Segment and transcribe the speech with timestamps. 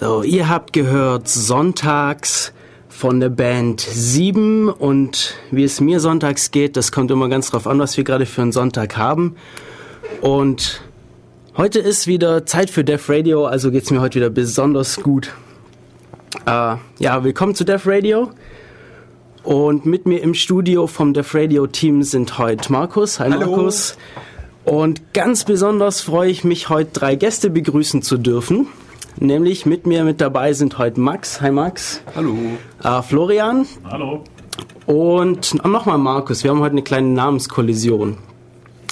[0.00, 2.52] So, ihr habt gehört sonntags
[2.88, 7.66] von der Band 7 und wie es mir sonntags geht, das kommt immer ganz drauf
[7.66, 9.36] an, was wir gerade für einen Sonntag haben.
[10.20, 10.82] Und
[11.56, 15.32] heute ist wieder Zeit für Def Radio, also geht es mir heute wieder besonders gut.
[16.46, 18.32] Äh, ja, willkommen zu Def Radio.
[19.44, 23.20] Und mit mir im Studio vom Def Radio Team sind heute Markus.
[23.20, 23.56] Hi Hallo.
[23.56, 23.96] Markus.
[24.64, 28.66] Und ganz besonders freue ich mich, heute drei Gäste begrüßen zu dürfen.
[29.16, 31.40] Nämlich mit mir mit dabei sind heute Max.
[31.40, 32.02] Hi Max.
[32.14, 32.36] Hallo.
[32.82, 34.22] Äh, Florian Hallo.
[34.86, 36.44] und nochmal Markus.
[36.44, 38.18] Wir haben heute eine kleine Namenskollision.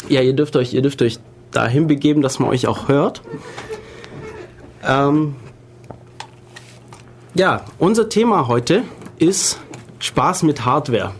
[0.08, 1.18] Ja, ihr dürft euch, ihr dürft euch
[1.50, 3.22] dahin begeben, dass man euch auch hört.
[4.86, 5.34] Ähm,
[7.34, 8.82] ja, unser Thema heute
[9.18, 9.60] ist
[10.06, 11.12] Spaß mit Hardware.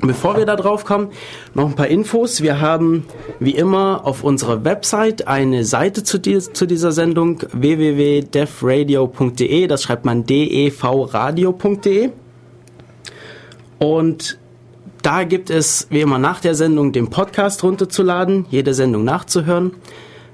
[0.00, 1.08] Bevor wir da drauf kommen,
[1.54, 2.40] noch ein paar Infos.
[2.40, 3.02] Wir haben
[3.40, 9.66] wie immer auf unserer Website eine Seite zu, die, zu dieser Sendung www.devradio.de.
[9.66, 12.10] Das schreibt man devradio.de.
[13.80, 14.38] Und
[15.02, 19.72] da gibt es wie immer nach der Sendung den Podcast runterzuladen, jede Sendung nachzuhören.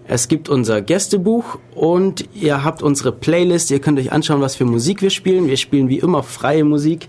[0.06, 3.70] Es gibt unser Gästebuch und ihr habt unsere Playlist.
[3.70, 5.46] Ihr könnt euch anschauen, was für Musik wir spielen.
[5.46, 7.08] Wir spielen wie immer freie Musik,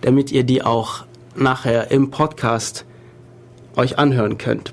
[0.00, 2.84] damit ihr die auch nachher im Podcast
[3.76, 4.72] euch anhören könnt.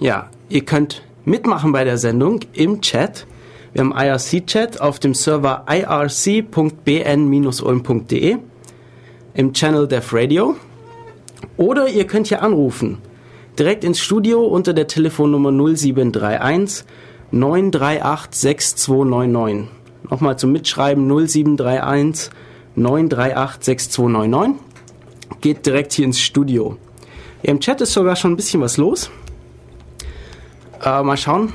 [0.00, 3.26] Ja, ihr könnt mitmachen bei der Sendung im Chat.
[3.72, 6.36] Wir haben IRC-Chat auf dem Server irc.bn-ulm.de
[9.34, 10.56] im Channel Def Radio.
[11.56, 12.98] Oder ihr könnt hier anrufen.
[13.58, 16.84] Direkt ins Studio unter der Telefonnummer 0731
[17.30, 19.68] 938 6299.
[20.10, 22.30] Nochmal zum Mitschreiben 0731
[22.74, 24.60] 938 6299.
[25.40, 26.76] Geht direkt hier ins Studio.
[27.42, 29.10] Im Chat ist sogar schon ein bisschen was los.
[30.84, 31.52] Äh, mal schauen.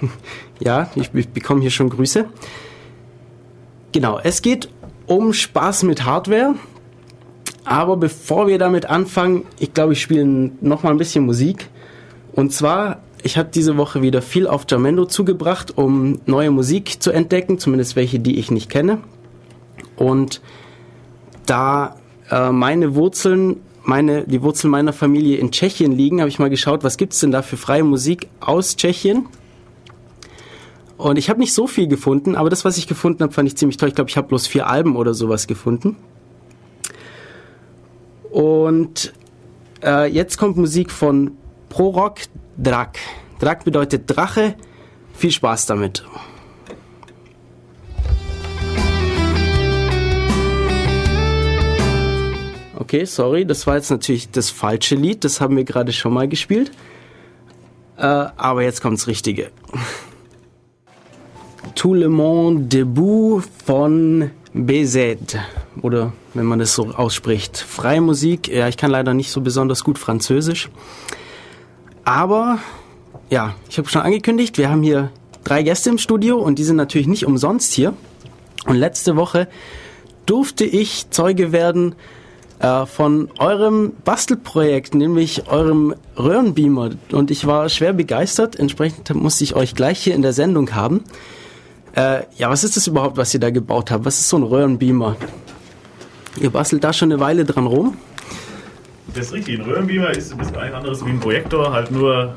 [0.60, 2.26] ja, ich, ich bekomme hier schon Grüße.
[3.92, 4.68] Genau, es geht
[5.06, 6.54] um Spaß mit Hardware.
[7.64, 10.24] Aber bevor wir damit anfangen, ich glaube, ich spiele
[10.60, 11.68] noch mal ein bisschen Musik.
[12.32, 17.10] Und zwar, ich habe diese Woche wieder viel auf Jamendo zugebracht, um neue Musik zu
[17.10, 18.98] entdecken, zumindest welche, die ich nicht kenne.
[19.98, 20.40] Und
[21.46, 21.96] da
[22.30, 26.84] äh, meine Wurzeln, meine, die Wurzeln meiner Familie in Tschechien liegen, habe ich mal geschaut,
[26.84, 29.26] was gibt's denn da für freie Musik aus Tschechien.
[30.96, 33.56] Und ich habe nicht so viel gefunden, aber das, was ich gefunden habe, fand ich
[33.56, 33.88] ziemlich toll.
[33.88, 35.96] Ich glaube, ich habe bloß vier Alben oder sowas gefunden.
[38.30, 39.12] Und
[39.82, 41.32] äh, jetzt kommt Musik von
[41.68, 42.18] Prorok
[42.56, 42.98] Drak.
[43.38, 44.54] Drak bedeutet Drache.
[45.14, 46.04] Viel Spaß damit.
[52.88, 55.22] Okay, sorry, das war jetzt natürlich das falsche Lied.
[55.22, 56.70] Das haben wir gerade schon mal gespielt.
[57.98, 59.50] Äh, aber jetzt kommt's Richtige.
[61.74, 65.36] Tout le monde debout von BZ.
[65.82, 67.58] Oder wenn man das so ausspricht.
[67.58, 68.48] Freie Musik.
[68.48, 70.70] Ja, ich kann leider nicht so besonders gut Französisch.
[72.04, 72.58] Aber,
[73.28, 75.10] ja, ich habe schon angekündigt, wir haben hier
[75.44, 77.92] drei Gäste im Studio und die sind natürlich nicht umsonst hier.
[78.64, 79.46] Und letzte Woche
[80.24, 81.94] durfte ich Zeuge werden
[82.60, 86.90] äh, von eurem Bastelprojekt, nämlich eurem Röhrenbeamer.
[87.12, 88.56] Und ich war schwer begeistert.
[88.56, 91.04] Entsprechend musste ich euch gleich hier in der Sendung haben.
[91.94, 94.04] Äh, ja, was ist das überhaupt, was ihr da gebaut habt?
[94.04, 95.16] Was ist so ein Röhrenbeamer?
[96.40, 97.96] Ihr bastelt da schon eine Weile dran rum.
[99.14, 99.58] Das ist richtig.
[99.58, 102.36] Ein Röhrenbeamer ist, ist ein anderes wie ein Projektor, halt nur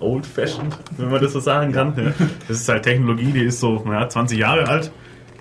[0.00, 1.94] old-fashioned, wenn man das so sagen kann.
[1.96, 2.12] Ja.
[2.48, 4.90] Das ist halt Technologie, die ist so naja, 20 Jahre alt,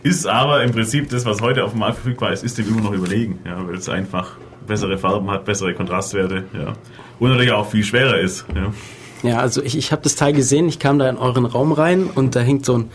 [0.06, 2.82] ist aber im Prinzip das, was heute auf dem Markt verfügbar ist, ist dem immer
[2.82, 6.74] noch überlegen, ja, weil es einfach bessere Farben hat, bessere Kontrastwerte ja.
[7.20, 8.46] und natürlich auch viel schwerer ist.
[8.54, 8.72] Ja.
[9.24, 12.08] Ja, also ich, ich habe das Teil gesehen, ich kam da in euren Raum rein
[12.14, 12.92] und da hängt so ein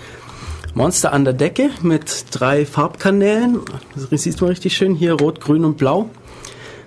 [0.74, 3.58] Monster an der Decke mit drei Farbkanälen.
[4.10, 6.08] Das sieht man richtig schön hier, rot, grün und blau.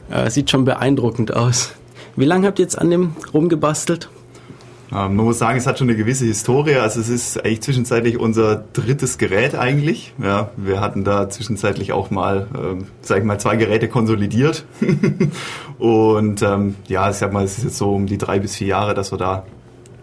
[0.09, 1.73] Äh, sieht schon beeindruckend aus.
[2.15, 4.07] Wie lange habt ihr jetzt an dem rumgebastelt?
[4.91, 6.75] Ähm, man muss sagen, es hat schon eine gewisse Historie.
[6.75, 10.13] Also es ist eigentlich zwischenzeitlich unser drittes Gerät eigentlich.
[10.21, 14.65] Ja, wir hatten da zwischenzeitlich auch mal, ähm, sag ich mal, zwei Geräte konsolidiert.
[15.79, 18.67] und ähm, ja, ich sag mal, es ist jetzt so um die drei bis vier
[18.67, 19.45] Jahre, dass wir da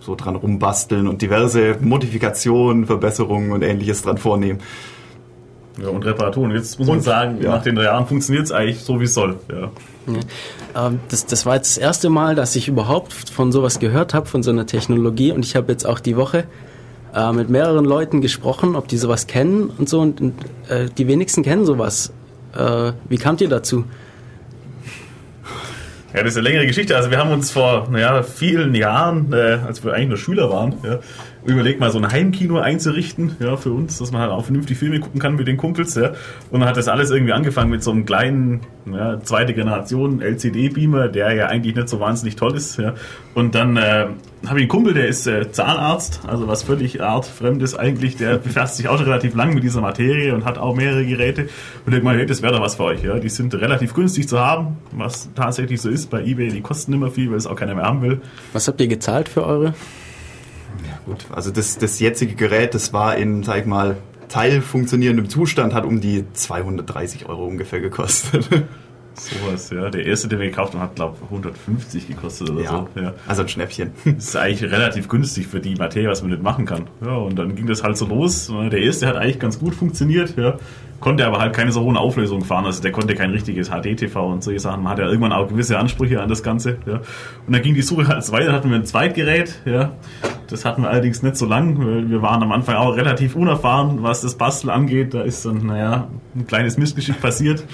[0.00, 4.61] so dran rumbasteln und diverse Modifikationen, Verbesserungen und ähnliches dran vornehmen.
[5.81, 6.50] Ja, und Reparaturen.
[6.53, 7.50] Jetzt muss man Und, sagen, ja.
[7.50, 9.38] nach den drei Jahren funktioniert es eigentlich so, wie es soll.
[9.50, 9.71] Ja.
[10.06, 14.26] Ähm, das, das war jetzt das erste Mal, dass ich überhaupt von sowas gehört habe,
[14.26, 15.32] von so einer Technologie.
[15.32, 16.44] Und ich habe jetzt auch die Woche
[17.14, 20.00] äh, mit mehreren Leuten gesprochen, ob die sowas kennen und so.
[20.00, 20.35] Und, und
[20.69, 22.12] äh, die wenigsten kennen sowas.
[22.56, 23.85] Äh, wie kamt ihr dazu?
[26.12, 26.96] Ja, das ist eine längere Geschichte.
[26.96, 30.75] Also wir haben uns vor naja, vielen Jahren, äh, als wir eigentlich nur Schüler waren,
[30.82, 30.99] ja,
[31.44, 35.00] überlegt mal so ein Heimkino einzurichten, ja, für uns, dass man halt auch vernünftig Filme
[35.00, 36.12] gucken kann mit den Kumpels, ja.
[36.50, 38.60] Und dann hat das alles irgendwie angefangen mit so einem kleinen,
[38.90, 42.94] ja, zweite Generation LCD-Beamer, der ja eigentlich nicht so wahnsinnig toll ist, ja.
[43.34, 44.06] Und dann äh,
[44.46, 48.76] habe ich einen Kumpel, der ist äh, Zahnarzt, also was völlig artfremdes eigentlich, der befasst
[48.76, 51.48] sich auch schon relativ lang mit dieser Materie und hat auch mehrere Geräte.
[51.86, 53.19] Und ich meine, hey, das wäre doch was für euch, ja.
[53.19, 57.10] Die sind relativ günstig zu haben, was tatsächlich so ist bei eBay, die kosten immer
[57.10, 58.20] viel, weil es auch keiner mehr haben will.
[58.52, 59.75] Was habt ihr gezahlt für eure?
[61.06, 63.97] Gut, also das, das jetzige Gerät, das war in, sag ich mal,
[64.29, 68.49] teilfunktionierendem Zustand, hat um die 230 Euro ungefähr gekostet.
[69.14, 69.91] Sowas, ja.
[69.91, 73.00] Der erste, den wir gekauft haben, hat, glaube ich, 150 gekostet oder ja, so.
[73.00, 73.14] Ja.
[73.26, 73.93] Also ein Schnäppchen.
[74.05, 76.87] Das ist eigentlich relativ günstig für die Materie, was man nicht machen kann.
[77.05, 78.50] Ja, und dann ging das halt so los.
[78.50, 80.56] Der erste hat eigentlich ganz gut funktioniert, ja.
[81.00, 82.67] Konnte aber halt keine so hohen Auflösungen fahren.
[82.67, 84.82] Also der konnte kein richtiges HD-TV und solche Sachen.
[84.82, 87.00] Man hat ja irgendwann auch gewisse Ansprüche an das Ganze, ja.
[87.47, 89.93] Und dann ging die Suche halt weiter, hatten wir ein Zweitgerät, ja.
[90.49, 94.02] Das hatten wir allerdings nicht so lang, weil wir waren am Anfang auch relativ unerfahren,
[94.02, 95.14] was das Basteln angeht.
[95.14, 97.64] Da ist dann, naja, ein kleines Missgeschick passiert.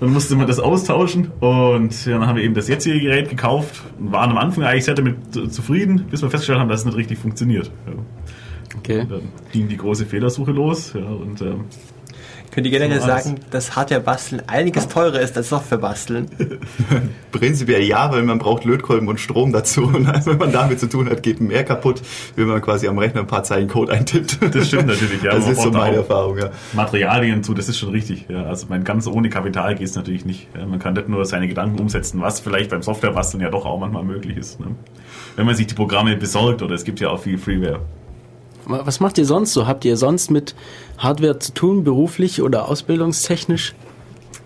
[0.00, 3.82] Dann musste man das austauschen und ja, dann haben wir eben das jetzige Gerät gekauft
[3.98, 5.16] und waren am Anfang eigentlich sehr damit
[5.52, 7.70] zufrieden, bis wir festgestellt haben, dass es nicht richtig funktioniert.
[7.86, 7.94] Ja.
[8.78, 9.00] Okay.
[9.00, 9.22] Und dann
[9.52, 11.64] ging die große Fehlersuche los ja, und ähm,
[12.56, 16.30] Könnt ihr generell So sagen, dass Hardware-Basteln einiges teurer ist als Software-Basteln?
[17.30, 19.82] Prinzipiell ja, weil man braucht Lötkolben und Strom dazu.
[19.94, 22.00] Und wenn man damit zu tun hat, geht mehr kaputt,
[22.34, 24.38] wenn man quasi am Rechner ein paar Zeilen Code eintippt.
[24.54, 25.32] Das stimmt natürlich, ja.
[25.34, 26.48] Das ist so meine auch- Erfahrung, ja.
[26.72, 28.24] Materialien zu, das ist schon richtig.
[28.30, 28.44] Ja.
[28.44, 30.48] Also mein ganz ohne Kapital geht es natürlich nicht.
[30.56, 30.64] Ja.
[30.64, 34.04] Man kann nicht nur seine Gedanken umsetzen, was vielleicht beim Softwarebasteln ja doch auch manchmal
[34.04, 34.60] möglich ist.
[34.60, 34.68] Ne?
[35.36, 37.80] Wenn man sich die Programme besorgt oder es gibt ja auch viel Freeware.
[38.68, 39.66] Was macht ihr sonst so?
[39.68, 40.56] Habt ihr sonst mit
[40.98, 43.74] Hardware zu tun, beruflich oder ausbildungstechnisch?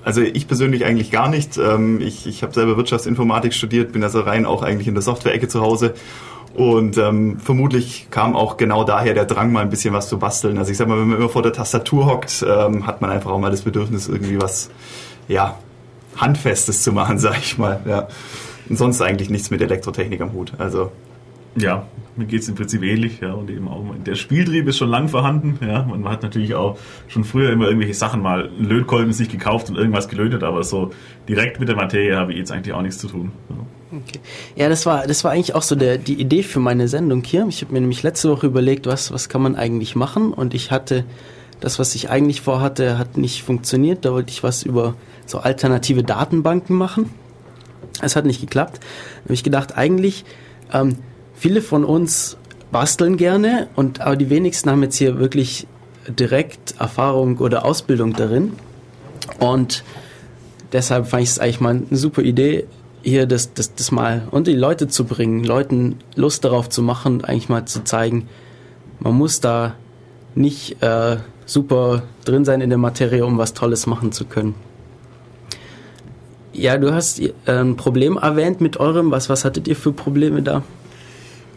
[0.02, 1.58] Also ich persönlich eigentlich gar nicht.
[1.58, 5.48] Ähm, Ich, ich habe selber Wirtschaftsinformatik studiert, bin also rein auch eigentlich in der Software-Ecke
[5.48, 5.94] zu Hause.
[6.54, 10.58] Und ähm, vermutlich kam auch genau daher der Drang, mal ein bisschen was zu basteln.
[10.58, 13.30] Also ich sag mal, wenn man immer vor der Tastatur hockt, ähm, hat man einfach
[13.30, 14.70] auch mal das Bedürfnis, irgendwie was,
[15.28, 15.56] ja,
[16.16, 17.80] Handfestes zu machen, sag ich mal.
[17.86, 18.08] Ja.
[18.68, 20.52] Und sonst eigentlich nichts mit Elektrotechnik am Hut.
[20.58, 20.90] Also
[21.56, 21.86] Ja,
[22.20, 25.08] mir geht es im Prinzip ähnlich, ja, und eben auch der Spieltrieb ist schon lang
[25.08, 26.78] vorhanden, ja, man hat natürlich auch
[27.08, 30.90] schon früher immer irgendwelche Sachen mal Lötkolben sich gekauft und irgendwas gelötet, aber so
[31.28, 33.32] direkt mit der Materie habe ich jetzt eigentlich auch nichts zu tun.
[33.48, 33.56] Ja.
[33.98, 34.20] Okay.
[34.54, 37.44] Ja, das war, das war eigentlich auch so der, die Idee für meine Sendung hier.
[37.48, 40.70] Ich habe mir nämlich letzte Woche überlegt, was, was kann man eigentlich machen und ich
[40.70, 41.04] hatte
[41.58, 44.04] das, was ich eigentlich vorhatte, hat nicht funktioniert.
[44.04, 44.94] Da wollte ich was über
[45.26, 47.10] so alternative Datenbanken machen.
[48.00, 48.78] Es hat nicht geklappt.
[48.78, 50.24] Da habe ich gedacht, eigentlich
[50.72, 50.96] ähm,
[51.40, 52.36] viele von uns
[52.70, 55.66] basteln gerne und aber die wenigsten haben jetzt hier wirklich
[56.06, 58.52] direkt Erfahrung oder Ausbildung darin.
[59.38, 59.82] Und
[60.72, 62.66] deshalb fand ich es eigentlich mal eine super Idee,
[63.02, 67.24] hier das, das, das mal unter die Leute zu bringen, Leuten Lust darauf zu machen,
[67.24, 68.28] eigentlich mal zu zeigen,
[68.98, 69.74] man muss da
[70.34, 71.16] nicht äh,
[71.46, 74.54] super drin sein in der Materie, um was Tolles machen zu können.
[76.52, 79.10] Ja, du hast äh, ein Problem erwähnt mit eurem.
[79.10, 80.62] Was, was hattet ihr für Probleme da?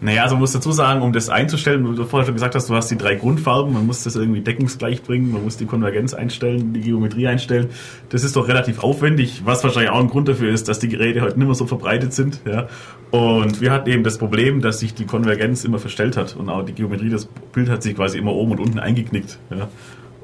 [0.02, 2.70] Naja, also man muss dazu sagen, um das einzustellen, wie du vorher schon gesagt hast,
[2.70, 6.14] du hast die drei Grundfarben, man muss das irgendwie deckungsgleich bringen, man muss die Konvergenz
[6.14, 7.70] einstellen, die Geometrie einstellen.
[8.10, 11.22] Das ist doch relativ aufwendig, was wahrscheinlich auch ein Grund dafür ist, dass die Geräte
[11.22, 12.42] heute nicht mehr so verbreitet sind.
[12.46, 12.68] Ja.
[13.12, 16.64] Und wir hatten eben das Problem, dass sich die Konvergenz immer verstellt hat und auch
[16.64, 19.40] die Geometrie, das Bild hat sich quasi immer oben und unten eingeknickt.
[19.52, 19.70] Ja.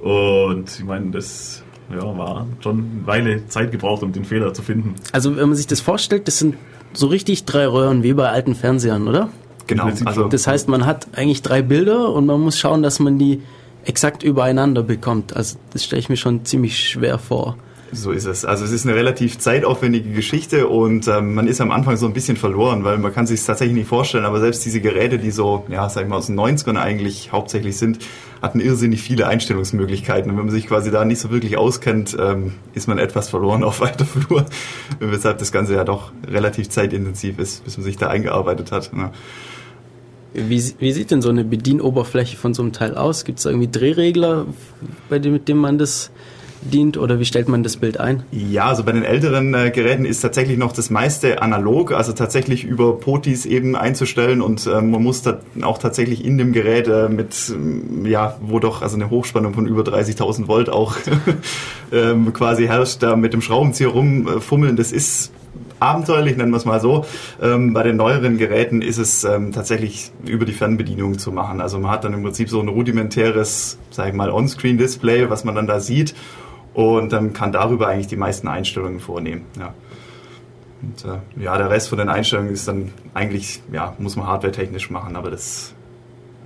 [0.01, 4.61] Und ich meine, das ja, war schon eine Weile Zeit gebraucht, um den Fehler zu
[4.61, 4.95] finden.
[5.11, 6.55] Also, wenn man sich das vorstellt, das sind
[6.93, 9.29] so richtig drei Röhren wie bei alten Fernsehern, oder?
[9.69, 9.89] Genau.
[10.05, 13.41] Also Das heißt, man hat eigentlich drei Bilder und man muss schauen, dass man die
[13.85, 15.35] exakt übereinander bekommt.
[15.35, 17.55] Also, das stelle ich mir schon ziemlich schwer vor.
[17.91, 18.45] So ist es.
[18.45, 22.13] Also es ist eine relativ zeitaufwendige Geschichte und ähm, man ist am Anfang so ein
[22.13, 25.65] bisschen verloren, weil man kann sich tatsächlich nicht vorstellen, aber selbst diese Geräte, die so,
[25.69, 27.99] ja, sag ich mal, aus den 90ern eigentlich hauptsächlich sind,
[28.41, 30.29] hatten irrsinnig viele Einstellungsmöglichkeiten.
[30.29, 33.63] Und wenn man sich quasi da nicht so wirklich auskennt, ähm, ist man etwas verloren
[33.63, 34.45] auf weiter Flur,
[34.99, 38.93] weshalb das Ganze ja doch relativ zeitintensiv ist, bis man sich da eingearbeitet hat.
[38.93, 39.11] Ne?
[40.33, 43.25] Wie, wie sieht denn so eine Bedienoberfläche von so einem Teil aus?
[43.25, 44.45] Gibt es irgendwie Drehregler,
[45.09, 46.11] bei dem, mit dem man das
[46.61, 48.23] dient oder wie stellt man das Bild ein?
[48.31, 52.63] Ja, also bei den älteren äh, Geräten ist tatsächlich noch das meiste analog, also tatsächlich
[52.63, 57.09] über POTIs eben einzustellen und ähm, man muss da auch tatsächlich in dem Gerät äh,
[57.09, 60.97] mit, ähm, ja, wo doch also eine Hochspannung von über 30.000 Volt auch
[61.91, 65.31] ähm, quasi herrscht, da mit dem Schraubenzieher rumfummeln, das ist
[65.79, 67.05] abenteuerlich, nennen wir es mal so.
[67.41, 71.61] Ähm, bei den neueren Geräten ist es ähm, tatsächlich über die Fernbedienung zu machen.
[71.61, 75.55] Also man hat dann im Prinzip so ein rudimentäres, sag ich mal, On-Screen-Display, was man
[75.55, 76.15] dann da sieht
[76.73, 79.45] und dann kann darüber eigentlich die meisten Einstellungen vornehmen.
[79.57, 79.73] Ja.
[80.81, 84.89] Und äh, ja, der Rest von den Einstellungen ist dann eigentlich, ja, muss man hardware-technisch
[84.89, 85.73] machen, aber das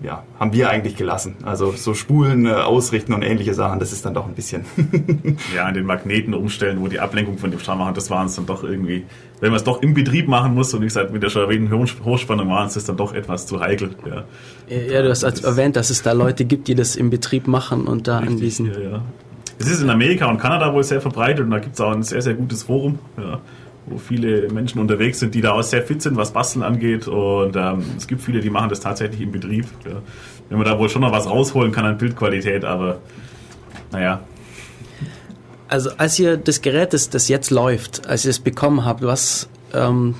[0.03, 1.35] ja, haben wir eigentlich gelassen.
[1.43, 4.65] Also so Spulen äh, ausrichten und ähnliche Sachen, das ist dann doch ein bisschen.
[5.55, 8.35] ja, an den Magneten umstellen, wo die Ablenkung von dem Strom machen, das waren es
[8.35, 9.05] dann doch irgendwie,
[9.39, 11.71] wenn man es doch im Betrieb machen muss und wie gesagt, mit der schon erwähnten
[12.03, 13.91] Hochspannung waren es dann doch etwas zu heikel.
[14.05, 14.25] Ja,
[14.77, 17.87] ja du hast das erwähnt, dass es da Leute gibt, die das im Betrieb machen
[17.87, 18.65] und da Richtig, an diesen.
[18.73, 19.01] Ja, ja.
[19.57, 22.03] Es ist in Amerika und Kanada wohl sehr verbreitet und da gibt es auch ein
[22.03, 22.99] sehr, sehr gutes Forum.
[23.17, 23.39] Ja
[23.85, 27.07] wo viele Menschen unterwegs sind, die da auch sehr fit sind, was Basteln angeht.
[27.07, 29.65] Und ähm, es gibt viele, die machen das tatsächlich im Betrieb.
[29.85, 30.01] Ja.
[30.49, 32.99] Wenn man da wohl schon noch was rausholen kann an Bildqualität, aber
[33.91, 34.21] naja.
[35.67, 39.49] Also als ihr das Gerät, das, das jetzt läuft, als ihr es bekommen habt, was,
[39.73, 40.15] ähm,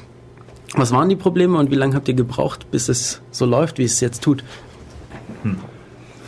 [0.74, 3.84] was waren die Probleme und wie lange habt ihr gebraucht, bis es so läuft, wie
[3.84, 4.44] es jetzt tut?
[5.44, 5.58] Hm.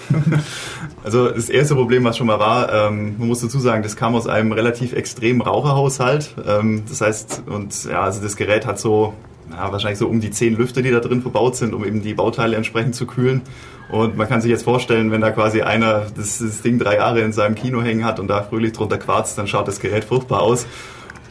[1.05, 4.15] Also das erste Problem, was schon mal war, ähm, man muss dazu sagen, das kam
[4.15, 6.33] aus einem relativ extremen Raucherhaushalt.
[6.47, 9.13] Ähm, das heißt, und ja, also das Gerät hat so
[9.51, 12.15] ja, wahrscheinlich so um die zehn Lüfter, die da drin verbaut sind, um eben die
[12.15, 13.43] Bauteile entsprechend zu kühlen.
[13.91, 17.21] Und man kann sich jetzt vorstellen, wenn da quasi einer das, das Ding drei Jahre
[17.21, 20.41] in seinem Kino hängen hat und da fröhlich drunter quarzt, dann schaut das Gerät furchtbar
[20.41, 20.65] aus.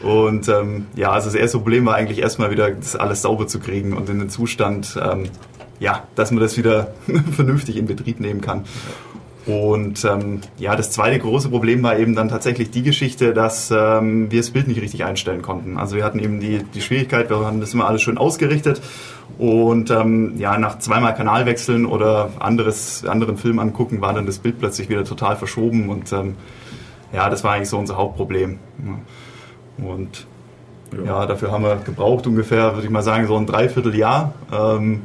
[0.04, 3.58] Und ähm, ja, also das erste Problem war eigentlich erstmal wieder, das alles sauber zu
[3.58, 5.24] kriegen und in den Zustand, ähm,
[5.80, 6.94] ja, dass man das wieder
[7.32, 8.66] vernünftig in Betrieb nehmen kann.
[9.46, 14.30] Und ähm, ja, das zweite große Problem war eben dann tatsächlich die Geschichte, dass ähm,
[14.30, 15.76] wir das Bild nicht richtig einstellen konnten.
[15.76, 18.80] Also wir hatten eben die, die Schwierigkeit, wir haben das immer alles schön ausgerichtet
[19.36, 24.58] und ähm, ja, nach zweimal Kanalwechseln oder anderes, anderen Film angucken, war dann das Bild
[24.58, 26.36] plötzlich wieder total verschoben und ähm,
[27.12, 28.58] ja, das war eigentlich so unser Hauptproblem.
[29.78, 30.26] Und
[31.04, 34.32] ja, dafür haben wir gebraucht ungefähr, würde ich mal sagen, so ein Dreivierteljahr.
[34.52, 35.02] Ähm,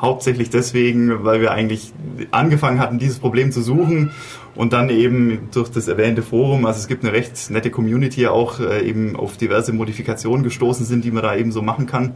[0.00, 1.92] hauptsächlich deswegen, weil wir eigentlich
[2.30, 4.12] angefangen hatten, dieses Problem zu suchen
[4.54, 8.60] und dann eben durch das erwähnte Forum, also es gibt eine recht nette Community auch,
[8.60, 12.14] äh, eben auf diverse Modifikationen gestoßen sind, die man da eben so machen kann.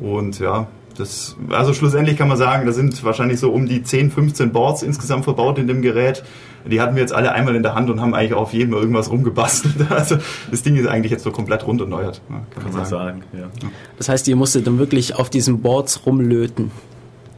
[0.00, 4.10] Und ja, das, also schlussendlich kann man sagen, da sind wahrscheinlich so um die 10,
[4.10, 6.22] 15 Boards insgesamt verbaut in dem Gerät.
[6.64, 9.10] Die hatten wir jetzt alle einmal in der Hand und haben eigentlich auf jedem irgendwas
[9.10, 9.74] rumgebastelt.
[9.90, 10.16] Also
[10.50, 12.22] das Ding ist eigentlich jetzt so komplett rund erneuert.
[12.28, 13.22] Kann, kann man sagen.
[13.22, 13.70] sagen ja.
[13.98, 16.70] Das heißt, ihr musstet dann wirklich auf diesen Boards rumlöten.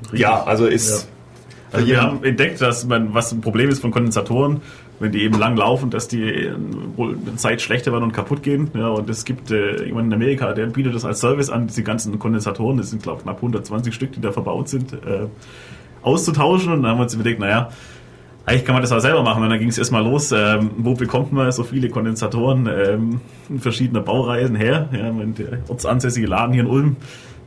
[0.06, 0.20] Richtig.
[0.20, 1.02] Ja, also ist.
[1.02, 1.08] Ja.
[1.72, 4.62] Also wir haben entdeckt, dass man, was ein Problem ist von Kondensatoren,
[4.98, 6.52] wenn die eben lang laufen, dass die äh,
[6.96, 8.70] wohl eine Zeit schlechter werden und kaputt gehen.
[8.74, 11.82] Ja, und es gibt äh, jemanden in Amerika, der bietet das als Service an, diese
[11.82, 15.26] ganzen Kondensatoren, das sind glaube ich knapp 120 Stück, die da verbaut sind, äh,
[16.02, 16.72] auszutauschen.
[16.72, 17.70] Und dann haben wir uns überlegt, naja,
[18.46, 19.42] eigentlich kann man das auch selber machen.
[19.42, 23.58] Und dann ging es erstmal los, ähm, wo bekommt man so viele Kondensatoren ähm, in
[23.58, 24.88] verschiedenen Baureisen her?
[24.92, 26.96] Ja, der ortsansässige Laden hier in Ulm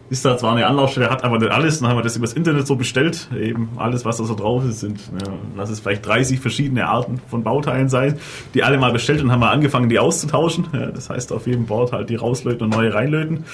[0.09, 1.79] ist da zwar eine Anlaufstelle, hat aber nicht alles.
[1.79, 3.29] Dann haben wir das übers Internet so bestellt.
[3.39, 7.21] Eben alles, was da so drauf ist, sind, ja, lass es vielleicht 30 verschiedene Arten
[7.27, 8.17] von Bauteilen sein,
[8.53, 10.67] die alle mal bestellt und haben wir angefangen, die auszutauschen.
[10.73, 13.45] Ja, das heißt, auf jedem Board halt die rauslöten und neue reinlöten.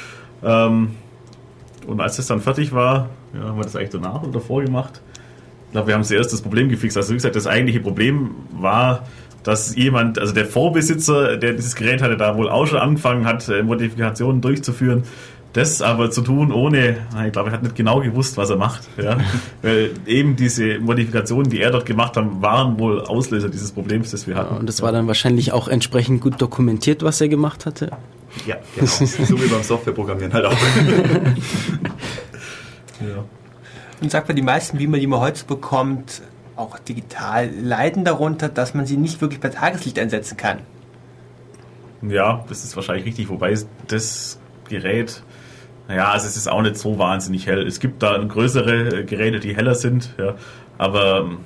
[0.44, 0.92] Ähm,
[1.88, 5.02] und als das dann fertig war, ja, haben wir das eigentlich danach oder davor gemacht.
[5.66, 6.96] Ich glaube, wir haben zuerst das Problem gefixt.
[6.96, 9.04] Also wie gesagt, das eigentliche Problem war,
[9.44, 13.48] dass jemand, also der Vorbesitzer, der dieses Gerät hatte, da wohl auch schon angefangen hat,
[13.50, 15.04] äh, Modifikationen durchzuführen
[15.56, 18.82] das aber zu tun, ohne, ich glaube, er hat nicht genau gewusst, was er macht.
[19.02, 19.18] Ja?
[19.62, 24.28] Weil eben diese Modifikationen, die er dort gemacht hat, waren wohl Auslöser dieses Problems, das
[24.28, 24.54] wir hatten.
[24.54, 27.92] Ja, und das war dann wahrscheinlich auch entsprechend gut dokumentiert, was er gemacht hatte.
[28.46, 28.86] Ja, genau.
[28.88, 30.52] so wie beim Softwareprogrammieren halt auch.
[33.00, 33.24] ja.
[34.02, 36.22] Und sagt man, die meisten Beamer, die man heute bekommt,
[36.58, 40.60] auch digital, leiden darunter, dass man sie nicht wirklich bei Tageslicht einsetzen kann.
[42.02, 43.58] Ja, das ist wahrscheinlich richtig, wobei
[43.88, 45.24] das Gerät
[45.88, 47.66] naja, also es ist auch nicht so wahnsinnig hell.
[47.66, 50.36] Es gibt da größere äh, Geräte, die heller sind, ja,
[50.78, 51.38] aber ähm,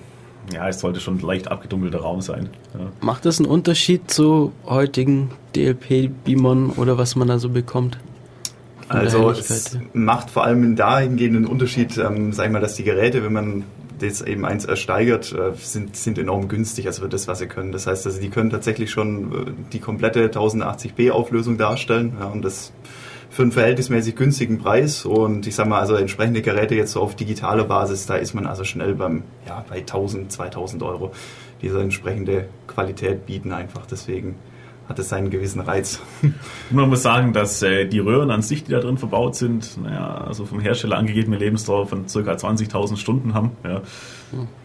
[0.54, 2.50] ja, es sollte schon ein leicht abgedunkelter Raum sein.
[2.74, 2.88] Ja.
[3.02, 8.00] Macht das einen Unterschied zu heutigen DLP-Beamern oder was man da so bekommt?
[8.88, 13.24] Also es macht vor allem dahingehend einen Unterschied, ähm, sag ich mal, dass die Geräte,
[13.24, 13.64] wenn man
[14.00, 17.72] das eben eins ersteigert, äh, sind, sind enorm günstig, also für das, was sie können.
[17.72, 22.42] Das heißt, also die können tatsächlich schon äh, die komplette 1080p Auflösung darstellen ja, und
[22.42, 22.72] das
[23.40, 25.06] für einen verhältnismäßig günstigen Preis.
[25.06, 28.46] Und ich sage mal, also entsprechende Geräte jetzt so auf digitaler Basis, da ist man
[28.46, 31.14] also schnell beim, ja, bei 1000, 2000 Euro,
[31.62, 33.86] die diese entsprechende Qualität bieten einfach.
[33.86, 34.36] Deswegen
[34.90, 36.02] hat es seinen gewissen Reiz.
[36.70, 40.16] Man muss sagen, dass äh, die Röhren an sich, die da drin verbaut sind, naja,
[40.16, 42.20] also vom Hersteller angegebene Lebensdauer von ca.
[42.20, 43.52] 20.000 Stunden haben.
[43.64, 43.84] Ja.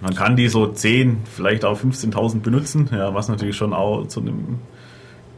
[0.01, 4.19] Man kann die so 10, vielleicht auch 15.000 benutzen, ja, was natürlich schon auch zu
[4.19, 4.59] einem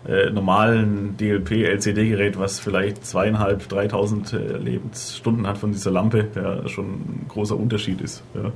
[0.08, 6.86] äh, normalen DLP-LCD-Gerät, was vielleicht zweieinhalb, 3000 äh, Lebensstunden hat von dieser Lampe, ja, schon
[6.86, 8.22] ein großer Unterschied ist.
[8.34, 8.52] Ja.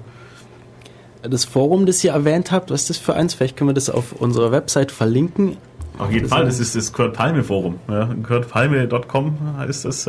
[1.29, 3.35] Das Forum, das ihr erwähnt habt, was ist das für eins?
[3.35, 5.57] Vielleicht können wir das auf unserer Website verlinken.
[5.99, 7.79] Auf jeden Fall, das ist das Kurt Palme Forum.
[7.89, 10.09] Ja, kurtpalme.com heißt das.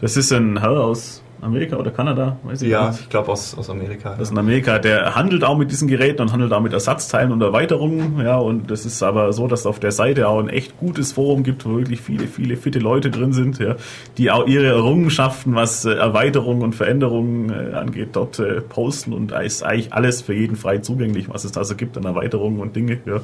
[0.00, 3.00] Das ist ein Herr aus Amerika oder Kanada, weiß ich Ja, nicht.
[3.00, 4.10] ich glaube aus, aus Amerika.
[4.10, 7.32] Das ist in Amerika, der handelt auch mit diesen Geräten und handelt auch mit Ersatzteilen
[7.32, 8.20] und Erweiterungen.
[8.24, 11.42] Ja, und das ist aber so, dass auf der Seite auch ein echt gutes Forum
[11.42, 13.76] gibt, wo wirklich viele, viele fitte Leute drin sind, ja,
[14.16, 19.30] die auch ihre Errungenschaften, was äh, Erweiterungen und Veränderungen äh, angeht, dort äh, posten und
[19.30, 22.60] da ist eigentlich alles für jeden frei zugänglich, was es da so gibt an Erweiterungen
[22.60, 22.98] und Dinge.
[23.06, 23.20] Ja.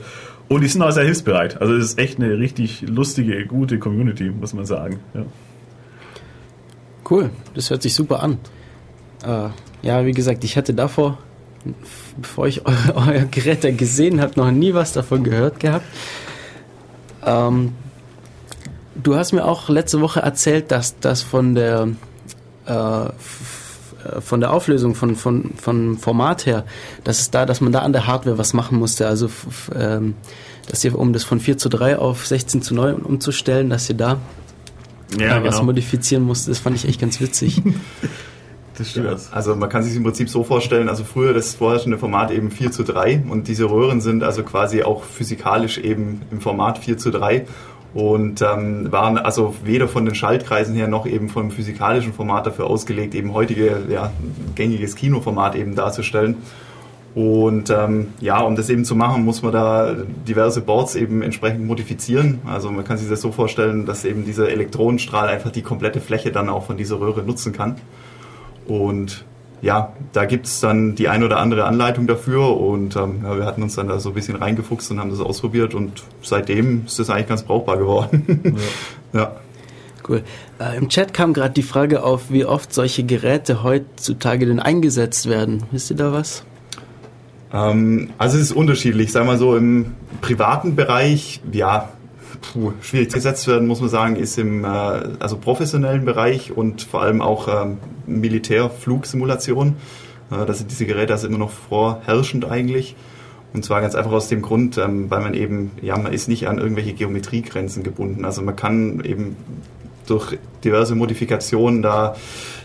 [0.49, 1.61] Und die sind auch sehr hilfsbereit.
[1.61, 5.01] Also es ist echt eine richtig lustige, gute Community, muss man sagen.
[5.15, 5.23] Ja.
[7.09, 8.39] Cool, das hört sich super an.
[9.25, 9.49] Äh,
[9.83, 11.19] ja, wie gesagt, ich hatte davor,
[12.17, 15.87] bevor ich eu euer Gerät gesehen habe, noch nie was davon gehört gehabt.
[17.25, 17.73] Ähm,
[18.95, 21.89] du hast mir auch letzte Woche erzählt, dass das von der
[22.67, 23.09] äh,
[24.21, 26.65] von der Auflösung von, von, von Format her,
[27.05, 29.07] dass es da, dass man da an der Hardware was machen musste.
[29.07, 29.31] Also
[29.75, 30.15] ähm,
[30.69, 33.97] dass ihr, um das von 4 zu 3 auf 16 zu 9 umzustellen, dass ihr
[33.97, 34.19] da
[35.19, 35.67] Ja, äh, was genau.
[35.67, 37.63] modifizieren musste, das fand ich echt ganz witzig.
[38.77, 39.09] Das stimmt.
[39.31, 42.73] Also man kann sich im Prinzip so vorstellen, also früher das vorherrschende Format eben 4
[42.73, 47.11] zu 3 und diese Röhren sind also quasi auch physikalisch eben im Format 4 zu
[47.11, 47.47] 3
[47.95, 52.67] und ähm, waren also weder von den Schaltkreisen her noch eben vom physikalischen Format dafür
[52.67, 54.13] ausgelegt, eben heutige ja,
[54.57, 56.39] gängiges Kinoformat eben darzustellen.
[57.15, 59.95] Und ähm, ja, um das eben zu machen, muss man da
[60.27, 62.41] diverse Boards eben entsprechend modifizieren.
[62.45, 66.33] Also man kann sich das so vorstellen, dass eben dieser Elektronenstrahl einfach die komplette Fläche
[66.33, 67.77] dann auch von dieser Röhre nutzen kann.
[68.67, 69.25] Und
[69.63, 73.63] ja, da gibt's dann die ein oder andere Anleitung dafür und ähm, ja, wir hatten
[73.63, 77.09] uns dann da so ein bisschen reingefuchst und haben das ausprobiert und seitdem ist das
[77.09, 78.57] eigentlich ganz brauchbar geworden.
[79.13, 79.37] ja.
[80.07, 80.23] Cool.
[80.61, 85.31] Äh, Im Chat kam gerade die Frage auf, wie oft solche Geräte heutzutage denn eingesetzt
[85.31, 85.63] werden.
[85.71, 86.45] Wisst ihr da was?
[87.55, 89.13] Ähm, also es ist unterschiedlich.
[89.13, 91.89] Sagen wir so, im privaten Bereich, ja,
[92.53, 96.83] puh, schwierig zu gesetzt werden, muss man sagen, ist im äh, also professionellen Bereich und
[96.83, 99.77] vor allem auch ähm, Militärflugsimulation.
[100.31, 102.97] Äh, da sind diese Geräte also immer noch vorherrschend eigentlich.
[103.53, 106.49] Und zwar ganz einfach aus dem Grund, ähm, weil man eben, ja, man ist nicht
[106.49, 108.25] an irgendwelche Geometriegrenzen gebunden.
[108.25, 109.37] Also man kann eben
[110.07, 112.17] durch diverse Modifikationen da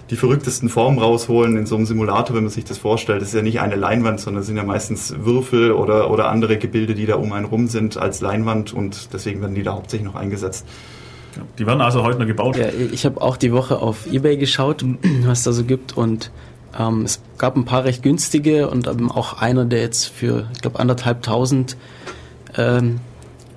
[0.10, 3.22] die verrücktesten Formen rausholen in so einem Simulator, wenn man sich das vorstellt.
[3.22, 6.58] Das ist ja nicht eine Leinwand, sondern es sind ja meistens Würfel oder, oder andere
[6.58, 10.08] Gebilde, die da um einen rum sind als Leinwand und deswegen werden die da hauptsächlich
[10.08, 10.65] noch eingesetzt.
[11.60, 12.58] Die werden also heute noch gebaut.
[12.58, 14.84] Ja, ich habe auch die Woche auf Ebay geschaut,
[15.26, 16.32] was da so gibt und
[16.78, 20.62] ähm, es gab ein paar recht günstige und ähm, auch einer, der jetzt für, ich
[20.62, 21.78] glaube, anderthalbtausend
[22.58, 23.00] ähm,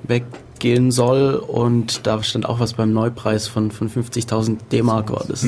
[0.02, 5.44] weggehen soll und da stand auch was beim Neupreis von, von 50.000 D-Mark war das.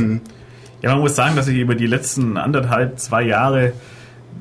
[0.84, 3.72] Ja, man muss sagen, dass sich über die letzten anderthalb, zwei Jahre,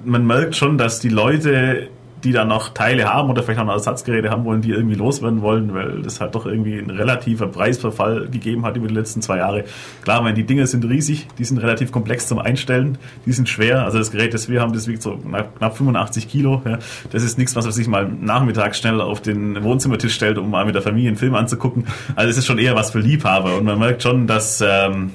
[0.03, 1.87] man merkt schon, dass die Leute,
[2.25, 5.73] die da noch Teile haben oder vielleicht noch Ersatzgeräte haben wollen, die irgendwie loswerden wollen,
[5.73, 9.63] weil das halt doch irgendwie ein relativer Preisverfall gegeben hat über die letzten zwei Jahre.
[10.03, 13.47] Klar, ich meine, die Dinge sind riesig, die sind relativ komplex zum Einstellen, die sind
[13.47, 13.85] schwer.
[13.85, 16.61] Also das Gerät, das wir haben, das wiegt so knapp knapp 85 Kilo.
[16.65, 16.79] Ja.
[17.13, 20.65] Das ist nichts, was man sich mal nachmittags schnell auf den Wohnzimmertisch stellt, um mal
[20.65, 21.87] mit der Familie einen Film anzugucken.
[22.17, 24.61] Also es ist schon eher was für Liebhaber und man merkt schon, dass...
[24.61, 25.11] Ähm,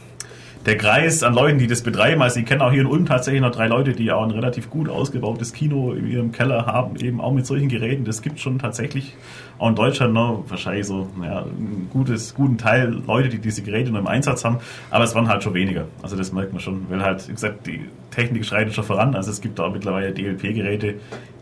[0.69, 3.41] der Kreis an Leuten, die das betreiben, also ich kenne auch hier in Ulm tatsächlich
[3.41, 7.23] noch drei Leute, die auch ein relativ gut ausgebautes Kino in ihrem Keller haben, eben
[7.23, 8.05] auch mit solchen Geräten.
[8.05, 9.17] Das gibt schon tatsächlich
[9.59, 13.91] auch in Deutschland noch wahrscheinlich so naja, einen gutes, guten Teil Leute, die diese Geräte
[13.91, 14.59] noch im Einsatz haben,
[14.91, 15.87] aber es waren halt schon weniger.
[16.03, 19.15] Also das merkt man schon, weil halt, wie gesagt, die Technik schreitet schon voran.
[19.15, 20.95] Also es gibt auch mittlerweile DLP-Geräte,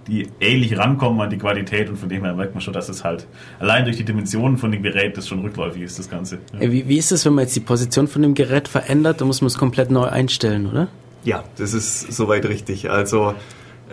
[0.07, 3.05] die ähnlich rankommen an die Qualität und von dem her merkt man schon, dass es
[3.05, 3.27] halt
[3.59, 6.39] allein durch die Dimensionen von dem Gerät das schon rückläufig ist, das Ganze.
[6.55, 6.61] Ja.
[6.61, 9.27] Äh, Wie, wie ist es, wenn man jetzt die Position von dem Gerät verändert, dann
[9.27, 10.89] muss man es komplett neu einstellen, oder?
[11.25, 12.89] Ja, das ist soweit richtig.
[12.89, 13.35] Also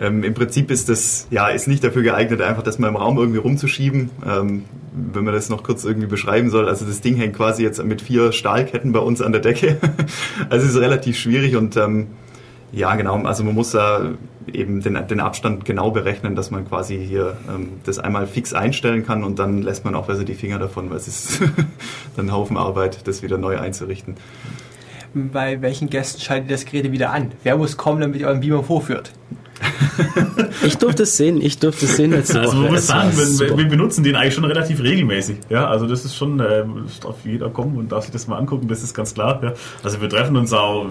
[0.00, 3.18] ähm, im Prinzip ist das ja ist nicht dafür geeignet, einfach das mal im Raum
[3.18, 4.10] irgendwie rumzuschieben.
[4.26, 7.82] Ähm, wenn man das noch kurz irgendwie beschreiben soll, also das Ding hängt quasi jetzt
[7.82, 9.78] mit vier Stahlketten bei uns an der Decke.
[10.50, 12.08] also es ist relativ schwierig und ähm,
[12.72, 13.22] ja, genau.
[13.22, 14.14] Also man muss da
[14.52, 19.06] eben den, den Abstand genau berechnen, dass man quasi hier ähm, das einmal fix einstellen
[19.06, 21.40] kann und dann lässt man auch besser die Finger davon, weil es ist
[22.16, 24.16] dann ein Haufen Arbeit, das wieder neu einzurichten.
[25.14, 27.30] Bei welchen Gästen schaltet ihr das Gerät wieder an?
[27.44, 29.12] Wer muss kommen, damit ihr euren Beamer vorführt?
[30.64, 33.40] Ich durfte es sehen, ich durfte es sehen letzte Also man muss Es war sagen,
[33.40, 35.36] wir, wir benutzen den eigentlich schon relativ regelmäßig.
[35.48, 38.38] Ja, also das ist schon, äh, es darf jeder kommen und darf sich das mal
[38.38, 39.40] angucken, das ist ganz klar.
[39.42, 39.52] Ja.
[39.82, 40.86] Also wir treffen uns auch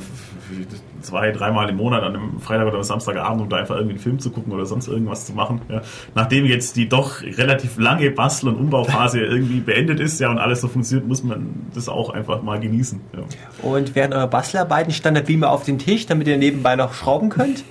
[1.01, 4.19] zwei, dreimal im Monat an einem Freitag oder Samstagabend, um da einfach irgendwie einen Film
[4.19, 5.61] zu gucken oder sonst irgendwas zu machen.
[5.69, 5.81] Ja.
[6.15, 10.61] Nachdem jetzt die doch relativ lange Bastel- und Umbauphase irgendwie beendet ist, ja, und alles
[10.61, 13.01] so funktioniert, muss man das auch einfach mal genießen.
[13.13, 13.23] Ja.
[13.61, 17.29] Und während eurer Bastelarbeiten stand der Beamer auf den Tisch, damit ihr nebenbei noch schrauben
[17.29, 17.63] könnt?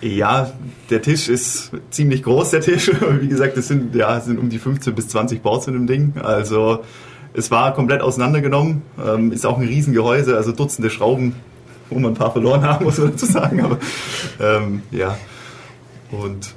[0.00, 0.50] Ja,
[0.88, 2.90] der Tisch ist ziemlich groß, der Tisch.
[3.20, 5.86] Wie gesagt, es sind, ja, es sind um die 15 bis 20 Boards in dem
[5.86, 6.14] Ding.
[6.22, 6.84] Also
[7.34, 8.82] es war komplett auseinandergenommen.
[9.04, 11.34] Ähm, ist auch ein Riesengehäuse, also Dutzende Schrauben,
[11.90, 13.60] wo man ein paar verloren haben, muss man dazu sagen.
[13.60, 13.78] Aber
[14.40, 15.18] ähm, ja.
[16.10, 16.54] Und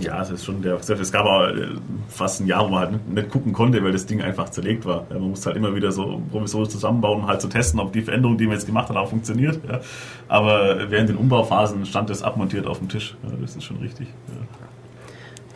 [0.00, 0.74] ja, es ist schon der.
[0.74, 1.68] Es gab auch äh,
[2.08, 5.06] fast ein Jahr, wo man halt nicht gucken konnte, weil das Ding einfach zerlegt war.
[5.10, 8.36] Man musste halt immer wieder so provisorisch zusammenbauen, um halt zu testen, ob die Veränderung,
[8.36, 9.60] die man jetzt gemacht hat, auch funktioniert.
[9.68, 9.80] Ja.
[10.28, 13.16] Aber während den Umbauphasen stand das abmontiert auf dem Tisch.
[13.22, 14.08] Ja, das ist schon richtig.
[14.28, 14.34] Ja.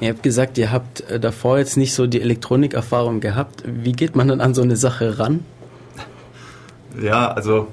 [0.01, 3.65] Ihr habt gesagt, ihr habt äh, davor jetzt nicht so die Elektronikerfahrung gehabt.
[3.67, 5.45] Wie geht man dann an so eine Sache ran?
[7.01, 7.69] Ja, also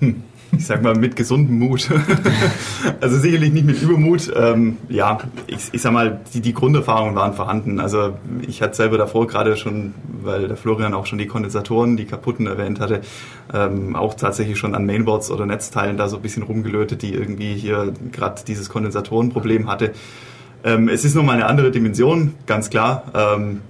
[0.00, 1.88] hm, ich sag mal, mit gesundem Mut.
[3.00, 4.32] also sicherlich nicht mit Übermut.
[4.34, 7.80] Ähm, ja, ich, ich sag mal, die, die Grunderfahrungen waren vorhanden.
[7.80, 8.14] Also
[8.46, 12.46] ich hatte selber davor gerade schon, weil der Florian auch schon die Kondensatoren, die kaputten
[12.46, 13.02] erwähnt hatte,
[13.52, 17.54] ähm, auch tatsächlich schon an Mainboards oder Netzteilen da so ein bisschen rumgelötet, die irgendwie
[17.54, 19.92] hier gerade dieses Kondensatorenproblem hatte.
[20.64, 23.04] Ähm, es ist nochmal eine andere Dimension, ganz klar.
[23.14, 23.60] Ähm,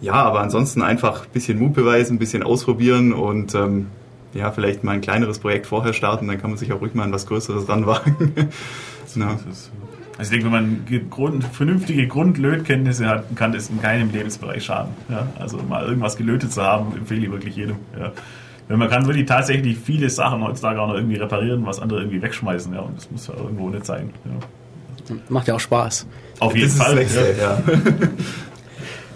[0.00, 3.86] ja, aber ansonsten einfach ein bisschen Mut beweisen, ein bisschen ausprobieren und ähm,
[4.36, 7.04] ja, vielleicht mal ein kleineres Projekt vorher starten, dann kann man sich auch ruhig mal
[7.04, 8.32] an was Größeres ranwagen.
[9.16, 9.38] ja.
[10.18, 14.94] Also ich denke, wenn man Grund, vernünftige Grundlötkenntnisse hat, kann das in keinem Lebensbereich schaden.
[15.10, 15.26] Ja?
[15.38, 17.76] Also mal irgendwas gelötet zu haben, empfehle ich wirklich jedem.
[17.98, 18.12] Ja?
[18.66, 22.22] Wenn man kann wirklich tatsächlich viele Sachen heutzutage auch noch irgendwie reparieren, was andere irgendwie
[22.22, 22.72] wegschmeißen.
[22.72, 22.80] Ja?
[22.80, 24.10] Und das muss ja irgendwo nicht sein.
[24.24, 25.16] Ja?
[25.28, 26.06] Macht ja auch Spaß.
[26.38, 27.06] Auf jeden das Fall.
[27.38, 27.62] Ja.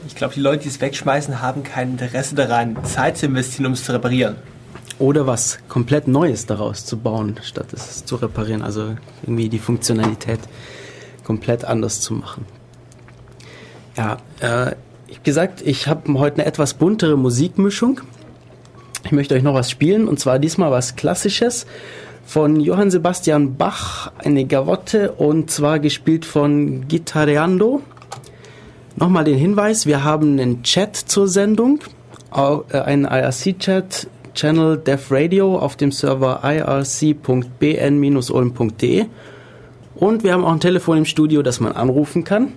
[0.06, 3.72] Ich glaube, die Leute, die es wegschmeißen, haben kein Interesse daran, Zeit zu investieren, um
[3.72, 4.36] es zu reparieren
[5.00, 8.62] oder was komplett Neues daraus zu bauen, statt es zu reparieren.
[8.62, 10.40] Also irgendwie die Funktionalität
[11.24, 12.44] komplett anders zu machen.
[13.96, 14.74] Ja, äh,
[15.08, 18.00] ich gesagt, ich habe heute eine etwas buntere Musikmischung.
[19.04, 21.66] Ich möchte euch noch was spielen und zwar diesmal was Klassisches
[22.26, 27.80] von Johann Sebastian Bach, eine Gavotte und zwar gespielt von Gitarreando.
[28.96, 31.80] Nochmal den Hinweis, wir haben einen Chat zur Sendung,
[32.32, 39.04] äh, einen IRC-Chat Channel Dev Radio auf dem Server irc.bn-ulm.de.
[39.94, 42.52] Und wir haben auch ein Telefon im Studio, das man anrufen kann.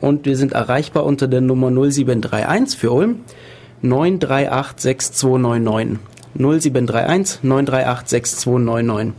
[0.00, 3.20] Und wir sind erreichbar unter der Nummer 0731 für Ulm
[3.82, 5.98] 938 6299.
[6.34, 9.14] 0731 938 6299.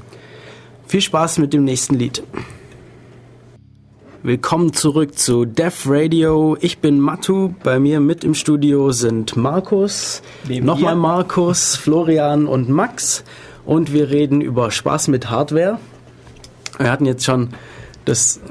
[0.87, 2.23] Viel Spaß mit dem nächsten Lied.
[4.27, 6.57] Willkommen zurück zu Def Radio.
[6.59, 7.53] Ich bin Matu.
[7.63, 13.23] Bei mir mit im Studio sind Markus, nochmal Markus, Florian und Max.
[13.65, 15.79] Und wir reden über Spaß mit Hardware.
[16.77, 17.51] Wir hatten jetzt schon
[18.03, 18.41] das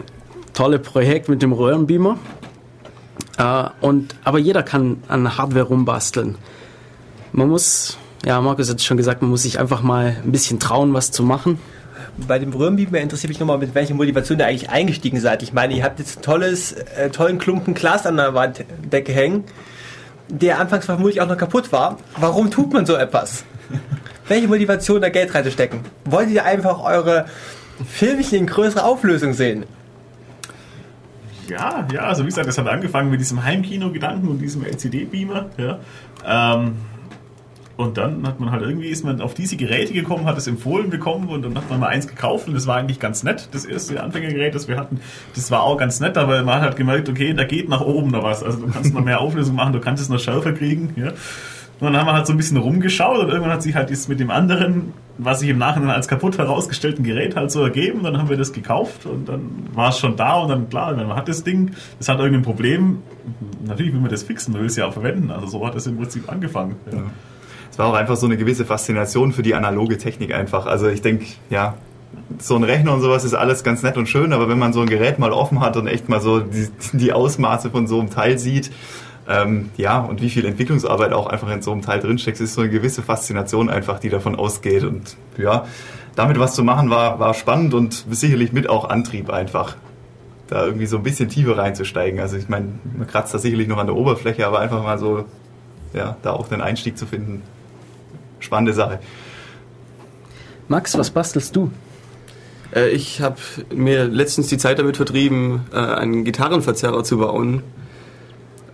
[0.54, 2.16] tolle Projekt mit dem Röhrenbeamer.
[3.36, 6.36] Äh, und, aber jeder kann an Hardware rumbasteln.
[7.32, 10.94] Man muss, ja, Markus hat schon gesagt, man muss sich einfach mal ein bisschen trauen,
[10.94, 11.58] was zu machen
[12.26, 15.42] bei dem Röhrenbeamer interessiert mich nochmal, mit welcher Motivation ihr eigentlich eingestiegen seid.
[15.42, 19.44] Ich meine, ihr habt jetzt ein tolles, äh, tollen Klumpen Glas an der Wanddecke hängen,
[20.28, 21.98] der anfangs vermutlich auch noch kaputt war.
[22.18, 23.44] Warum tut man so etwas?
[24.28, 25.80] Welche Motivation da Geld reinzustecken?
[26.04, 27.26] Wollt ihr einfach eure
[27.86, 29.64] Filmchen in größerer Auflösung sehen?
[31.48, 35.50] Ja, ja, also wie gesagt, das hat angefangen mit diesem Heimkino-Gedanken und diesem LCD-Beamer.
[35.58, 35.78] Ja.
[36.26, 36.76] Ähm,
[37.76, 40.88] und dann hat man halt irgendwie ist man auf diese Geräte gekommen, hat es empfohlen
[40.88, 43.48] bekommen und dann hat man mal eins gekauft und das war eigentlich ganz nett.
[43.52, 45.00] Das erste Anfängergerät, das wir hatten,
[45.34, 48.10] das war auch ganz nett, aber man hat halt gemerkt, okay, da geht nach oben
[48.10, 48.42] noch was.
[48.42, 50.94] Also du kannst noch mehr Auflösung machen, du kannst es noch schärfer kriegen.
[50.96, 51.08] Ja.
[51.78, 54.08] Und dann haben wir halt so ein bisschen rumgeschaut und irgendwann hat sich halt das
[54.08, 58.02] mit dem anderen, was sich im Nachhinein als kaputt herausgestellten Gerät halt so ergeben.
[58.02, 61.14] Dann haben wir das gekauft und dann war es schon da und dann klar, man
[61.14, 63.02] hat das Ding, das hat irgendein Problem.
[63.66, 65.30] Natürlich will man das fixen, man will es ja auch verwenden.
[65.30, 66.76] Also so hat es im Prinzip angefangen.
[66.90, 66.96] Ja.
[66.96, 67.04] Ja
[67.76, 70.64] es war auch einfach so eine gewisse Faszination für die analoge Technik einfach.
[70.64, 71.74] Also ich denke, ja,
[72.38, 74.80] so ein Rechner und sowas ist alles ganz nett und schön, aber wenn man so
[74.80, 78.08] ein Gerät mal offen hat und echt mal so die, die Ausmaße von so einem
[78.08, 78.70] Teil sieht,
[79.28, 82.62] ähm, ja, und wie viel Entwicklungsarbeit auch einfach in so einem Teil drinsteckt, ist so
[82.62, 84.82] eine gewisse Faszination einfach, die davon ausgeht.
[84.82, 85.66] Und ja,
[86.14, 89.76] damit was zu machen war, war spannend und sicherlich mit auch Antrieb einfach,
[90.48, 92.20] da irgendwie so ein bisschen tiefer reinzusteigen.
[92.20, 95.26] Also ich meine, man kratzt da sicherlich noch an der Oberfläche, aber einfach mal so,
[95.92, 97.42] ja, da auch den Einstieg zu finden,
[98.40, 99.00] spannende Sache.
[100.68, 101.70] Max, was bastelst du?
[102.74, 103.36] Äh, ich habe
[103.74, 107.62] mir letztens die Zeit damit vertrieben, äh, einen Gitarrenverzerrer zu bauen.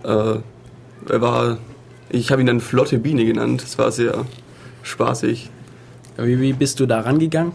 [0.03, 0.37] Äh,
[1.09, 1.57] er war,
[2.09, 3.63] ich habe ihn dann Flotte Biene genannt.
[3.63, 4.25] Es war sehr
[4.81, 5.49] spaßig.
[6.17, 7.53] Wie, wie bist du da rangegangen?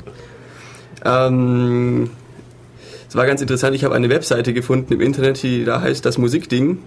[1.04, 2.10] Ähm,
[3.08, 3.74] es war ganz interessant.
[3.74, 6.78] Ich habe eine Webseite gefunden im Internet, die da heißt das Musikding.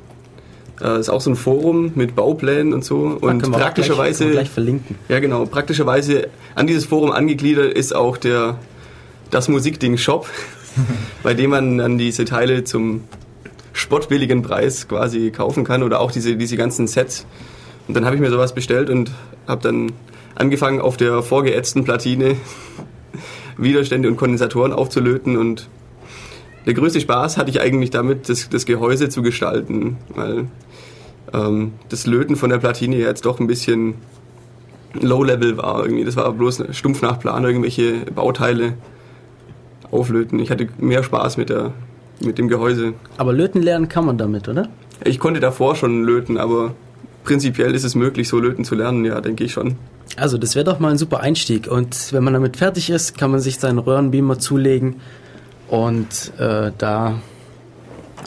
[0.82, 3.18] Das äh, ist auch so ein Forum mit Bauplänen und so.
[3.22, 4.26] Und praktischerweise.
[4.26, 4.96] Gleich, gleich verlinken.
[5.10, 5.46] Ja, genau.
[5.46, 8.58] Praktischerweise an dieses Forum angegliedert ist auch der
[9.30, 10.28] das Musikding Shop,
[11.24, 13.04] bei dem man dann diese Teile zum
[13.74, 17.26] spottbilligen Preis quasi kaufen kann oder auch diese, diese ganzen Sets.
[17.88, 19.12] Und dann habe ich mir sowas bestellt und
[19.48, 19.92] habe dann
[20.36, 22.36] angefangen auf der vorgeätzten Platine
[23.58, 25.70] Widerstände und Kondensatoren aufzulöten und
[26.66, 30.46] der größte Spaß hatte ich eigentlich damit, das, das Gehäuse zu gestalten, weil
[31.34, 33.96] ähm, das Löten von der Platine jetzt doch ein bisschen
[34.94, 36.04] Low-Level war irgendwie.
[36.04, 38.74] Das war bloß stumpf nach Plan, irgendwelche Bauteile
[39.90, 40.40] auflöten.
[40.40, 41.74] Ich hatte mehr Spaß mit, der,
[42.24, 42.94] mit dem Gehäuse.
[43.18, 44.70] Aber löten lernen kann man damit, oder?
[45.04, 46.76] Ich konnte davor schon löten, aber
[47.24, 49.76] prinzipiell ist es möglich, so löten zu lernen, ja, denke ich schon.
[50.18, 51.68] Also das wäre doch mal ein super Einstieg.
[51.68, 54.98] Und wenn man damit fertig ist, kann man sich seinen Röhrenbeamer zulegen
[55.70, 57.22] und äh, da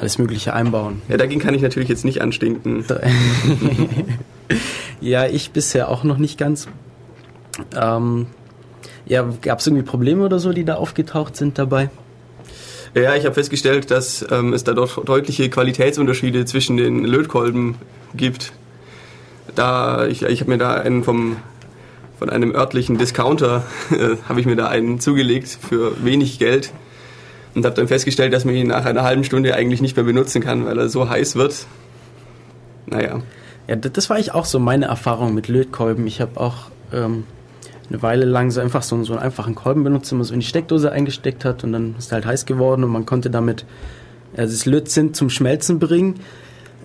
[0.00, 1.02] alles Mögliche einbauen.
[1.08, 2.84] Ja, dagegen kann ich natürlich jetzt nicht anstinken.
[5.00, 6.68] ja, ich bisher auch noch nicht ganz.
[7.76, 8.26] Ähm,
[9.06, 11.90] ja, gab es irgendwie Probleme oder so, die da aufgetaucht sind dabei?
[12.94, 17.76] Ja, ich habe festgestellt, dass ähm, es da doch deutliche Qualitätsunterschiede zwischen den Lötkolben
[18.14, 18.52] gibt.
[19.54, 21.36] Da ich, ich habe mir da einen vom
[22.18, 26.72] von einem örtlichen Discounter äh, habe ich mir da einen zugelegt für wenig Geld
[27.54, 30.42] und habe dann festgestellt, dass man ihn nach einer halben Stunde eigentlich nicht mehr benutzen
[30.42, 31.66] kann, weil er so heiß wird.
[32.86, 33.20] Naja.
[33.68, 36.06] Ja, das war ich auch so meine Erfahrung mit Lötkolben.
[36.06, 37.24] Ich habe auch ähm,
[37.88, 40.40] eine Weile lang so einfach so, so einen einfachen Kolben benutzt, den man so in
[40.40, 43.64] die Steckdose eingesteckt hat und dann ist er halt heiß geworden und man konnte damit
[44.36, 46.20] also das Lötzinn zum Schmelzen bringen.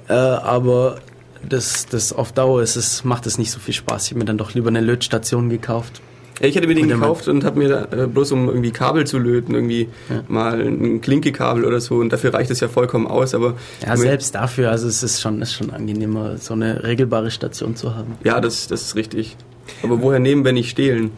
[0.08, 1.00] Äh, aber
[1.48, 4.06] das, das auf Dauer ist es, macht es nicht so viel Spaß.
[4.06, 6.02] Ich habe mir dann doch lieber eine Lötstation gekauft.
[6.40, 9.06] Ja, ich hatte mir den gekauft und habe mir da, äh, bloß um irgendwie Kabel
[9.06, 10.24] zu löten, irgendwie Ja.
[10.28, 14.36] mal ein Klinkekabel oder so und dafür reicht es ja vollkommen aus, aber Ja, selbst
[14.36, 18.16] dafür, also es ist schon, ist schon angenehmer, so eine regelbare Station zu haben.
[18.24, 19.36] ja, das, das ist richtig.
[19.84, 21.12] Aber woher nehmen, wenn nicht stehlen?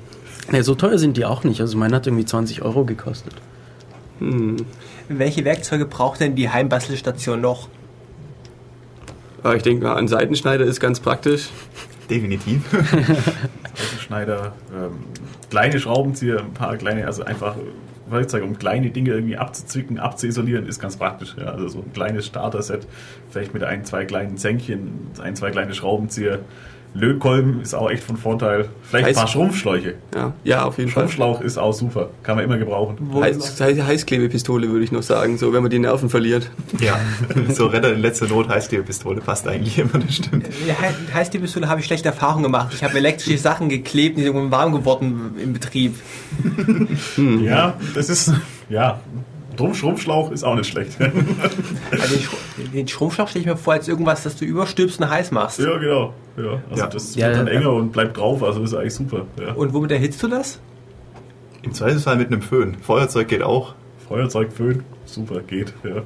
[0.52, 1.62] Ja, so teuer sind die auch nicht.
[1.62, 3.34] Also meine hat irgendwie 20 Euro gekostet.
[4.20, 4.58] Hm.
[5.08, 7.70] Welche Werkzeuge braucht denn die Heimbastelstation noch?
[9.44, 11.50] Aber ich denke mal, ein Seitenschneider ist ganz praktisch.
[12.12, 12.62] Definitiv.
[14.02, 15.06] Schneider, ähm,
[15.50, 17.56] kleine Schraubenzieher, ein paar kleine, also einfach
[18.06, 21.36] Werkzeuge, um kleine Dinge irgendwie abzuzwicken, abzuisolieren, ist ganz praktisch.
[21.40, 21.46] Ja.
[21.46, 22.86] Also so ein kleines Starter-Set,
[23.30, 26.40] vielleicht mit ein, zwei kleinen Zänkchen, ein, zwei kleine Schraubenzieher.
[26.94, 28.68] Lötkolben ist auch echt von Vorteil.
[28.84, 29.94] Vielleicht ein Heiß- paar Schrumpfschläuche.
[30.14, 31.04] Ja, ja auf jeden Fall.
[31.04, 32.98] Schrumpfschlauch ist auch super, kann man immer gebrauchen.
[33.16, 36.52] Heiß, Heiß- Heißklebepistole würde ich noch sagen, so wenn man die Nerven verliert.
[36.82, 37.00] ja,
[37.50, 40.48] so Retter in letzter Not heißt die Pistole passt eigentlich immer, das stimmt.
[40.68, 42.74] Ja, he- heißt die Pistole habe ich schlechte Erfahrungen gemacht.
[42.76, 45.96] Ich habe elektrische Sachen geklebt, die sind irgendwann warm geworden im Betrieb.
[47.42, 48.34] Ja, das ist,
[48.70, 49.00] ja,
[49.62, 50.98] drum Schrumpfschlauch ist auch nicht schlecht.
[51.92, 52.16] Also
[52.58, 55.60] den, den Schrumpfschlauch stelle ich mir vor als irgendwas, das du überstülpst und heiß machst.
[55.60, 56.14] ja, genau.
[56.38, 56.88] Ja, also Ja.
[56.88, 57.54] das Ja, wird dann ja.
[57.54, 59.26] enger und bleibt drauf, also ist eigentlich super.
[59.40, 59.54] Ja.
[59.54, 60.60] Und womit erhitzt du das?
[61.64, 62.76] Im Zweifelsfall mit einem Föhn.
[62.82, 63.76] Feuerzeug geht auch.
[64.08, 65.74] Feuerzeug, Föhn, super, geht.
[65.84, 66.02] Ja.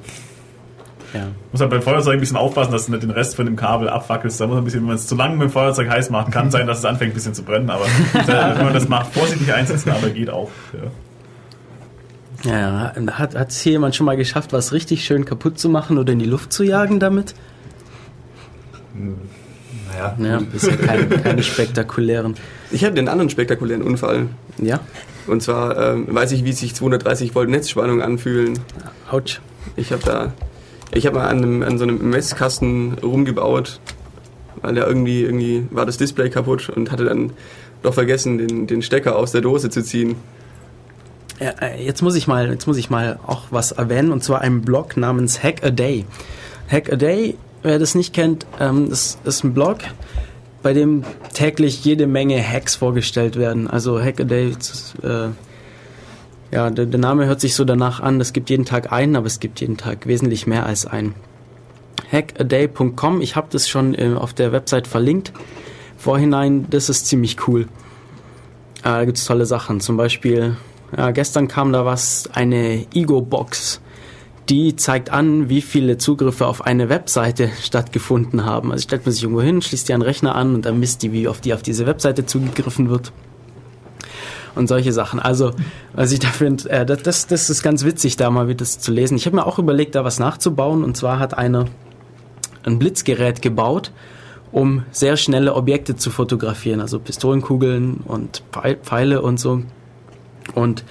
[1.14, 1.28] Ja.
[1.52, 3.88] Muss halt beim Feuerzeug ein bisschen aufpassen, dass du nicht den Rest von dem Kabel
[3.88, 4.40] abwackelst.
[4.40, 6.50] Da muss ein bisschen, wenn man es zu lange mit dem Feuerzeug heiß macht, kann
[6.50, 7.84] sein, dass es anfängt ein bisschen zu brennen, aber
[8.26, 10.50] wenn man das macht, vorsichtig einsetzen, aber geht auch.
[10.72, 10.90] Ja.
[12.44, 15.98] Ja, hat hat es hier jemand schon mal geschafft, was richtig schön kaputt zu machen
[15.98, 17.34] oder in die Luft zu jagen damit?
[19.88, 22.34] Naja, Ja, bisher keine, keine spektakulären.
[22.70, 24.28] Ich hatte einen anderen spektakulären Unfall.
[24.58, 24.80] Ja,
[25.26, 28.58] Und zwar ähm, weiß ich, wie sich 230 Volt Netzspannung anfühlen.
[29.10, 29.40] ouch.
[29.74, 30.32] Ich habe da,
[30.92, 33.80] ich habe mal an, einem, an so einem Messkasten rumgebaut,
[34.62, 37.30] weil da irgendwie, irgendwie war das Display kaputt und hatte dann
[37.82, 40.16] doch vergessen, den, den Stecker aus der Dose zu ziehen.
[41.40, 44.40] Ja, äh, jetzt muss ich mal, jetzt muss ich mal auch was erwähnen und zwar
[44.40, 46.06] einen Blog namens Hack a Day.
[46.70, 49.78] Hack a Day, wer das nicht kennt, ähm, das ist ein Blog,
[50.62, 53.68] bei dem täglich jede Menge Hacks vorgestellt werden.
[53.68, 54.56] Also Hack a Day,
[55.02, 55.28] äh,
[56.52, 59.40] ja, der, Name hört sich so danach an, es gibt jeden Tag einen, aber es
[59.40, 61.14] gibt jeden Tag wesentlich mehr als einen.
[62.10, 65.32] Hackaday.com, ich habe das schon äh, auf der Website verlinkt.
[65.98, 67.62] Vorhinein, das ist ziemlich cool.
[68.82, 69.80] Äh, da gibt's tolle Sachen.
[69.80, 70.56] Zum Beispiel,
[70.96, 73.80] ja, gestern kam da was, eine Ego-Box.
[74.48, 78.72] Die zeigt an, wie viele Zugriffe auf eine Webseite stattgefunden haben.
[78.72, 81.12] Also stellt man sich irgendwo hin, schließt die den Rechner an und dann misst die,
[81.12, 83.12] wie oft die auf diese Webseite zugegriffen wird.
[84.54, 85.20] Und solche Sachen.
[85.20, 85.52] Also,
[85.92, 88.90] was ich da finde, äh, das, das, ist ganz witzig, da mal wieder das zu
[88.90, 89.16] lesen.
[89.16, 90.82] Ich habe mir auch überlegt, da was nachzubauen.
[90.82, 91.66] Und zwar hat einer
[92.66, 93.92] ein Blitzgerät gebaut,
[94.52, 99.62] um sehr schnelle Objekte zu fotografieren, also Pistolenkugeln und Pfeil- Pfeile und so.
[100.54, 100.84] Und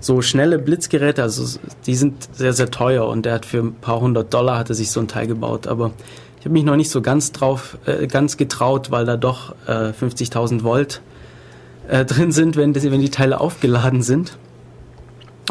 [0.00, 4.00] so schnelle Blitzgeräte, also die sind sehr, sehr teuer und der hat für ein paar
[4.00, 5.66] hundert Dollar hat er sich so ein Teil gebaut.
[5.66, 5.92] Aber
[6.38, 9.92] ich habe mich noch nicht so ganz drauf, äh, ganz getraut, weil da doch äh,
[9.92, 11.00] 50.000 Volt
[11.88, 14.36] äh, drin sind, wenn, wenn die Teile aufgeladen sind.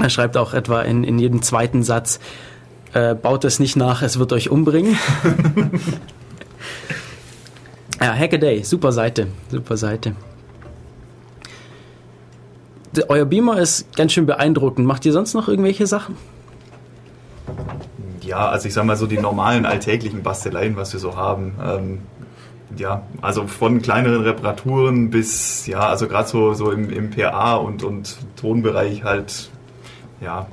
[0.02, 2.20] Er schreibt auch etwa in, in jedem zweiten Satz,
[2.94, 4.98] äh, baut es nicht nach, es wird euch umbringen.
[8.00, 10.16] ja, Hackaday, super Seite, super Seite.
[13.08, 14.86] Euer Beamer ist ganz schön beeindruckend.
[14.88, 16.16] Macht ihr sonst noch irgendwelche Sachen?
[18.22, 21.54] Ja, also ich sag mal so die normalen alltäglichen Basteleien, was wir so haben.
[21.64, 22.00] Ähm,
[22.78, 27.84] ja, also von kleineren Reparaturen bis, ja, also gerade so, so im, im PA und,
[27.84, 29.50] und Tonbereich halt,
[30.22, 30.48] ja,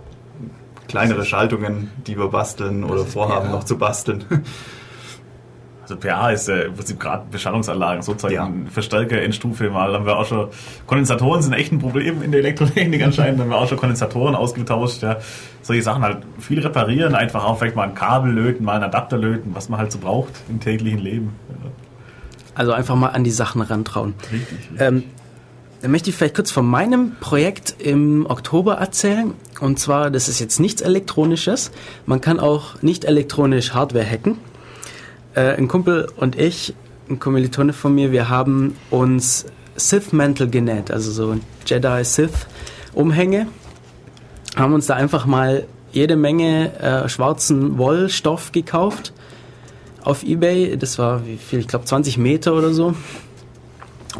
[0.88, 3.52] kleinere Schaltungen, die wir basteln oder vorhaben PA?
[3.52, 4.24] noch zu basteln.
[5.90, 8.70] Also PA ist äh, im Prinzip gerade Beschallungsanlagen, sozusagen Ja.
[8.70, 9.92] Verstärker in Stufe mal.
[9.92, 10.48] Haben wir auch schon
[10.86, 13.40] Kondensatoren sind echt ein Problem in der Elektrotechnik anscheinend.
[13.40, 15.02] Haben wir auch schon Kondensatoren ausgetauscht.
[15.02, 15.16] Ja.
[15.62, 19.18] Solche Sachen halt viel reparieren, einfach auch vielleicht mal ein Kabel löten, mal einen Adapter
[19.18, 21.32] löten, was man halt so braucht im täglichen Leben.
[21.48, 21.70] Ja,
[22.54, 24.14] Also einfach mal an die Sachen rantrauen.
[24.32, 24.58] richtig.
[24.58, 24.80] richtig.
[24.80, 25.02] Ähm,
[25.82, 29.32] dann möchte ich vielleicht kurz von meinem Projekt im Oktober erzählen.
[29.60, 31.70] Und zwar, das ist jetzt nichts Elektronisches.
[32.04, 34.36] Man kann auch nicht elektronisch Hardware hacken.
[35.34, 36.74] Äh, ein Kumpel und ich,
[37.08, 43.46] ein Kommilitone von mir, wir haben uns Sith-Mantel genäht, also so Jedi-Sith-Umhänge.
[44.56, 49.12] Haben uns da einfach mal jede Menge äh, schwarzen Wollstoff gekauft
[50.02, 50.76] auf Ebay.
[50.76, 52.94] Das war, wie viel, ich glaube 20 Meter oder so.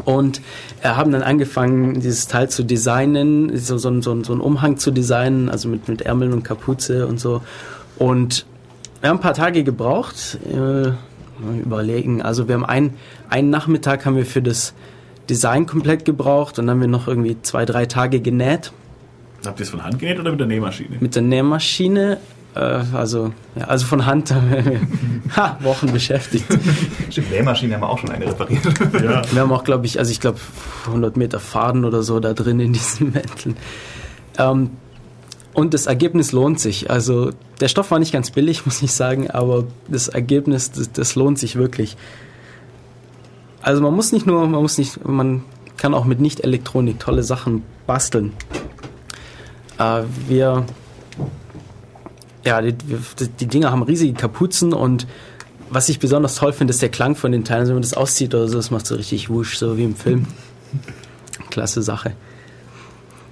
[0.05, 0.41] Und
[0.81, 4.91] äh, haben dann angefangen, dieses Teil zu designen, so, so, so, so einen Umhang zu
[4.91, 7.41] designen, also mit, mit Ärmeln und Kapuze und so.
[7.97, 8.45] Und
[9.01, 10.95] wir haben ein paar Tage gebraucht, äh, mal
[11.63, 12.21] überlegen.
[12.21, 12.95] Also wir haben einen,
[13.29, 14.73] einen Nachmittag haben wir für das
[15.29, 18.71] Design komplett gebraucht und dann haben wir noch irgendwie zwei, drei Tage genäht
[19.45, 20.97] Habt ihr es von Hand genäht oder mit der Nähmaschine?
[20.99, 22.19] mit der Nähmaschine.
[22.53, 22.59] Äh,
[22.93, 24.81] also, ja, also von Hand haben wir
[25.35, 26.45] ha, Wochen beschäftigt.
[27.09, 28.61] Stimmt, Nähmaschine haben wir auch schon eine repariert.
[29.01, 29.21] Ja.
[29.31, 30.39] Wir haben auch, glaube ich, also ich glaube
[30.85, 33.57] 100 Meter Faden oder so da drin in diesen Mänteln.
[34.37, 34.71] Ähm,
[35.53, 36.89] und das Ergebnis lohnt sich.
[36.89, 41.15] Also der Stoff war nicht ganz billig, muss ich sagen, aber das Ergebnis, das, das
[41.15, 41.97] lohnt sich wirklich.
[43.61, 45.43] Also man muss nicht nur, man muss nicht, man
[45.77, 48.33] kann auch mit Nicht-Elektronik tolle Sachen basteln.
[49.77, 50.65] Äh, wir,
[52.43, 55.05] ja, die, die Dinger haben riesige Kapuzen und
[55.69, 57.61] was ich besonders toll finde, ist der Klang von den Teilen.
[57.61, 59.95] Also wenn man das auszieht oder so, das macht so richtig wusch, so wie im
[59.95, 60.27] Film.
[61.49, 62.13] Klasse Sache.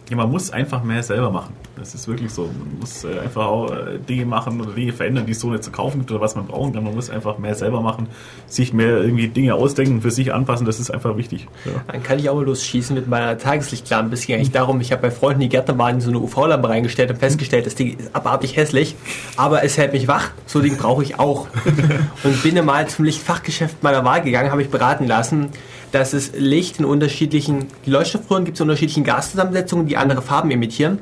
[0.10, 1.53] Ja, man muss einfach mehr selber machen.
[1.80, 2.44] Das ist wirklich so.
[2.44, 5.63] Man muss äh, einfach auch äh, Dinge machen oder Dinge verändern, die es so nicht
[5.63, 6.84] zu kaufen gibt oder was man brauchen kann.
[6.84, 8.08] Man muss einfach mehr selber machen,
[8.48, 10.65] sich mehr irgendwie Dinge ausdenken, für sich anpassen.
[10.65, 11.48] Das ist einfach wichtig.
[11.63, 11.72] Ja.
[11.88, 14.15] Dann kann ich auch mal losschießen mit meiner Tageslichtlampe.
[14.15, 17.12] Es ging eigentlich darum, ich habe bei Freunden, die Gärtner waren, so eine UV-Lampe reingestellt
[17.12, 18.96] und festgestellt, das Ding ist abartig hässlich,
[19.38, 20.32] aber es hält mich wach.
[20.48, 21.48] So ein Ding brauche ich auch.
[22.24, 25.50] Und bin mal zum Lichtfachgeschäft meiner Wahl gegangen, habe ich beraten lassen,
[25.92, 30.52] dass es Licht in unterschiedlichen, die Leuchtstoffröhren gibt es in unterschiedlichen Gaszusammensetzungen, die andere Farben
[30.52, 31.00] emittieren.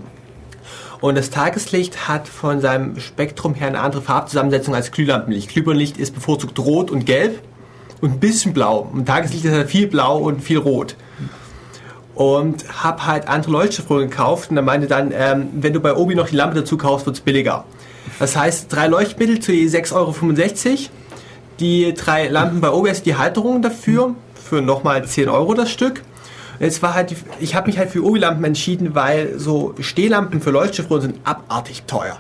[1.00, 5.50] Und das Tageslicht hat von seinem Spektrum her eine andere Farbzusammensetzung als Glühlampenlicht.
[5.50, 7.40] Glühbirnenlicht ist bevorzugt rot und gelb
[8.02, 8.90] und ein bisschen blau.
[8.92, 10.96] Und Tageslicht ist halt viel blau und viel rot.
[12.16, 16.16] Und habe halt andere Leuchtstoffröhren gekauft und er meinte dann, ähm, wenn du bei Obi
[16.16, 17.64] noch die Lampe dazu kaufst, wird's billiger.
[18.18, 20.16] Das heißt, drei Leuchtmittel zu je 6,65 Euro.
[21.60, 26.02] Die drei Lampen bei Obi, also die Halterung dafür, für nochmal 10 Euro das Stück.
[26.60, 31.02] Jetzt war halt, ich habe mich halt für Obi-Lampen entschieden, weil so Stehlampen für Leuchtstoffröhren
[31.02, 32.20] sind abartig teuer.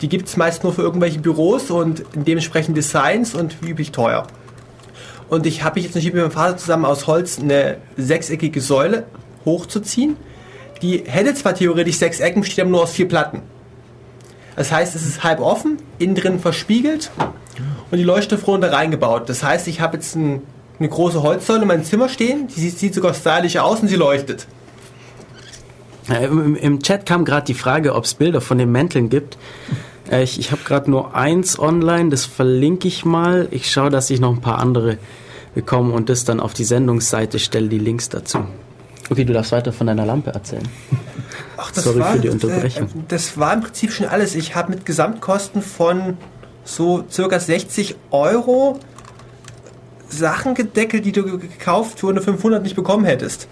[0.00, 4.26] Die gibt es meist nur für irgendwelche Büros und dementsprechend Designs und wie üblich teuer.
[5.28, 9.04] Und ich habe mich jetzt entschieden, mit meinem Vater zusammen aus Holz eine sechseckige Säule
[9.44, 10.16] hochzuziehen.
[10.80, 13.42] Die hätte zwar theoretisch sechs Ecken, besteht aber nur aus vier Platten.
[14.56, 17.10] Das heißt, es ist halb offen, innen drin verspiegelt
[17.90, 19.28] und die Leuchtstoffröhren da reingebaut.
[19.28, 20.42] Das heißt, ich habe jetzt ein,
[20.78, 23.96] eine große Holzsäule in meinem Zimmer stehen, die sieht, sieht sogar stylisch aus und sie
[23.96, 24.46] leuchtet.
[26.08, 29.36] Im, Im Chat kam gerade die Frage, ob es Bilder von den Mänteln gibt.
[30.10, 33.48] Äh, ich ich habe gerade nur eins online, das verlinke ich mal.
[33.50, 34.98] Ich schaue, dass ich noch ein paar andere
[35.54, 38.46] bekomme und das dann auf die Sendungsseite stelle, die Links dazu.
[39.10, 40.68] Okay, du darfst weiter von deiner Lampe erzählen.
[41.56, 42.84] Ach, Sorry für die Unterbrechung.
[42.84, 44.34] Äh, das war im Prinzip schon alles.
[44.34, 46.16] Ich habe mit Gesamtkosten von
[46.64, 48.78] so circa 60 Euro
[50.08, 53.48] Sachen gedeckelt, die du ge- gekauft für eine 500 nicht bekommen hättest.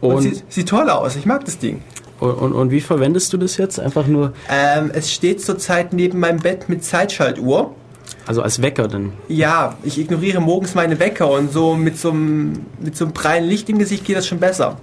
[0.00, 1.16] Und, Und, sieht, sieht toll aus.
[1.16, 1.82] Ich mag das Ding.
[2.20, 3.78] und, und, und wie verwendest du das jetzt?
[3.78, 7.72] Einfach nur, Ähm, es steht zurzeit neben meinem Bett mit Zeitschaltuhr.
[8.26, 9.12] also als Wecker dann.
[9.28, 13.44] Ja, ich ignoriere morgens meine Wecker und so mit so einem, mit so einem prallen
[13.44, 14.76] Licht im Gesicht geht das schon besser.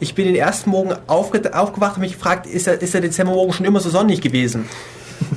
[0.00, 3.52] Ich bin den ersten Morgen aufge aufgewacht und mich gefragt, ist der, ist der Dezembermorgen
[3.54, 4.66] schon immer so sonnig gewesen?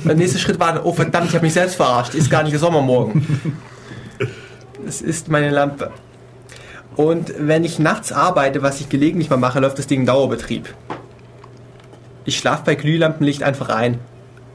[0.04, 2.60] Der nächste Schritt war, oh verdammt, ich habe mich selbst verarscht, ist gar nicht der
[2.60, 3.26] Sommermorgen.
[4.86, 5.90] Es ist meine Lampe.
[6.96, 10.74] Und wenn ich nachts arbeite, was ich gelegentlich mal mache, läuft das Ding in Dauerbetrieb.
[12.24, 13.98] Ich schlafe bei Glühlampenlicht einfach ein.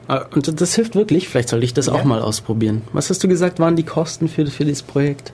[0.08, 1.28] Ah, Und das hilft wirklich.
[1.28, 2.04] Vielleicht sollte ich das auch Ja.
[2.04, 2.82] mal ausprobieren.
[2.92, 5.32] Was hast du gesagt, waren die Kosten für, für dieses Projekt?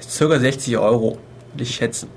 [0.00, 1.18] Circa 60 Euro,
[1.52, 2.08] würde ich schätzen.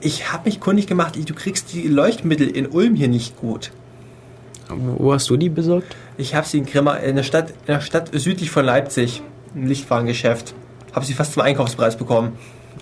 [0.00, 3.70] Ich habe mich kundig gemacht, du kriegst die Leuchtmittel in Ulm hier nicht gut.
[4.70, 5.94] Wo hast du die besorgt?
[6.16, 9.22] Ich habe sie in Grimma, in der Stadt, in der Stadt südlich von Leipzig,
[9.54, 10.54] im Lichtwarengeschäft.
[10.92, 12.32] Habe sie fast zum Einkaufspreis bekommen.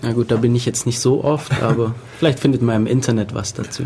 [0.01, 3.33] Na gut, da bin ich jetzt nicht so oft, aber vielleicht findet man im Internet
[3.33, 3.83] was dazu.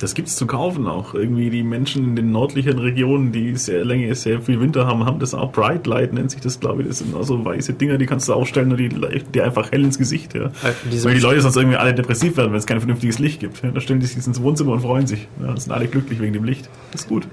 [0.00, 1.14] Das gibt's zu kaufen auch.
[1.14, 5.18] Irgendwie die Menschen in den nördlichen Regionen, die sehr länger, sehr viel Winter haben, haben
[5.20, 6.88] das auch Bright Light, nennt sich das, glaube ich.
[6.88, 9.96] Das sind also weiße Dinger, die kannst du aufstellen und die dir einfach hell ins
[9.96, 10.34] Gesicht.
[10.34, 10.50] Ja.
[10.92, 13.62] diese- Weil die Leute sonst irgendwie alle depressiv werden, wenn es kein vernünftiges Licht gibt.
[13.62, 13.70] Ja.
[13.70, 15.28] Da stellen die sich ins Wohnzimmer und freuen sich.
[15.40, 16.68] Ja, dann sind alle glücklich wegen dem Licht.
[16.92, 17.26] Das ist gut.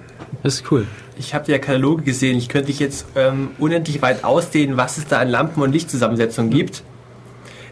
[0.43, 0.85] Das ist cool.
[1.21, 2.35] Ich habe ja Kataloge gesehen.
[2.39, 6.49] Ich könnte dich jetzt ähm, unendlich weit ausdehnen, was es da an Lampen- und Lichtzusammensetzungen
[6.49, 6.81] gibt.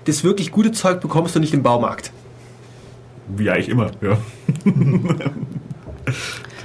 [0.06, 2.12] Das wirklich gute Zeug bekommst du nicht im Baumarkt.
[3.28, 3.89] Wie eigentlich immer.
[4.02, 4.20] Ja.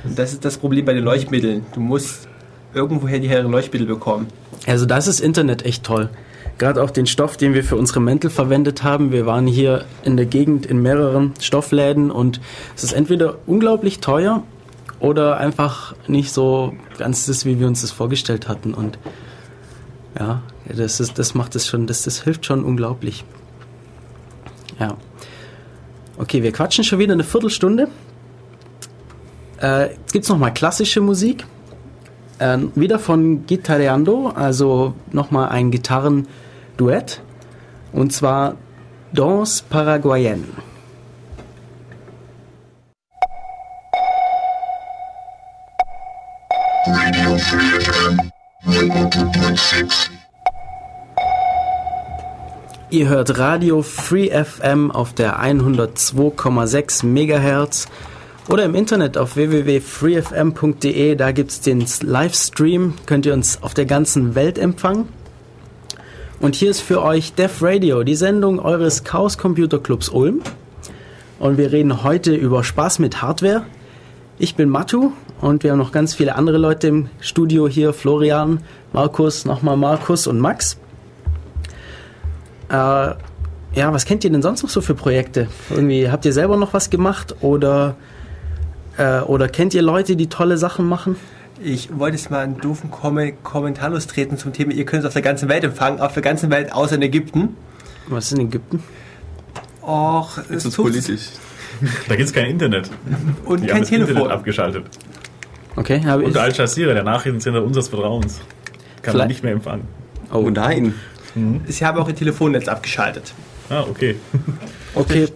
[0.05, 1.65] Und das ist das Problem bei den Leuchtmitteln.
[1.73, 2.29] Du musst
[2.75, 4.27] irgendwoher die helleren Leuchtmittel bekommen.
[4.67, 6.11] Also das ist Internet echt toll.
[6.59, 9.11] Gerade auch den Stoff, den wir für unsere Mäntel verwendet haben.
[9.11, 12.43] Wir waren hier in der Gegend in mehreren Stoffläden und
[12.77, 14.43] es ist entweder unglaublich teuer
[15.01, 18.75] oder einfach nicht so ganz das, wie wir uns das vorgestellt hatten.
[18.75, 18.99] Und
[20.19, 23.25] ja, das, ist, das macht es schon, das, das hilft schon unglaublich.
[24.79, 24.97] Ja.
[26.17, 27.89] Okay, wir quatschen schon wieder eine Viertelstunde.
[29.61, 31.45] Äh, jetzt gibt es nochmal klassische Musik.
[32.39, 37.21] Äh, wieder von Guitarreando, also nochmal ein Gitarrenduett.
[37.93, 38.57] Und zwar
[39.13, 40.45] Danse Paraguayenne.
[52.91, 57.89] Ihr hört Radio Free FM auf der 102,6 Megahertz
[58.49, 61.17] oder im Internet auf www.freefm.de.
[61.17, 65.09] Da gibt es den Livestream, könnt ihr uns auf der ganzen Welt empfangen.
[66.41, 70.43] Und hier ist für euch Def Radio, die Sendung eures Chaos Computer Clubs Ulm.
[71.39, 73.65] Und wir reden heute über Spaß mit Hardware.
[74.39, 75.13] Ich bin Matu
[75.45, 77.93] und wir haben noch ganz viele andere Leute im Studio hier.
[77.93, 78.61] Florian,
[78.95, 80.79] Markus, nochmal Markus und Max.
[82.71, 85.49] Äh, ja, was kennt ihr denn sonst noch so für Projekte?
[85.69, 87.97] Irgendwie habt ihr selber noch was gemacht oder
[88.97, 91.17] äh, oder kennt ihr Leute, die tolle Sachen machen?
[91.63, 95.13] Ich wollte jetzt mal einen doofen Kom Kommentar lostreten zum Thema, ihr könnt es auf
[95.13, 97.57] der ganzen Welt empfangen, auf der ganzen Welt außer in Ägypten.
[98.09, 98.83] Was ist in Ägypten?
[99.83, 101.23] Och, Jetzt es ist politisch.
[102.09, 102.89] Da gibt's kein Internet.
[103.45, 104.31] und Die kein haben das Internet Telefon.
[104.31, 104.85] abgeschaltet.
[105.77, 106.29] Okay, habe ich.
[106.29, 108.41] Und Al Jazeera, der Nachrichtensender unseres Vertrauens,
[109.03, 109.85] kann man Vielleicht- nicht mehr empfangen.
[110.33, 110.95] Oh nein.
[111.67, 113.33] Sie haben auch ihr Telefonnetz abgeschaltet.
[113.71, 114.17] Ah, okay.
[114.95, 115.27] Okay.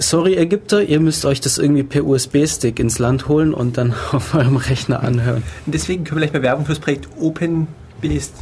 [0.00, 4.34] Sorry, Ägypter, ihr müsst euch das irgendwie per USB-Stick ins Land holen und dann auf
[4.34, 5.42] eurem Rechner anhören.
[5.66, 8.34] Und deswegen können wir gleich mal Werbung fürs Projekt OpenBST,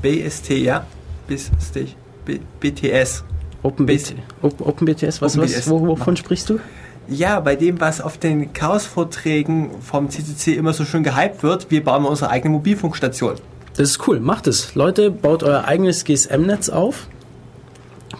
[0.00, 0.86] BST, ja?
[1.26, 3.24] BST, B, BTS.
[3.62, 5.68] OpenBT, Op- OpenBTS, was, was, OpenBTS.
[5.70, 6.60] wo, wovon sprichst du?
[7.08, 11.84] Ja, bei dem, was auf den Chaos-Vorträgen vom CCC immer so schön gehypt wird, wir
[11.84, 13.34] bauen mal unsere eigene Mobilfunkstation.
[13.76, 14.74] Das ist cool, macht es.
[14.74, 17.08] Leute, baut euer eigenes GSM-Netz auf.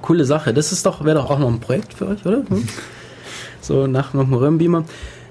[0.03, 0.53] Coole Sache.
[0.53, 2.43] Das ist doch, wäre doch auch noch ein Projekt für euch, oder?
[2.49, 2.66] Hm?
[3.61, 4.85] So nach noch einem Röhrenbeamer.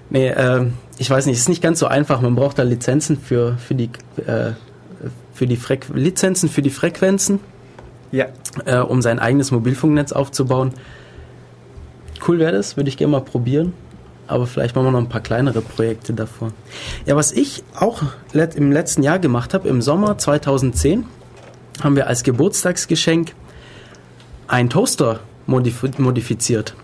[0.10, 0.66] Nee, äh,
[0.98, 2.20] ich weiß nicht, es ist nicht ganz so einfach.
[2.20, 3.92] Man braucht da Lizenzen für, für die,
[4.26, 4.54] äh,
[5.36, 7.40] für die Frequ Lizenzen für die Frequenzen,
[8.12, 8.26] Ja.
[8.66, 10.74] äh, um sein eigenes Mobilfunknetz aufzubauen.
[12.26, 13.74] Cool wäre das, würde ich gerne mal probieren.
[14.28, 16.52] Aber vielleicht machen wir noch ein paar kleinere Projekte davor.
[17.06, 18.02] Ja, was ich auch
[18.34, 21.06] im letzten Jahr gemacht habe, im Sommer 2010,
[21.84, 23.34] haben wir als Geburtstagsgeschenk
[24.48, 26.76] einen Toaster modif modifiziert.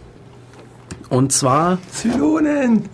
[1.10, 2.90] Und zwar Zylonen!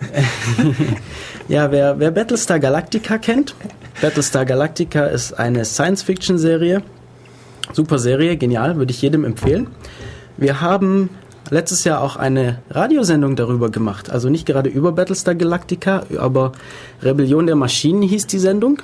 [1.48, 3.56] ja, wer, wer Battlestar Galactica kennt,
[4.02, 6.82] Battlestar Galactica ist eine Science-Fiction-Serie.
[7.74, 9.68] Super Serie, genial, würde ich jedem empfehlen.
[10.38, 11.10] Wir haben
[11.50, 14.10] letztes Jahr auch eine Radiosendung darüber gemacht.
[14.10, 16.54] Also nicht gerade über Battlestar Galactica, aber
[17.02, 18.82] Rebellion der Maschinen hieß die Sendung.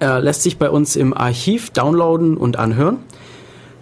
[0.00, 2.98] Äh, lässt sich bei uns im Archiv downloaden und anhören.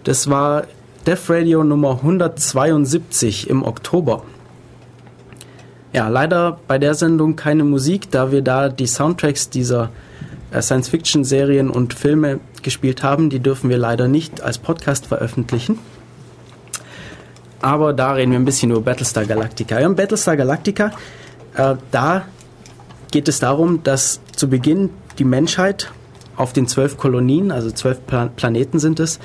[0.03, 0.63] Das war
[1.05, 4.23] Def Radio Nummer 172 im Oktober.
[5.93, 9.89] Ja, leider bei der Sendung keine Musik, da wir da die Soundtracks dieser
[10.51, 13.29] äh, Science-Fiction-Serien und Filme gespielt haben.
[13.29, 15.77] Die dürfen wir leider nicht als Podcast veröffentlichen.
[17.63, 19.79] Aber da reden wir ein bisschen über Battlestar Galactica.
[19.79, 20.91] Ja, und Battlestar Galactica,
[21.55, 22.25] äh, da
[23.09, 25.89] geht es darum, dass zu Beginn die Menschheit
[26.35, 29.17] auf den zwölf Kolonien, also zwölf Pla Planeten sind es,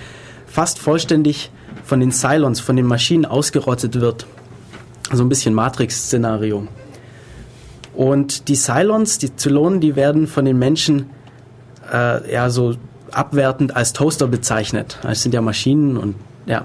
[0.47, 1.51] fast vollständig
[1.83, 4.25] von den Cylons, von den Maschinen ausgerottet wird.
[5.11, 6.69] So ein bisschen Matrix-Szenario.
[7.93, 11.11] Und die Cylons, die Zylonen, die werden von den Menschen
[11.93, 12.77] äh, ja so
[13.11, 15.01] abwertend als Toaster bezeichnet.
[15.03, 16.15] Das sind ja Maschinen und
[16.47, 16.65] ja.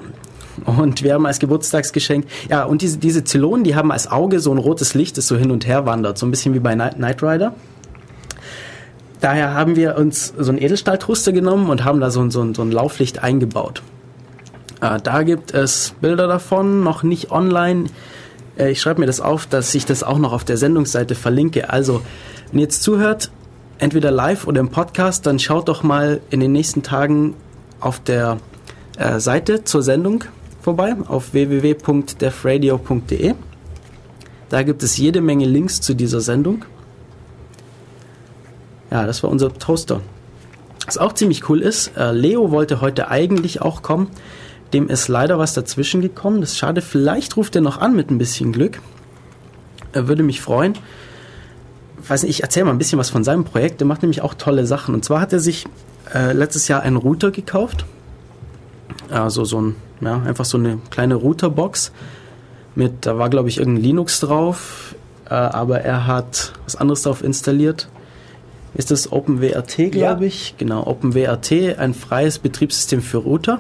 [0.66, 4.51] Und wir haben als Geburtstagsgeschenk, ja, und diese, diese Zylonen, die haben als Auge so
[4.51, 7.24] ein rotes Licht, das so hin und her wandert, so ein bisschen wie bei Knight
[7.24, 7.54] Rider.
[9.20, 12.54] Daher haben wir uns so ein Edelstahltruster genommen und haben da so ein, so ein,
[12.54, 13.82] so ein Lauflicht eingebaut.
[14.82, 17.86] Äh, da gibt es Bilder davon, noch nicht online.
[18.58, 21.70] Äh, ich schreibe mir das auf, dass ich das auch noch auf der Sendungsseite verlinke.
[21.70, 22.01] Also,
[22.51, 23.32] wenn ihr jetzt zuhört,
[23.78, 27.34] entweder live oder im Podcast, dann schaut doch mal in den nächsten Tagen
[27.80, 28.38] auf der
[28.97, 30.26] äh, Seite zur Sendung
[30.64, 33.34] vorbei, auf www.defradio.de.
[34.49, 36.66] Da gibt es jede Menge Links zu dieser Sendung.
[38.89, 40.01] Ja, das war unser Toaster.
[40.86, 44.07] Was auch ziemlich cool ist, äh, Leo wollte heute eigentlich auch kommen.
[44.74, 46.41] Dem ist leider was dazwischen gekommen.
[46.41, 46.82] Das ist schade.
[46.82, 48.82] Vielleicht ruft er noch an mit ein bisschen Glück.
[49.91, 50.74] Er würde mich freuen.
[52.07, 53.82] Weiß nicht, ich erzähle mal ein bisschen was von seinem Projekt.
[53.82, 54.93] Der macht nämlich auch tolle Sachen.
[54.93, 55.66] Und zwar hat er sich
[56.14, 57.86] äh, letztes Jahr einen Router gekauft.
[59.14, 61.91] Also so ein, ja, einfach so eine kleine Routerbox.
[62.76, 64.95] Mit, da war glaube ich irgendein Linux drauf,
[65.30, 67.88] äh, aber er hat was anderes drauf installiert.
[68.74, 70.28] Ist das OpenWRT, glaube Ja.
[70.28, 70.55] ich?
[70.57, 73.59] Genau, OpenWRT, ein freies Betriebssystem für Router.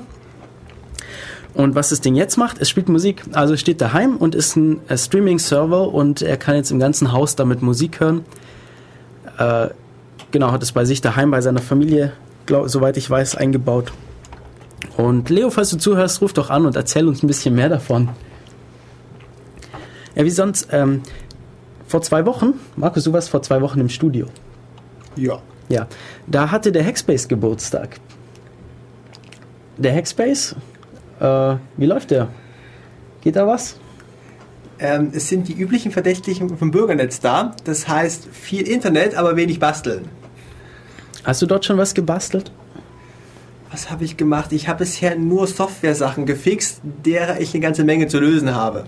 [1.53, 3.23] Und was das Ding jetzt macht, es spielt Musik.
[3.33, 7.35] Also steht daheim und ist ein äh, Streaming-Server und er kann jetzt im ganzen Haus
[7.35, 8.25] damit Musik hören.
[9.37, 9.67] Äh,
[10.31, 12.13] genau, hat es bei sich daheim bei seiner Familie,
[12.47, 13.93] glaub, soweit ich weiß, eingebaut.
[14.97, 18.09] Und Leo, falls du zuhörst, ruf doch an und erzähl uns ein bisschen mehr davon.
[20.15, 21.01] Ja, wie sonst, ähm,
[21.87, 24.27] vor zwei Wochen, Markus, du warst vor zwei Wochen im Studio.
[25.15, 25.41] Ja.
[25.69, 25.87] Ja,
[26.27, 27.99] da hatte der Hackspace Geburtstag.
[29.77, 30.55] Der Hackspace,
[31.19, 32.27] äh, wie läuft der?
[33.21, 33.77] Geht da was?
[34.79, 37.55] Ähm, es sind die üblichen Verdächtigen vom Bürgernetz da.
[37.63, 40.09] Das heißt viel Internet, aber wenig basteln.
[41.23, 42.51] Hast du dort schon was gebastelt?
[43.73, 44.51] Was habe ich gemacht?
[44.53, 48.83] Ich habe bisher nur Software-Sachen gefixt, derer ich eine ganze Menge zu lösen habe.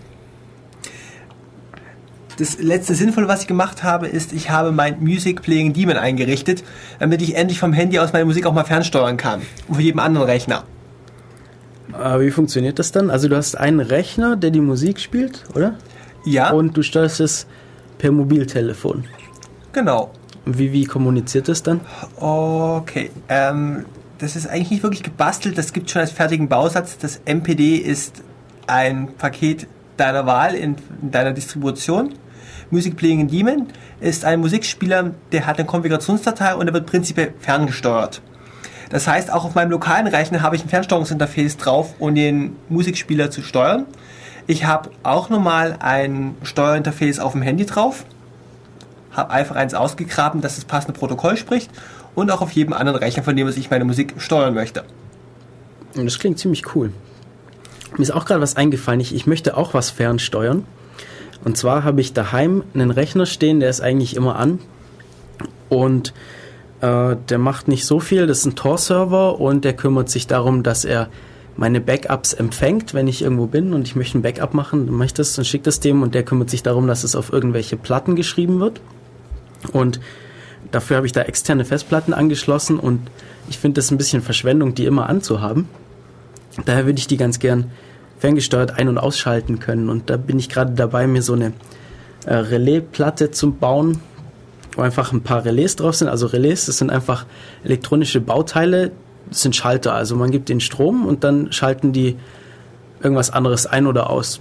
[2.38, 6.64] Das letzte Sinnvolle, was ich gemacht habe, ist, ich habe mein Music Playing Demon eingerichtet,
[7.00, 9.42] damit ich endlich vom Handy aus meine Musik auch mal fernsteuern kann.
[9.68, 10.66] Und für jeden anderen Rechner.
[12.00, 13.10] Äh, wie funktioniert das dann?
[13.10, 15.76] Also du hast einen Rechner, der die Musik spielt, oder?
[16.26, 17.48] Ja, Und du steuerst es
[17.98, 19.06] per Mobiltelefon.
[19.74, 20.12] genau.
[20.48, 21.80] Wie, wie kommuniziert das dann?
[22.18, 23.86] Okay, ähm,
[24.18, 26.98] das ist eigentlich nicht wirklich gebastelt, das gibt schon als fertigen Bausatz.
[26.98, 28.24] Das MPD ist
[28.68, 32.14] ein Paket deiner Wahl in, in deiner Distribution.
[32.72, 33.68] Music Playing in Demon
[34.00, 38.22] ist ein Musikspieler, der hat eine Konfigurationsdatei und der wird prinzipiell ferngesteuert.
[38.90, 43.32] Das heißt, auch auf meinem lokalen Rechner habe ich ein Fernsteuerungsinterface drauf, um den Musikspieler
[43.32, 43.86] zu steuern.
[44.48, 48.06] Ich habe auch nochmal ein Steuerinterface auf dem Handy drauf
[49.16, 51.72] habe einfach eins ausgegraben, das das passende Protokoll spricht
[52.16, 54.84] und auch auf jedem anderen Rechner, von dem ich meine Musik steuern möchte.
[55.96, 56.92] Und das klingt ziemlich cool.
[57.98, 59.00] Mir ist auch gerade was eingefallen.
[59.00, 60.66] Ich, ich möchte auch was fernsteuern.
[61.44, 64.60] Und zwar habe ich daheim einen Rechner stehen, der ist eigentlich immer an.
[65.70, 66.14] Und
[66.82, 68.28] äh, der macht nicht so viel.
[68.28, 71.10] Das ist ein Tor-Server und der kümmert sich darum, dass er
[71.58, 75.06] meine Backups empfängt, wenn ich irgendwo bin und ich möchte ein Backup machen, dann mache
[75.06, 77.78] ich das und schicke das dem und der kümmert sich darum, dass es auf irgendwelche
[77.78, 78.82] Platten geschrieben wird.
[79.72, 80.02] Und
[80.72, 83.02] dafür habe ich da externe Festplatten angeschlossen und
[83.50, 85.68] ich finde das ein bisschen Verschwendung, die immer anzuhaben.
[86.66, 87.72] Daher würde ich die ganz gern
[88.20, 89.90] ferngesteuert ein- und ausschalten können.
[89.90, 91.54] Und da bin ich gerade dabei, mir so eine
[92.26, 94.00] äh, Relaisplatte zu bauen,
[94.76, 96.08] wo einfach ein paar Relais drauf sind.
[96.08, 97.26] Also Relais, das sind einfach
[97.64, 98.92] elektronische Bauteile,
[99.30, 99.94] das sind Schalter.
[99.94, 102.16] Also man gibt den Strom und dann schalten die
[103.02, 104.40] irgendwas anderes ein oder aus.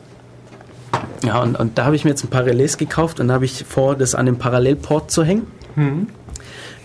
[1.24, 3.44] Ja, und, und da habe ich mir jetzt ein paar Relais gekauft und da habe
[3.44, 5.46] ich vor, das an den Parallelport zu hängen.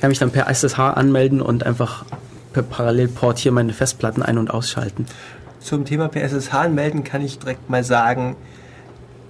[0.02, 2.06] Kann mich dann per SSH anmelden und einfach
[2.54, 5.06] per Parallelport hier meine Festplatten ein- und ausschalten.
[5.60, 8.38] Zum Thema PSSH anmelden kann ich direkt mal sagen,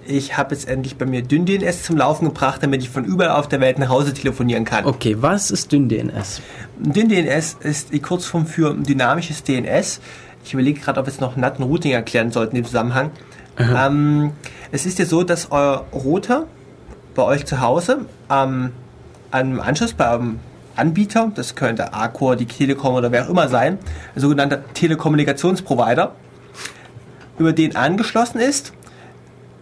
[0.06, 3.48] ich habe jetzt endlich bei mir DynDNS zum Laufen gebracht, damit ich von überall auf
[3.48, 4.86] der Welt nach Hause telefonieren kann.
[4.86, 6.40] Okay, was ist DynDNS?
[6.78, 10.00] DynDNS ist die Kurzform für dynamisches DNS.
[10.44, 13.10] Ich überlege gerade, ob wir jetzt noch NAT und Routing erklären sollten im Zusammenhang.
[13.58, 14.32] Ähm,
[14.72, 16.46] es ist ja so, dass euer Router
[17.14, 18.72] bei euch zu Hause ähm,
[19.30, 20.40] am Anschluss bei eurem
[20.76, 23.78] Anbieter, das könnte Arcor, die Telekom oder wer auch immer sein,
[24.14, 26.12] ein sogenannter Telekommunikationsprovider,
[27.38, 28.72] über den angeschlossen ist.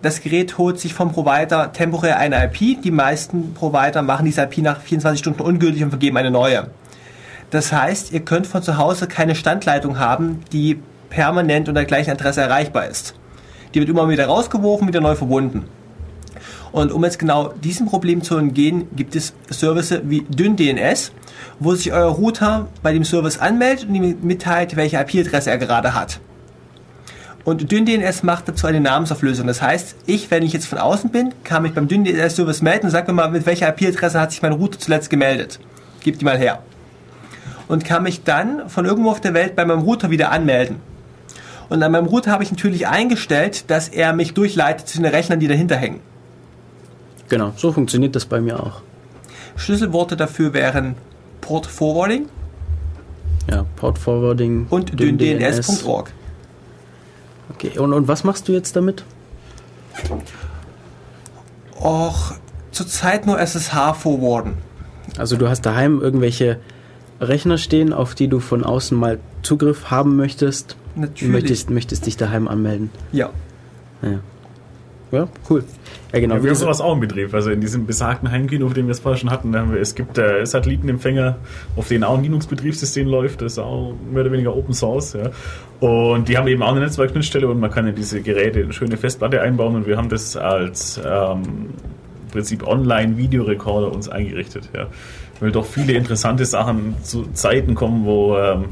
[0.02, 2.82] Das Gerät holt sich vom Provider temporär eine IP.
[2.82, 6.68] Die meisten Provider machen diese IP nach 24 Stunden ungültig und vergeben eine neue.
[7.50, 12.10] Das heißt, ihr könnt von zu Hause keine Standleitung haben, die permanent unter der gleichen
[12.10, 13.14] Adresse erreichbar ist.
[13.74, 15.64] Die wird immer wieder rausgeworfen, wieder neu verbunden.
[16.72, 21.12] Und um jetzt genau diesem Problem zu entgehen, gibt es Services wie DynDNS,
[21.58, 25.94] wo sich euer Router bei dem Service anmeldet und ihm mitteilt, welche IP-Adresse er gerade
[25.94, 26.20] hat.
[27.44, 29.46] Und DynDNS macht dazu eine Namensauflösung.
[29.46, 32.90] Das heißt, ich, wenn ich jetzt von außen bin, kann mich beim DynDNS-Service melden und
[32.90, 35.58] sag mir mal, mit welcher IP-Adresse hat sich mein Router zuletzt gemeldet.
[36.02, 36.62] Gib die mal her.
[37.66, 40.80] Und kann mich dann von irgendwo auf der Welt bei meinem Router wieder anmelden.
[41.68, 45.38] Und an meinem Router habe ich natürlich eingestellt, dass er mich durchleitet zu den Rechnern,
[45.40, 46.00] die dahinter hängen.
[47.28, 48.80] Genau, so funktioniert das bei mir auch.
[49.56, 50.94] Schlüsselworte dafür wären
[51.40, 52.26] Port Forwarding
[53.50, 55.66] Ja, Port Forwarding und DynDNS.
[55.66, 56.12] dyndns.org.
[57.54, 59.04] Okay, und, und was machst du jetzt damit?
[61.80, 62.34] Och,
[62.70, 64.54] zurzeit nur SSH forwarden.
[65.16, 66.58] Also du hast daheim irgendwelche
[67.20, 70.76] Rechner stehen, auf die du von außen mal Zugriff haben möchtest.
[70.98, 71.32] Du Natürlich.
[71.32, 72.90] möchtest, möchtest dich daheim anmelden.
[73.12, 73.30] Ja.
[74.02, 74.20] Ja,
[75.12, 75.62] ja cool.
[76.12, 76.34] Ja, genau.
[76.34, 77.32] Ja, wir haben sowas auch im Betrieb.
[77.32, 79.94] Also in diesem besagten Heimkino, auf dem wir es vorher schon hatten, haben wir, es
[79.94, 81.36] gibt äh, Satellitenempfänger,
[81.76, 83.42] auf denen auch ein Linux-Betriebssystem läuft.
[83.42, 85.12] Das ist auch mehr oder weniger Open Source.
[85.12, 85.30] Ja.
[85.86, 88.96] Und die haben eben auch eine Netzwerkschnittstelle und man kann in diese Geräte eine schöne
[88.96, 91.42] Festplatte einbauen und wir haben das als ähm,
[92.22, 94.68] im Prinzip Online-Videorekorder uns eingerichtet.
[94.74, 94.88] Ja.
[95.38, 98.64] Weil doch viele interessante Sachen zu Zeiten kommen, wo ähm,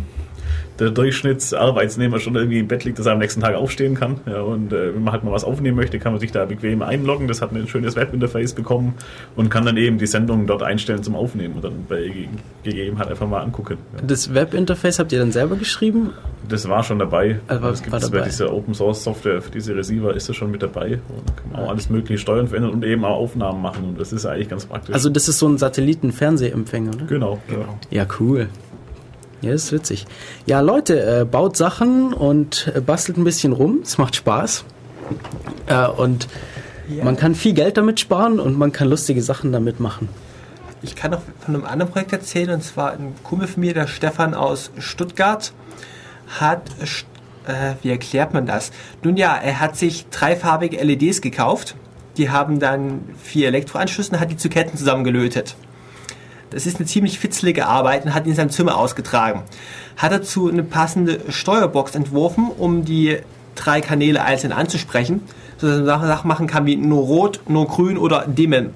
[0.78, 4.20] der Durchschnittsarbeitsnehmer schon irgendwie im Bett liegt, dass er am nächsten Tag aufstehen kann.
[4.26, 6.82] Ja, und äh, wenn man halt mal was aufnehmen möchte, kann man sich da bequem
[6.82, 7.28] einloggen.
[7.28, 8.94] Das hat ein schönes Webinterface bekommen
[9.36, 12.28] und kann dann eben die Sendung dort einstellen zum Aufnehmen und dann bei Ge-
[12.62, 13.78] Gegebenheit einfach mal angucken.
[13.96, 14.02] Ja.
[14.06, 16.10] Das Webinterface habt ihr dann selber geschrieben?
[16.48, 17.40] Das war schon dabei.
[17.48, 20.36] Also war- es gibt war bei dieser Open Source Software für diese Receiver ist das
[20.36, 21.00] schon mit dabei.
[21.08, 23.84] Und kann man auch alles mögliche steuern, verändern und eben auch Aufnahmen machen.
[23.84, 24.94] Und das ist eigentlich ganz praktisch.
[24.94, 27.06] Also das ist so ein Satellitenfernsehempfänger, oder?
[27.06, 27.38] genau.
[27.48, 27.78] genau.
[27.90, 28.48] Ja, cool.
[29.42, 30.06] Ja, das ist witzig.
[30.46, 33.80] Ja, Leute, äh, baut Sachen und äh, bastelt ein bisschen rum.
[33.82, 34.64] Es macht Spaß.
[35.66, 36.26] Äh, und
[36.88, 37.04] Ja.
[37.04, 40.08] man kann viel Geld damit sparen und man kann lustige Sachen damit machen.
[40.82, 43.86] Ich kann noch von einem anderen Projekt erzählen, und zwar ein Kumpel von mir, der
[43.88, 45.52] Stefan aus Stuttgart,
[46.40, 46.62] hat,
[47.46, 48.70] äh, wie erklärt man das?
[49.02, 51.74] Nun ja, er hat sich dreifarbige LEDs gekauft.
[52.18, 55.56] Die haben dann vier Elektroanschlüsse und hat die zu Ketten zusammengelötet.
[56.50, 59.42] Das ist eine ziemlich fitzelige Arbeit und hat ihn in seinem Zimmer ausgetragen.
[59.96, 63.18] Hat dazu eine passende Steuerbox entworfen, um die
[63.54, 65.22] drei Kanäle einzeln anzusprechen,
[65.58, 68.74] sodass man Sachen Sachen machen kann wie nur rot, nur grün oder dimmen.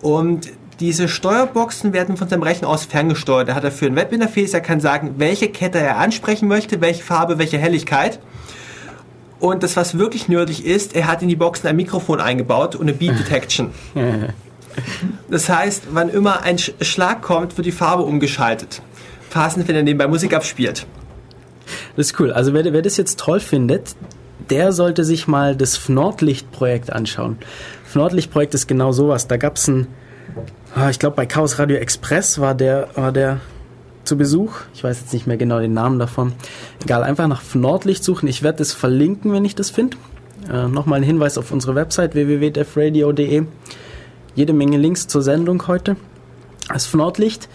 [0.00, 3.48] Und diese Steuerboxen werden von seinem Rechner aus ferngesteuert.
[3.48, 7.38] Er hat dafür ein Webinterface, er kann sagen, welche Kette er ansprechen möchte, welche Farbe,
[7.38, 8.18] welche Helligkeit.
[9.38, 12.82] Und das, was wirklich nötig ist, er hat in die Boxen ein Mikrofon eingebaut und
[12.82, 13.70] eine Beat Detection.
[15.30, 18.82] Das heißt, wann immer ein Sch- Schlag kommt, wird die Farbe umgeschaltet.
[19.30, 20.86] Passend, wenn er nebenbei Musik abspielt.
[21.96, 22.32] Das ist cool.
[22.32, 23.94] Also wer, wer das jetzt toll findet,
[24.50, 27.38] der sollte sich mal das Fnordlicht-Projekt anschauen.
[27.86, 29.26] Fnordlicht-Projekt ist genau sowas.
[29.28, 29.86] Da gab es ein,
[30.74, 33.40] ah, ich glaube bei Chaos Radio Express war der, war der
[34.04, 34.56] zu Besuch.
[34.74, 36.32] Ich weiß jetzt nicht mehr genau den Namen davon.
[36.82, 38.26] Egal, einfach nach Fnordlicht suchen.
[38.28, 39.96] Ich werde das verlinken, wenn ich das finde.
[40.52, 43.44] Äh, Nochmal ein Hinweis auf unsere Website www.defradio.de.
[44.34, 45.96] Jede Menge Links zur Sendung heute.
[46.68, 47.48] Das Fnordlicht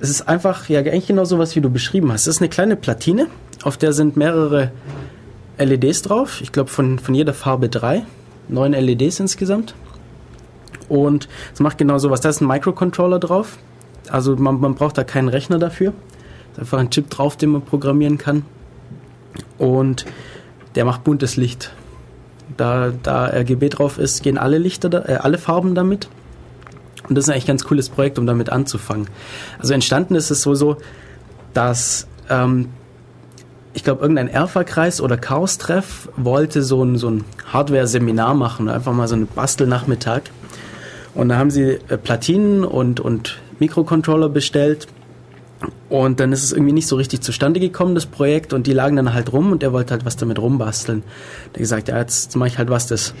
[0.00, 2.22] es ist einfach, ja, eigentlich genau so was, wie du beschrieben hast.
[2.22, 3.26] Es ist eine kleine Platine,
[3.62, 4.72] auf der sind mehrere
[5.58, 6.40] LEDs drauf.
[6.40, 8.04] Ich glaube, von, von jeder Farbe drei.
[8.48, 9.74] Neun LEDs insgesamt.
[10.88, 12.20] Und es macht genau sowas.
[12.22, 13.58] Da ist ein Microcontroller drauf.
[14.08, 15.92] Also man, man braucht da keinen Rechner dafür.
[16.52, 18.44] Es ist einfach ein Chip drauf, den man programmieren kann.
[19.58, 20.06] Und
[20.74, 21.72] der macht buntes Licht.
[22.56, 26.08] Da, da RGB drauf ist, gehen alle Lichter, da, äh, alle Farben damit.
[27.08, 29.08] Und das ist eigentlich ein ganz cooles Projekt, um damit anzufangen.
[29.58, 30.76] Also entstanden ist es sowieso,
[31.54, 32.68] dass ähm,
[33.72, 39.08] ich glaube, irgendein Erfa-Kreis oder Chaos-Treff wollte so ein, so ein Hardware-Seminar machen, einfach mal
[39.08, 40.22] so einen Bastelnachmittag.
[41.14, 44.88] Und da haben sie äh, Platinen und, und Mikrocontroller bestellt.
[45.88, 48.52] Und dann ist es irgendwie nicht so richtig zustande gekommen, das Projekt.
[48.52, 51.02] Und die lagen dann halt rum und er wollte halt was damit rumbasteln.
[51.46, 53.14] Hat gesagt, ja, jetzt mache ich halt was, das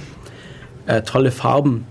[0.86, 1.86] äh, tolle Farben,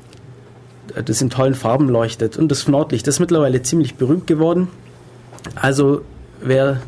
[0.95, 2.37] äh, das in tollen Farben leuchtet.
[2.37, 4.69] Und das Nordlicht, das ist mittlerweile ziemlich berühmt geworden.
[5.55, 6.01] Also
[6.41, 6.81] wer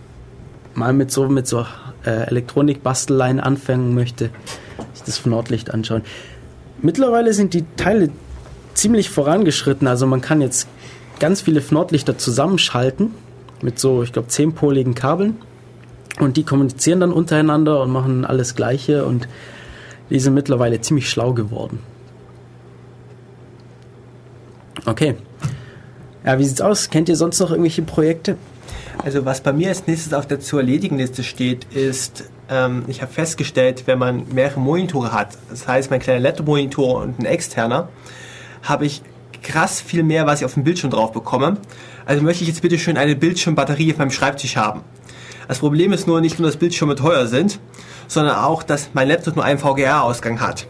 [0.74, 1.66] mal mit so, mit so
[2.06, 4.30] äh, Elektronikbasteleien anfangen möchte,
[4.94, 6.04] sich das Nordlicht anschauen.
[6.82, 8.10] Mittlerweile sind die Teile
[8.74, 9.88] ziemlich vorangeschritten.
[9.88, 10.68] Also man kann jetzt
[11.20, 13.12] ganz viele Nordlichter zusammenschalten
[13.64, 15.38] mit so, ich glaube, zehnpoligen Kabeln.
[16.20, 19.06] Und die kommunizieren dann untereinander und machen alles Gleiche.
[19.06, 19.28] Und
[20.10, 21.80] die sind mittlerweile ziemlich schlau geworden.
[24.86, 25.16] Okay.
[26.26, 26.90] Ja, wie sieht's aus?
[26.90, 28.38] Kennt ihr sonst noch irgendwelche Projekte?
[29.04, 33.02] Also was bei mir als nächstes auf der zu erledigen Liste steht, ist, ähm, ich
[33.02, 37.90] habe festgestellt, wenn man mehrere Monitore hat, das heißt mein kleiner Laptop-Monitor und ein externer,
[38.62, 39.02] habe ich
[39.42, 41.58] krass viel mehr, was ich auf dem Bildschirm drauf bekomme.
[42.12, 44.82] Also möchte ich jetzt bitte schön eine Bildschirmbatterie auf meinem Schreibtisch haben.
[45.48, 47.62] Das Problem ist nur nicht nur, dass Bildschirme teuer sind,
[48.10, 50.68] sondern auch, dass mein Laptop nur einen VGA-Ausgang hat.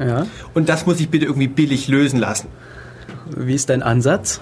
[0.00, 0.26] Ja.
[0.52, 2.48] Und das muss ich bitte irgendwie billig lösen lassen.
[3.36, 4.40] Wie ist dein Ansatz?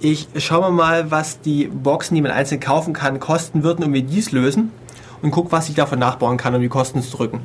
[0.00, 4.02] Ich schaue mal, was die Boxen, die man einzeln kaufen kann, kosten würden und wir
[4.02, 4.72] dies lösen.
[5.20, 7.40] Und guck, was ich davon nachbauen kann, um die Kosten zu drücken.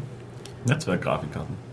[0.65, 1.66] Netzwerkgrafikkarten.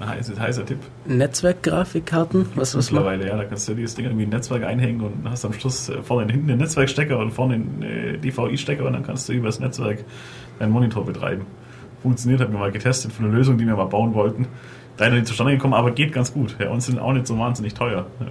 [0.00, 0.78] Ein heißer, heißer Tipp.
[1.06, 2.46] Netzwerkgrafikkarten?
[2.54, 2.90] Was, was?
[2.92, 5.88] Mittlerweile, ja, da kannst du dieses Ding irgendwie ein Netzwerk einhängen und hast am Schluss
[5.88, 9.32] äh, vorne und hinten den Netzwerkstecker und vorne den äh, DVI-Stecker und dann kannst du
[9.32, 10.04] über das Netzwerk
[10.58, 11.46] deinen Monitor betreiben.
[12.02, 14.46] Funktioniert, haben wir mal getestet für eine Lösung, die wir mal bauen wollten.
[14.98, 16.56] Leider nicht zustande gekommen, aber geht ganz gut.
[16.60, 18.06] Ja, und sind auch nicht so wahnsinnig teuer.
[18.20, 18.26] Ja.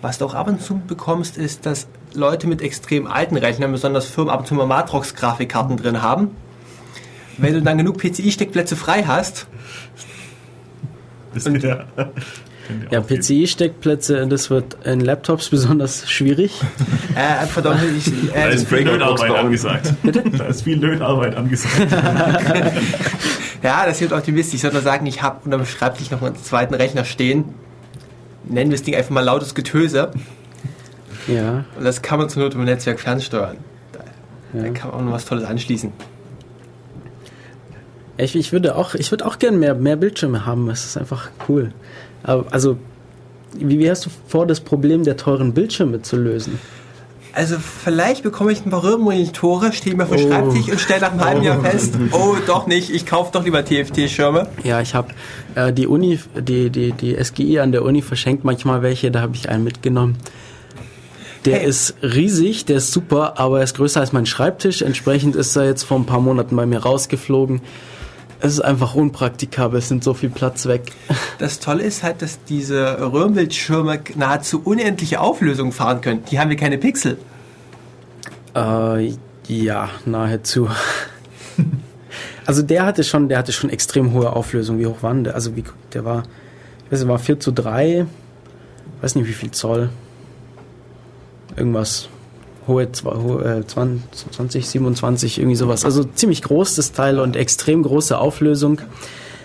[0.00, 4.06] Was du auch ab und zu bekommst, ist, dass Leute mit extrem alten Rechnern, besonders
[4.06, 6.30] Firmen, ab und zu mal Matrox-Grafikkarten drin haben.
[7.36, 9.46] Wenn du dann genug PCI-Steckplätze frei hast,
[11.46, 11.84] Und- ja.
[12.90, 16.52] Ja, PCI-Steckplätze, das wird in Laptops besonders schwierig.
[17.14, 19.94] äh, verdammt, ich, Da äh, ist viel Löhnarbeit angesagt.
[20.36, 21.86] Da ist viel Löhnarbeit angesagt.
[23.62, 24.56] ja, das wird optimistisch.
[24.56, 27.46] Ich sollte sagen, ich habe unter dem Schreibtisch noch einen zweiten Rechner stehen.
[28.44, 30.10] Nennen wir das Ding einfach mal lautes Getöse.
[31.26, 33.56] Ja, Und das kann man zur Not über Netzwerk fernsteuern.
[34.52, 34.70] Da ja.
[34.72, 35.92] kann man auch noch was Tolles anschließen.
[38.18, 40.68] Ich, ich würde auch, ich würde auch gerne mehr, mehr Bildschirme haben.
[40.70, 41.72] Es ist einfach cool.
[42.22, 42.76] Aber, also,
[43.54, 46.58] wie, wie hast du vor, das Problem der teuren Bildschirme zu lösen?
[47.32, 50.28] Also vielleicht bekomme ich ein paar Röhrenmonitore, stehe mir auf den Oh.
[50.28, 53.64] Schreibtisch und stelle nach einem halben Jahr fest, oh doch nicht, ich kaufe doch lieber
[53.64, 54.48] TFT-Schirme.
[54.64, 55.08] Ja, ich habe
[55.54, 59.36] äh, die Uni, die, die, die SGI an der Uni verschenkt manchmal welche, da habe
[59.36, 60.16] ich einen mitgenommen.
[61.44, 61.68] Der Hey.
[61.68, 64.82] ist riesig, der ist super, aber er ist größer als mein Schreibtisch.
[64.82, 67.60] Entsprechend ist er jetzt vor ein paar Monaten bei mir rausgeflogen.
[68.40, 70.92] Es ist einfach unpraktikabel, es nimmt so viel Platz weg.
[71.38, 76.24] Das Tolle ist halt, dass diese Röhrenbildschirme nahezu unendliche Auflösung fahren können.
[76.30, 77.18] Die haben wir keine Pixel.
[78.54, 79.14] Äh,
[79.48, 80.68] ja, nahezu.
[82.46, 84.78] also der hatte schon, der hatte schon extrem hohe Auflösung.
[84.78, 85.34] Wie hoch war denn der?
[85.34, 86.24] Also wie, der war,
[86.86, 88.06] ich weiß nicht, war 4 zu 3,
[89.00, 89.90] weiß nicht wie viel Zoll.
[91.56, 92.08] Irgendwas.
[92.68, 95.84] Hohe, zwei- hohe äh, 20, 20, 27, irgendwie sowas.
[95.84, 98.80] Also ziemlich groß das Teil und extrem große Auflösung.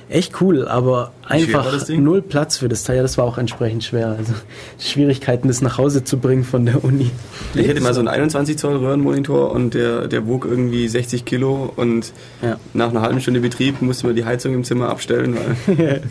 [0.09, 2.97] Echt cool, aber einfach null Platz für das Teil.
[2.97, 4.15] Ja, das war auch entsprechend schwer.
[4.19, 4.33] Also
[4.77, 7.09] Schwierigkeiten, das nach Hause zu bringen von der Uni.
[7.55, 11.71] Ich hatte mal so einen 21 Zoll Röhrenmonitor und der, der wog irgendwie 60 Kilo
[11.77, 12.11] und
[12.43, 12.57] Ja.
[12.73, 15.35] nach einer halben Stunde Betrieb musste man die Heizung im Zimmer abstellen,
[15.67, 16.01] weil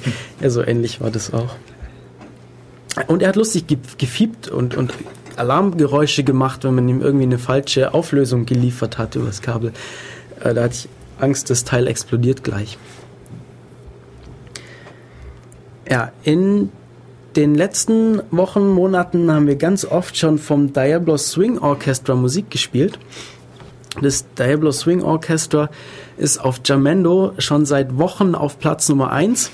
[0.40, 1.54] Ja, so ähnlich war das auch.
[3.06, 4.92] Und er hat lustig ge gefiebt und, und
[5.36, 9.72] Alarmgeräusche gemacht, wenn man ihm irgendwie eine falsche Auflösung geliefert hat über das Kabel.
[10.40, 10.88] Äh, da hatte ich
[11.20, 12.78] Angst, das Teil explodiert gleich.
[15.88, 16.70] Ja, in
[17.36, 22.98] den letzten Wochen, Monaten haben wir ganz oft schon vom Diablo Swing Orchestra Musik gespielt.
[24.00, 25.70] Das Diablo Swing Orchestra
[26.16, 29.50] ist auf Jamendo schon seit Wochen auf Platz Nummer 1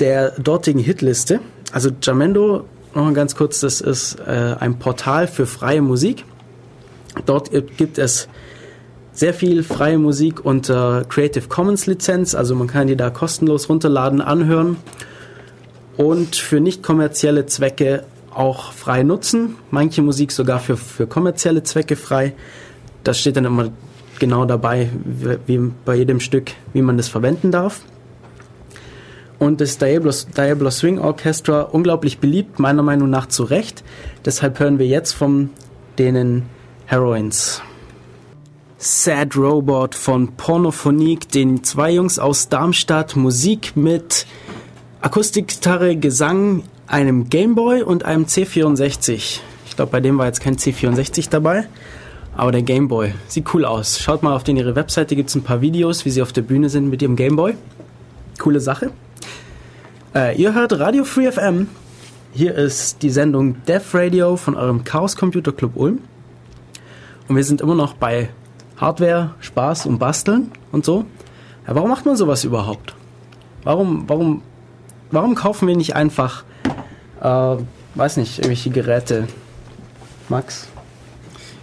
[0.00, 1.40] der dortigen Hitliste.
[1.72, 2.64] Also Jamendo,
[2.94, 6.24] noch ganz kurz, das ist äh, ein Portal für freie Musik.
[7.26, 8.28] Dort gibt es
[9.12, 14.20] sehr viel freie Musik unter Creative Commons Lizenz, also man kann die da kostenlos runterladen,
[14.20, 14.76] anhören
[15.96, 19.56] und für nicht kommerzielle Zwecke auch frei nutzen.
[19.70, 22.34] Manche Musik sogar für, für kommerzielle Zwecke frei.
[23.04, 23.70] Das steht dann immer
[24.18, 24.90] genau dabei,
[25.46, 27.82] wie bei jedem Stück, wie man das verwenden darf.
[29.44, 33.84] Und das Diablo, Diablo Swing Orchestra unglaublich beliebt, meiner Meinung nach zu Recht.
[34.24, 35.50] Deshalb hören wir jetzt von
[35.98, 36.44] denen
[36.86, 37.60] Heroines.
[38.78, 44.24] Sad Robot von Pornophonique, den zwei Jungs aus Darmstadt, Musik mit
[45.02, 49.40] Akustikgitarre, Gesang, einem Gameboy und einem C64.
[49.66, 51.66] Ich glaube, bei dem war jetzt kein C64 dabei,
[52.34, 53.12] aber der Gameboy.
[53.28, 54.00] Sieht cool aus.
[54.00, 56.40] Schaut mal auf den ihre Webseite, gibt es ein paar Videos, wie sie auf der
[56.40, 57.56] Bühne sind mit ihrem Gameboy.
[58.38, 58.90] Coole Sache.
[60.14, 61.66] Äh, ihr hört Radio Free FM.
[62.32, 65.98] Hier ist die Sendung Dev Radio von eurem Chaos Computer Club Ulm.
[67.26, 68.28] Und wir sind immer noch bei
[68.76, 71.04] Hardware, Spaß und Basteln und so.
[71.66, 72.94] Ja, warum macht man sowas überhaupt?
[73.64, 74.42] Warum, warum,
[75.10, 76.44] warum kaufen wir nicht einfach,
[77.20, 77.56] äh,
[77.96, 79.26] weiß nicht, irgendwelche Geräte?
[80.28, 80.68] Max?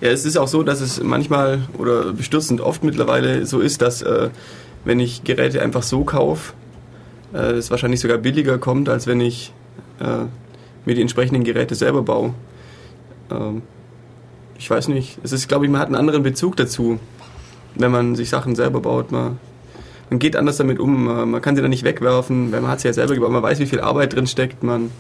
[0.02, 4.02] Ja, es ist auch so, dass es manchmal oder bestürzend oft mittlerweile so ist, dass
[4.02, 4.30] äh,
[4.84, 6.52] wenn ich Geräte einfach so kaufe,
[7.34, 9.54] äh, es wahrscheinlich sogar billiger kommt, als wenn ich
[10.00, 10.26] äh,
[10.86, 12.34] mir die entsprechenden Geräte selber baue.
[13.30, 13.62] Ähm,
[14.58, 15.18] ich weiß nicht.
[15.24, 17.00] Es ist, glaube ich, man hat einen anderen Bezug dazu,
[17.76, 19.12] wenn man sich Sachen selber baut.
[19.12, 19.40] Man,
[20.10, 21.06] man geht anders damit um.
[21.06, 23.32] Man, man kann sie dann nicht wegwerfen, weil man hat sie ja selber gebaut.
[23.32, 24.62] Man weiß, wie viel Arbeit drin steckt.
[24.64, 24.92] Man,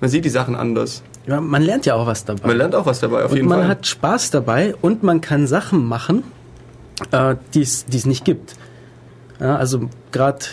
[0.00, 1.02] man sieht die Sachen anders.
[1.26, 2.48] Ja, man lernt ja auch was dabei.
[2.48, 3.68] Man lernt auch was dabei, auf und jeden man Fall.
[3.68, 6.24] hat Spaß dabei und man kann Sachen machen,
[7.12, 8.56] äh, die es die es nicht gibt.
[9.38, 10.46] Ja, also gerade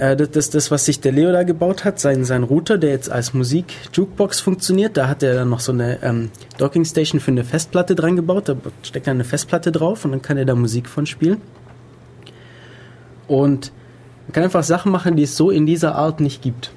[0.00, 2.90] äh, das, das, das, was sich der Leo da gebaut hat, sein, sein Router, der
[2.90, 7.44] jetzt als Musik-Jukebox funktioniert, da hat er dann noch so eine ähm, Docking-Station für eine
[7.44, 10.88] Festplatte dran gebaut, da steckt dann eine Festplatte drauf und dann kann er da Musik
[10.88, 11.42] von spielen.
[13.28, 13.72] Und
[14.26, 16.72] man kann einfach Sachen machen, die es so in dieser Art nicht gibt.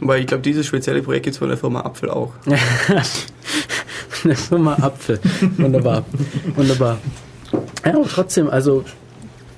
[0.00, 2.32] Weil ich glaube, dieses spezielle Projekt gibt es von der Firma Apfel auch.
[4.24, 5.20] Eine Firma Apfel.
[5.58, 6.04] Wunderbar.
[6.56, 6.98] Wunderbar.
[7.84, 8.84] Ja, aber trotzdem, also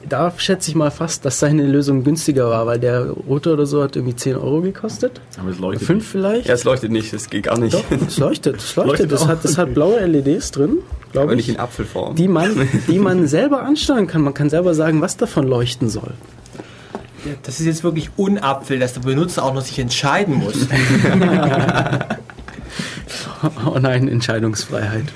[0.09, 3.83] da schätze ich mal fast, dass seine Lösung günstiger war, weil der Router oder so
[3.83, 5.21] hat irgendwie 10 Euro gekostet.
[5.39, 5.87] Aber es leuchtet.
[5.87, 6.47] 5 vielleicht?
[6.49, 7.75] Ja, es leuchtet nicht, das geht gar nicht.
[7.75, 8.57] Doch, es leuchtet.
[8.57, 8.91] Es leuchtet.
[8.91, 9.29] Leuchtet Das auch.
[9.29, 10.79] hat, hat blaue LEDs drin,
[11.13, 11.55] glaube Aber nicht ich.
[11.55, 12.15] in Apfelform.
[12.17, 14.23] Die man, die man selber ansteuern kann.
[14.23, 16.13] Man kann selber sagen, was davon leuchten soll.
[17.45, 20.55] Das ist jetzt wirklich Unapfel, dass der Benutzer auch noch sich entscheiden muss.
[23.67, 25.07] Oh nein, Entscheidungsfreiheit.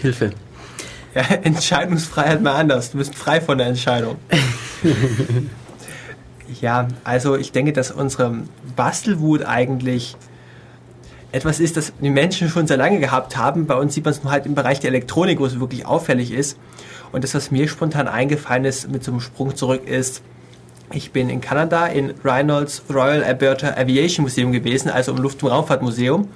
[0.00, 0.30] Hilfe.
[1.14, 2.90] Ja, Entscheidungsfreiheit mal anders.
[2.90, 4.16] Du bist frei von der Entscheidung.
[6.60, 8.38] ja, also ich denke, dass unsere
[8.76, 10.16] Bastelwut eigentlich
[11.32, 13.66] etwas ist, das die Menschen schon sehr lange gehabt haben.
[13.66, 16.30] Bei uns sieht man es nur halt im Bereich der Elektronik, wo es wirklich auffällig
[16.30, 16.58] ist.
[17.10, 20.22] Und das, was mir spontan eingefallen ist, mit so einem Sprung zurück, ist,
[20.92, 25.50] ich bin in Kanada in Reynolds Royal Alberta Aviation Museum gewesen, also im Luft- und
[25.50, 26.28] Raumfahrtmuseum,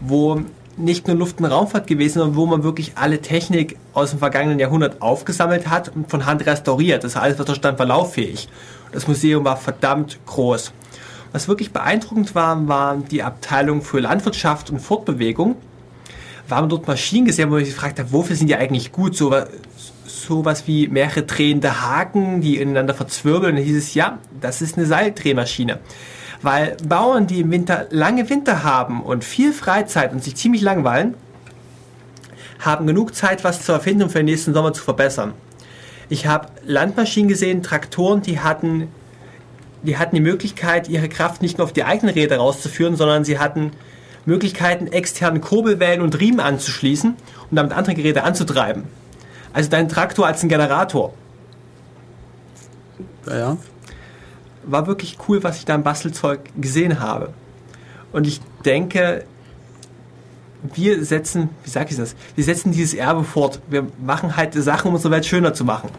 [0.00, 0.42] wo
[0.80, 4.58] nicht nur Luft- und Raumfahrt gewesen, sondern wo man wirklich alle Technik aus dem vergangenen
[4.58, 7.04] Jahrhundert aufgesammelt hat und von Hand restauriert.
[7.04, 8.48] Das alles, was da stand, war lauffähig.
[8.92, 10.72] Das Museum war verdammt groß.
[11.32, 15.56] Was wirklich beeindruckend war, war die Abteilung für Landwirtschaft und Fortbewegung.
[16.48, 19.16] Wir haben dort Maschinen gesehen, wo ich gefragt habe, wofür sind die eigentlich gut?
[19.16, 19.32] So,
[20.06, 23.52] sowas wie mehrere drehende Haken, die ineinander verzwirbeln.
[23.52, 25.78] Und dann hieß es, ja, das ist eine Seildrehmaschine.
[26.42, 31.14] Weil Bauern, die im Winter lange Winter haben und viel Freizeit und sich ziemlich langweilen,
[32.60, 35.32] haben genug Zeit, was zu erfinden, um für den nächsten Sommer zu verbessern.
[36.08, 38.88] Ich habe Landmaschinen gesehen, Traktoren, die hatten,
[39.82, 43.38] die hatten die Möglichkeit, ihre Kraft nicht nur auf die eigenen Räder rauszuführen, sondern sie
[43.38, 43.72] hatten
[44.26, 47.10] Möglichkeiten, externen Kurbelwellen und Riemen anzuschließen
[47.50, 48.84] und damit andere Geräte anzutreiben.
[49.52, 51.12] Also dein Traktor als ein Generator.
[53.26, 53.56] Ja, ja.
[54.64, 57.30] War wirklich cool, was ich da im Bastelzeug gesehen habe.
[58.12, 59.24] Und ich denke,
[60.74, 62.14] wir setzen, wie sag ich das?
[62.34, 63.60] Wir setzen dieses Erbe fort.
[63.68, 65.90] Wir machen halt Sachen, um unsere Welt schöner zu machen.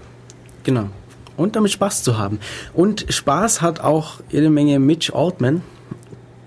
[0.64, 0.88] Genau.
[1.38, 2.40] Und damit Spaß zu haben.
[2.74, 5.62] Und Spaß hat auch jede Menge Mitch Altman.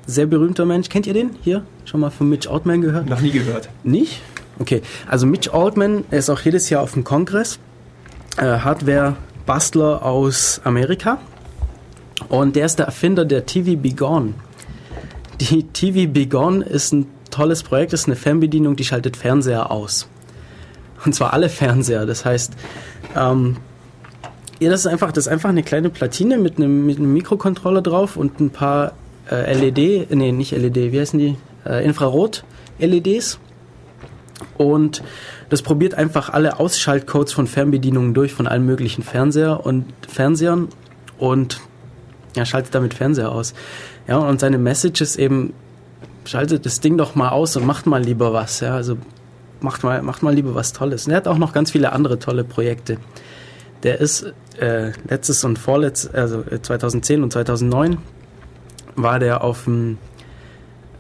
[0.07, 0.89] Sehr berühmter Mensch.
[0.89, 1.31] Kennt ihr den?
[1.43, 1.65] Hier?
[1.85, 3.09] Schon mal von Mitch Altman gehört?
[3.09, 3.69] Noch nie gehört.
[3.83, 4.23] Nicht?
[4.59, 4.83] Okay.
[5.09, 7.59] Also Mitch Altman er ist auch jedes Jahr auf dem Kongress.
[8.37, 11.19] Äh, Hardware-Bastler aus Amerika.
[12.29, 14.35] Und der ist der Erfinder der TV Be Gone.
[15.41, 20.09] Die TV Be Gone ist ein tolles Projekt, ist eine Fernbedienung, die schaltet Fernseher aus.
[21.05, 22.07] Und zwar alle Fernseher.
[22.07, 22.53] Das heißt,
[23.17, 23.57] ähm,
[24.61, 27.83] ja, das ist einfach, das ist einfach eine kleine Platine mit einem, mit einem Mikrocontroller
[27.83, 28.93] drauf und ein paar
[29.31, 31.37] äh, LED, nee, nicht LED, wie heißen die?
[31.67, 33.41] Äh, Infrarot-LEDs.
[34.57, 35.03] Und
[35.49, 40.69] das probiert einfach alle Ausschaltcodes von Fernbedienungen durch, von allen möglichen Fernseher und Fernsehern
[41.19, 41.61] und
[42.37, 43.55] ja, schaltet damit Fernseher aus.
[44.09, 45.55] Ja, und seine Message ist eben,
[46.25, 48.61] schaltet das Ding doch mal aus und macht mal lieber was.
[48.61, 48.97] Ja, also
[49.61, 51.07] macht mal, macht mal lieber was Tolles.
[51.07, 52.99] Und er hat auch noch ganz viele andere tolle Projekte.
[53.83, 57.99] Der ist äh, letztes und vorletztes, also äh, 2010 und 2009
[58.97, 59.99] war der auf dem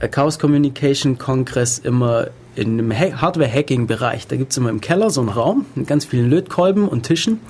[0.00, 4.26] äh, Chaos Communication Kongress immer in ha Hardware-Hacking-Bereich.
[4.28, 7.40] Da gibt es immer im Keller so einen Raum mit ganz vielen Lötkolben und Tischen.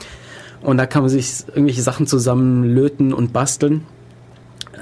[0.65, 3.87] Und da kann man sich irgendwelche Sachen zusammen löten und basteln.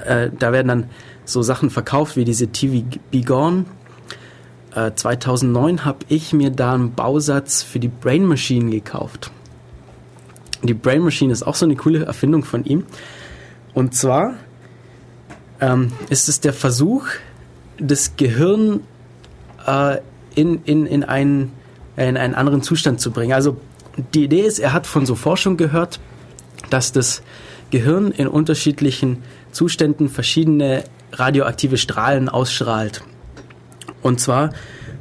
[0.05, 0.89] Äh, da werden dann
[1.25, 3.65] so Sachen verkauft wie diese TV Begone.
[4.73, 9.29] Äh, 2009 habe ich mir da einen Bausatz für die Brain Machine gekauft.
[10.63, 12.85] Die Brain Machine ist auch so eine coole Erfindung von ihm.
[13.73, 14.35] Und zwar
[15.59, 17.07] ähm, ist es der Versuch,
[17.77, 18.79] das Gehirn
[19.67, 19.97] äh,
[20.33, 21.51] in, in, in, einen,
[21.97, 23.33] in einen anderen Zustand zu bringen.
[23.33, 23.57] Also
[24.13, 25.99] die Idee ist, er hat von so Forschung gehört,
[26.69, 27.21] dass das
[27.71, 33.03] Gehirn in unterschiedlichen Zuständen verschiedene radioaktive Strahlen ausstrahlt.
[34.01, 34.51] Und zwar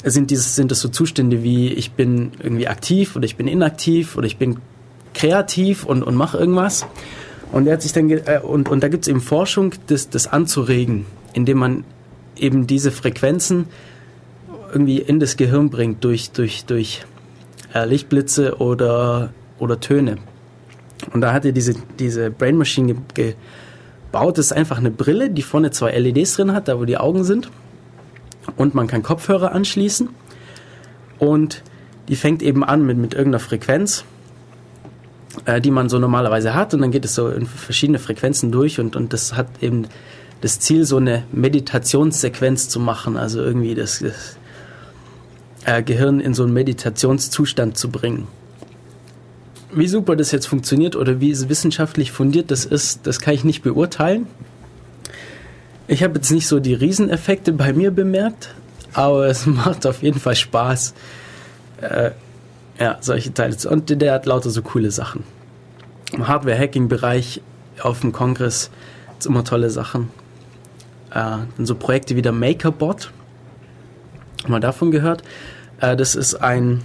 [0.05, 4.17] sind, dieses, sind das so Zustände wie ich bin irgendwie aktiv oder ich bin inaktiv
[4.17, 4.59] oder ich bin
[5.15, 6.87] kreativ und, und mache irgendwas.
[7.53, 10.27] Und, er hat sich dann äh, und, und da gibt es eben Forschung, das, das
[10.27, 11.85] anzuregen, indem man
[12.37, 13.67] eben diese Frequenzen
[14.73, 17.05] irgendwie in das Gehirn bringt durch, durch, durch
[17.75, 20.19] äh, Lichtblitze oder, oder Töne.
[21.13, 23.35] Und da hat er diese, diese Brain Machine ge
[24.13, 24.39] gebaut.
[24.39, 27.25] Das ist einfach eine Brille, die vorne zwei LEDs drin hat, da wo die Augen
[27.25, 27.51] sind.
[28.57, 30.11] Und man kann Kopfhörer anschließen.
[31.19, 31.63] Und
[32.09, 34.05] die fängt eben an mit, mit irgendeiner Frequenz,
[35.47, 36.75] äh, die man so normalerweise hat.
[36.75, 38.79] Und dann geht es so in verschiedene Frequenzen durch.
[38.79, 39.87] Und, und das hat eben
[40.41, 43.17] das Ziel, so eine Meditationssequenz zu machen.
[43.17, 44.37] Also irgendwie das, das
[45.65, 48.27] äh, Gehirn in so einen Meditationszustand zu bringen.
[49.75, 53.63] Wie super das jetzt funktioniert oder wie wissenschaftlich fundiert das ist, das kann ich nicht
[53.63, 54.27] beurteilen.
[55.89, 58.55] Ich habe jetzt nicht so die Rieseneffekte bei mir bemerkt,
[58.93, 60.95] aber es macht auf jeden Fall Spaß.
[61.81, 62.11] Äh,
[62.79, 63.57] ja, solche Teile.
[63.57, 65.25] zu- Und der hat lauter so coole Sachen.
[66.13, 67.41] Im Hardware-Hacking-Bereich
[67.81, 68.71] auf dem Kongress
[69.19, 70.11] ist immer tolle Sachen.
[71.11, 71.15] Äh,
[71.57, 73.11] dann so Projekte wie der MakerBot.
[74.49, 75.23] Mal davon gehört.
[75.83, 76.83] Äh, das ist ein,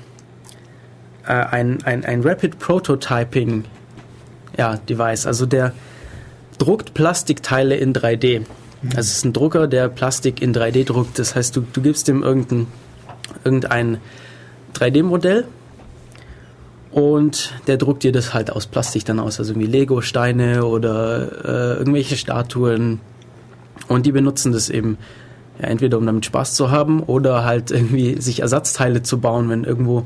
[1.26, 3.64] äh, ein, ein, ein Rapid Prototyping
[4.58, 5.26] ja, Device.
[5.26, 5.72] Also der
[6.58, 8.46] druckt Plastikteile in 3D.
[8.90, 11.18] Also es ist ein Drucker, der Plastik in 3D druckt.
[11.20, 12.68] Das heißt, du, du gibst ihm irgendein,
[13.44, 14.00] irgendein
[14.74, 15.46] 3D-Modell
[16.92, 19.40] und der druckt dir das halt aus Plastik dann aus.
[19.40, 23.00] Also irgendwie Lego-Steine oder äh, irgendwelche Statuen.
[23.88, 24.98] Und die benutzen das eben
[25.60, 29.64] ja, entweder um damit Spaß zu haben oder halt irgendwie sich Ersatzteile zu bauen, wenn
[29.64, 30.04] irgendwo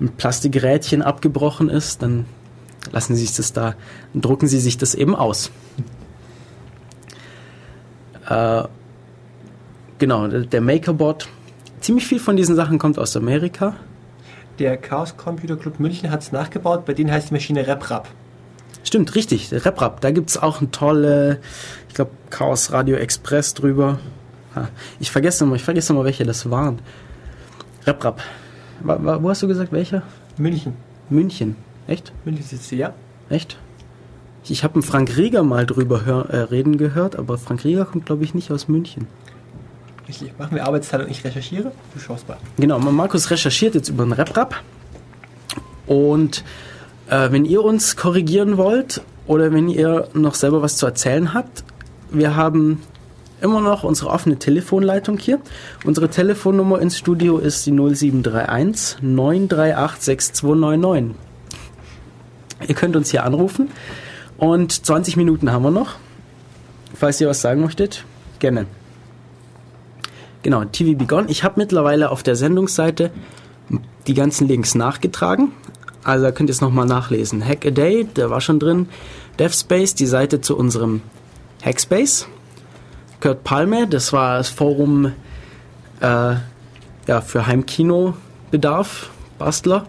[0.00, 2.26] ein Plastikrädchen abgebrochen ist, dann
[2.92, 3.74] lassen sie sich das da,
[4.12, 5.50] dann drucken sie sich das eben aus.
[8.28, 8.64] Äh,
[9.98, 11.28] genau, der MakerBot.
[11.80, 13.74] Ziemlich viel von diesen Sachen kommt aus Amerika.
[14.58, 18.08] Der Chaos Computer Club München hat es nachgebaut, bei denen heißt die Maschine RepRap.
[18.82, 20.00] Stimmt, richtig, RepRap.
[20.00, 21.40] Da gibt es auch ein tolle,
[21.88, 23.98] ich glaube, Chaos Radio Express drüber.
[25.00, 26.78] Ich vergesse mal, ich vergesse mal, welche das waren.
[27.86, 28.20] RepRap.
[28.82, 30.02] Wa- wa- Wo hast du gesagt, welcher?
[30.36, 30.74] München.
[31.10, 31.56] München.
[31.86, 32.12] Echt?
[32.24, 32.92] München sitzt ja.
[33.28, 33.58] Echt?
[34.48, 38.06] Ich, habe einen Frank Rieger mal drüber hör, äh, reden gehört, aber Frank Rieger kommt,
[38.06, 39.06] glaube ich, nicht aus München.
[40.08, 40.38] Richtig.
[40.38, 42.36] Machen wir Arbeitsteilung, ich recherchiere, du schaust mal.
[42.56, 44.54] Genau, Markus recherchiert jetzt über den RepRap.
[45.86, 46.44] Und
[47.08, 51.64] äh, wenn ihr uns korrigieren wollt oder wenn ihr noch selber was zu erzählen habt,
[52.10, 52.82] wir haben
[53.40, 55.40] immer noch unsere offene Telefonleitung hier.
[55.84, 61.16] Unsere Telefonnummer ins Studio ist die 0731 938 6299.
[62.68, 63.68] Ihr könnt uns hier anrufen
[64.38, 65.96] und 20 Minuten haben wir noch.
[66.94, 68.04] Falls ihr was sagen möchtet,
[68.38, 68.66] gerne.
[70.42, 71.28] Genau, TV Begon.
[71.28, 73.10] Ich habe mittlerweile auf der Sendungsseite
[74.06, 75.52] die ganzen Links nachgetragen.
[76.04, 77.44] Also da könnt ihr es nochmal nachlesen.
[77.44, 78.88] Hack a Day, der war schon drin.
[79.38, 81.02] DevSpace, die Seite zu unserem
[81.64, 82.28] Hackspace.
[83.20, 85.12] Kurt Palme, das war das Forum
[86.00, 86.34] äh,
[87.06, 89.86] ja, für Heimkino-Bedarf, Bastler.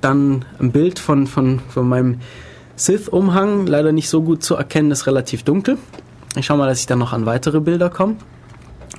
[0.00, 2.20] Dann ein Bild von, von, von meinem
[2.76, 5.78] Sith-Umhang, leider nicht so gut zu erkennen, ist relativ dunkel.
[6.36, 8.16] Ich schau mal, dass ich dann noch an weitere Bilder komme.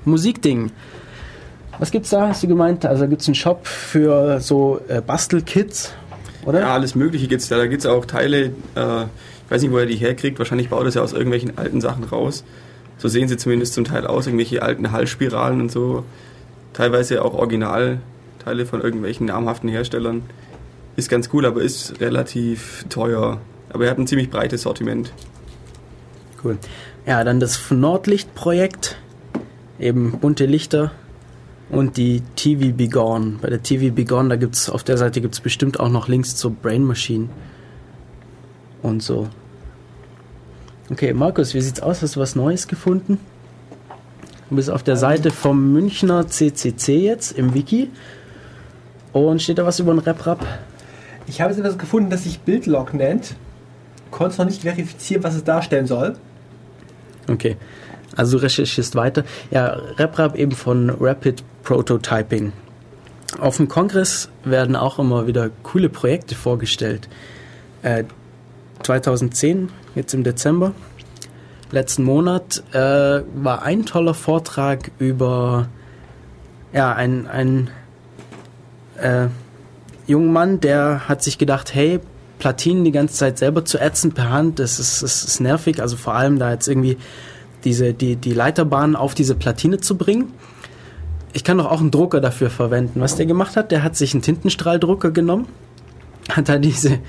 [0.05, 0.71] Musikding.
[1.77, 2.85] Was gibt's da, hast du gemeint?
[2.85, 5.93] Also gibt's einen Shop für so äh, Bastelkits,
[6.45, 6.59] oder?
[6.59, 7.55] Ja, alles Mögliche gibt's da.
[7.55, 9.05] Da gibt's auch Teile, äh,
[9.49, 10.37] ich weiß nicht, wo er die herkriegt.
[10.37, 12.43] Wahrscheinlich baut er sie aus irgendwelchen alten Sachen raus.
[12.99, 16.03] So sehen sie zumindest zum Teil aus, irgendwelche alten Hallspiralen und so.
[16.73, 20.21] Teilweise auch Originalteile von irgendwelchen namhaften Herstellern.
[20.97, 23.41] Ist ganz cool, aber ist relativ teuer.
[23.73, 25.11] Aber er hat ein ziemlich breites Sortiment.
[26.43, 26.59] Cool.
[27.07, 28.97] Ja, dann das Nordlicht-Projekt.
[29.79, 30.91] Eben bunte Lichter.
[31.71, 33.39] Und die TV Begone.
[33.41, 36.51] Bei der TV Begone, da gibt's auf der Seite gibt's bestimmt auch noch Links zur
[36.51, 37.29] Brain Machine.
[38.83, 39.27] Und so.
[40.91, 42.01] Okay, Markus, wie sieht's aus?
[42.01, 43.19] Hast du was Neues gefunden?
[44.49, 47.91] Du bist auf der Seite vom Münchner CCC jetzt im Wiki.
[49.13, 50.43] Und steht da was über den RepRap?
[51.27, 53.35] Ich habe jetzt etwas gefunden, das sich Bildlog nennt.
[54.09, 56.15] Konnte noch nicht verifizieren, was es darstellen soll.
[57.29, 57.57] Okay.
[58.15, 59.23] Also du recherchierst weiter.
[59.51, 62.51] Ja, RepRap eben von Rapid Prototyping.
[63.39, 67.07] Auf dem Kongress werden auch immer wieder coole Projekte vorgestellt.
[68.79, 70.73] Äh, 2010, jetzt im Dezember,
[71.71, 72.77] letzten Monat, äh,
[73.35, 75.67] war ein toller Vortrag über
[76.73, 77.69] ja, ein, ein
[78.97, 79.27] äh,
[80.07, 81.99] jungen Mann, der hat sich gedacht, hey,
[82.37, 85.81] Platinen die ganze Zeit selber zu ätzen per Hand, das ist, das ist nervig.
[85.81, 86.97] Also vor allem da jetzt irgendwie
[87.65, 90.31] diese, die, die Leiterbahn auf diese Platine zu bringen.
[91.33, 93.01] Ich kann doch auch einen Drucker dafür verwenden.
[93.01, 95.47] Was der gemacht hat, der hat sich einen Tintenstrahldrucker genommen,
[96.31, 96.99] hat da diese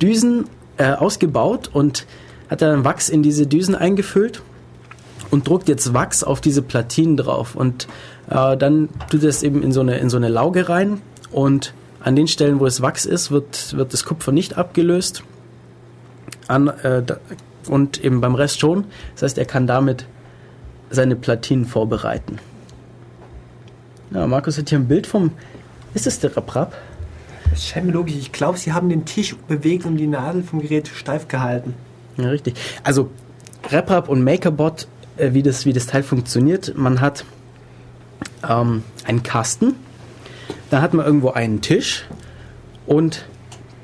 [0.00, 0.44] Düsen
[0.76, 2.06] äh, ausgebaut und
[2.48, 4.42] hat dann Wachs in diese Düsen eingefüllt
[5.30, 7.54] und druckt jetzt Wachs auf diese Platinen drauf.
[7.54, 7.88] Und
[8.28, 11.00] Äh, dann tut es eben in so, eine, in so eine Lauge rein
[11.30, 15.22] und an den Stellen, wo es Wachs ist, wird, wird das Kupfer nicht abgelöst.
[16.48, 17.04] An, äh,
[17.68, 18.84] und eben beim Rest schon.
[19.14, 20.06] Das heißt, er kann damit
[20.90, 22.38] seine Platinen vorbereiten.
[24.12, 25.30] Ja, Markus hat hier ein Bild vom.
[25.94, 26.74] Ist das der Raprap?
[27.50, 28.14] Das scheint mir logisch.
[28.16, 31.74] Ich glaube, sie haben den Tisch bewegt und die Nadel vom Gerät steif gehalten.
[32.16, 32.54] Ja, richtig.
[32.82, 33.10] Also
[33.70, 37.24] RepRap und MakerBot, äh, wie, das, wie das Teil funktioniert, man hat
[38.48, 39.74] ähm, einen Kasten,
[40.70, 42.06] dann hat man irgendwo einen Tisch
[42.86, 43.26] und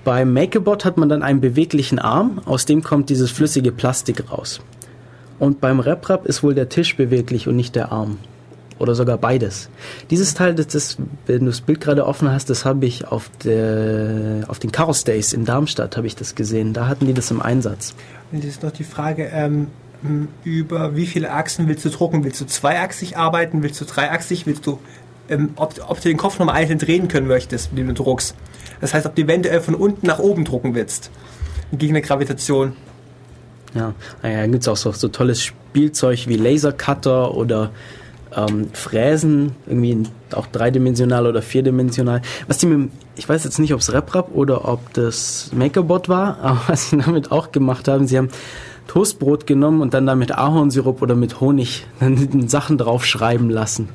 [0.04, 4.60] beim MakerBot hat man dann einen beweglichen Arm, aus dem kommt dieses flüssige Plastik raus.
[5.38, 8.18] Und beim RepRap ist wohl der Tisch beweglich und nicht der Arm.
[8.82, 9.68] Oder sogar beides.
[10.10, 13.30] Dieses Teil, das, das, wenn du das Bild gerade offen hast, das habe ich auf,
[13.44, 16.72] der, auf den Chaos Days in Darmstadt habe ich das gesehen.
[16.72, 17.94] Da hatten die das im Einsatz.
[18.32, 19.68] Und jetzt noch die Frage, ähm,
[20.42, 22.24] über wie viele Achsen willst du drucken?
[22.24, 23.62] Willst du zweiachsig arbeiten?
[23.62, 24.46] Willst du dreiachsig?
[24.46, 24.80] Willst du,
[25.28, 28.34] ähm, ob, ob du den Kopf nochmal einzeln drehen können möchtest, mit dem du druckst?
[28.80, 31.12] Das heißt, ob du eventuell von unten nach oben drucken willst.
[31.70, 32.72] Gegen eine Gravitation.
[33.76, 37.70] Ja, naja, dann gibt es auch so, so tolles Spielzeug wie Lasercutter oder
[38.36, 40.02] ähm, Fräsen, irgendwie
[40.34, 42.22] auch dreidimensional oder vierdimensional.
[42.46, 46.38] Was die mit, ich weiß jetzt nicht, ob es RepRap oder ob das MakerBot war,
[46.42, 48.28] aber was sie damit auch gemacht haben, sie haben
[48.88, 53.88] Toastbrot genommen und dann da mit Ahornsirup oder mit Honig dann Sachen draufschreiben lassen.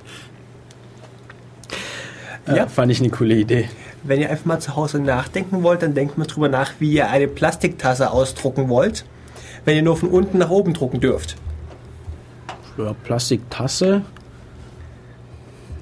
[2.48, 2.68] Ja, Ja.
[2.68, 3.70] fand ich eine coole Idee.
[4.04, 7.10] Wenn ihr einfach mal zu Hause nachdenken wollt, dann denkt mal drüber nach, wie ihr
[7.10, 9.04] eine Plastiktasse ausdrucken wollt,
[9.66, 11.36] wenn ihr nur von unten nach oben drucken dürft.
[12.78, 14.04] Ja, Plastiktasse.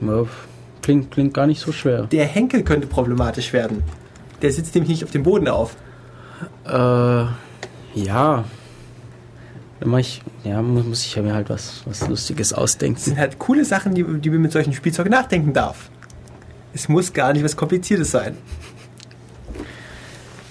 [0.02, 0.26] Ja,
[0.82, 2.04] klingt, klingt gar nicht so schwer.
[2.04, 3.84] Der Henkel könnte problematisch werden.
[4.42, 5.76] Der sitzt nämlich nicht auf dem Boden auf.
[6.66, 8.44] Äh, ja.
[9.80, 13.00] Dann mach ich, ja, mu- muss ich mir halt was, was Lustiges Das ausdenken.
[13.00, 15.90] sind halt coole Sachen, die, die man mit solchen Spielzeug nachdenken darf.
[16.74, 18.38] Es muss gar nicht was Kompliziertes sein.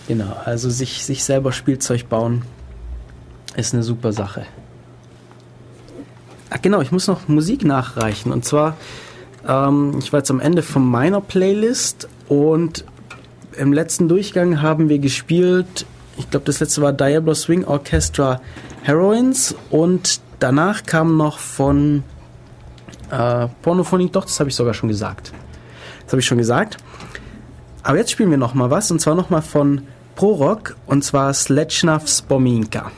[0.08, 2.42] Genau, also sich, sich selber Spielzeug bauen
[3.56, 4.44] ist eine super Sache.
[6.50, 8.30] Ach genau, ich muss noch Musik nachreichen.
[8.32, 8.76] Und zwar,
[9.46, 12.84] ähm, ich war jetzt am Ende von meiner Playlist und
[13.56, 15.86] im letzten Durchgang haben wir gespielt,
[16.16, 18.40] ich glaube das letzte war Diablo Swing Orchestra
[18.82, 22.02] Heroines und danach kam noch von
[23.10, 25.32] äh, Pornophonik, doch, das habe ich sogar schon gesagt.
[26.04, 26.76] Das habe ich schon gesagt.
[27.82, 29.82] Aber jetzt spielen wir noch mal was und zwar noch mal von
[30.16, 32.90] Prorock und zwar Sledgenav Spominka.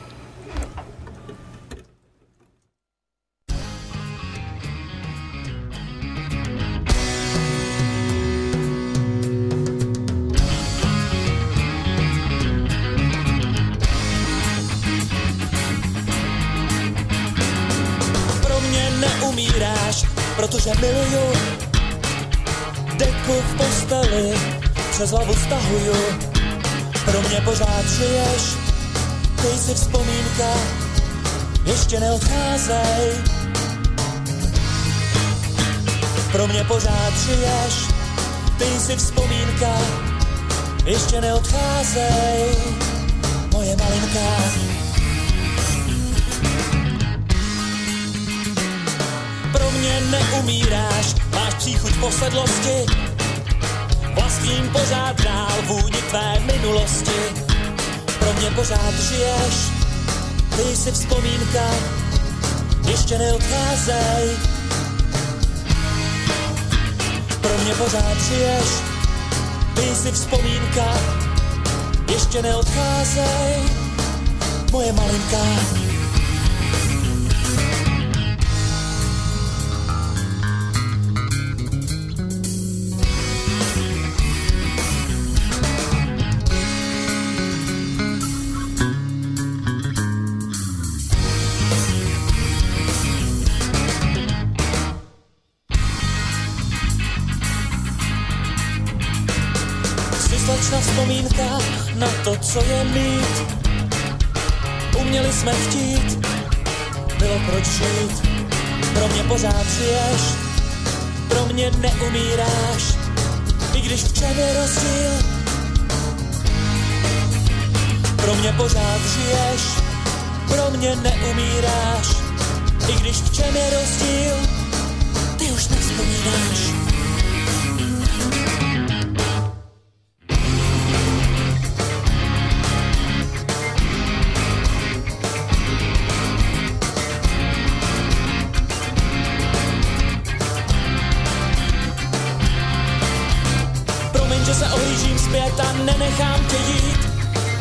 [146.17, 147.09] Nenechám tě jít.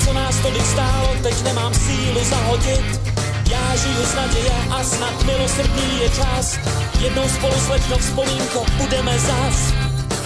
[0.04, 3.00] Co nás tolik stálo, teď nemám sílu zahodit.
[3.50, 6.58] Já žiju z naděje a snad milosrdný je čas.
[7.00, 9.72] Jednou spolu slečno vzpomínko budeme zas.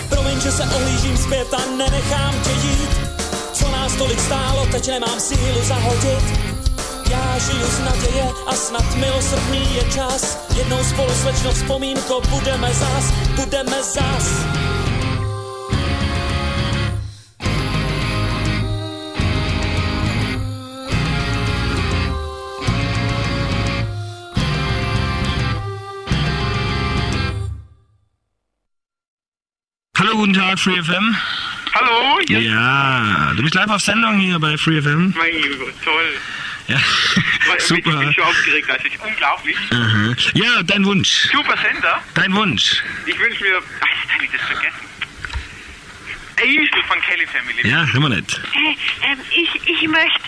[0.09, 2.91] Promiň, že se ohlížím zpět a nenechám tě jít.
[3.53, 6.25] Co nás tolik stálo, teď nemám sílu zahodit.
[7.11, 10.39] Já žiju z naděje a snad milosrdný je čas.
[10.57, 13.05] Jednou spolu slečno vzpomínko budeme zas,
[13.37, 14.25] budeme zas.
[30.11, 31.17] Hallo, guten Tag, Free FM.
[31.73, 35.15] Hallo, hier Ja, du bist live auf Sendung hier bei Free FM.
[35.17, 36.15] mein Lieber, toll.
[36.67, 36.79] Ja,
[37.57, 37.97] Ich super.
[37.97, 39.57] bin schon aufgeregt, das ist unglaublich.
[39.71, 40.15] Aha.
[40.35, 41.29] Ja, dein Wunsch.
[41.31, 42.03] Super Sender.
[42.15, 42.83] Dein Wunsch.
[43.07, 44.87] Ich wünsche mir, ach, jetzt habe ich das vergessen.
[46.43, 47.69] Angel von Kelly Family.
[47.71, 48.41] Ja, wir nicht.
[48.53, 48.77] Hey,
[49.13, 50.21] ähm, ich, ich möchte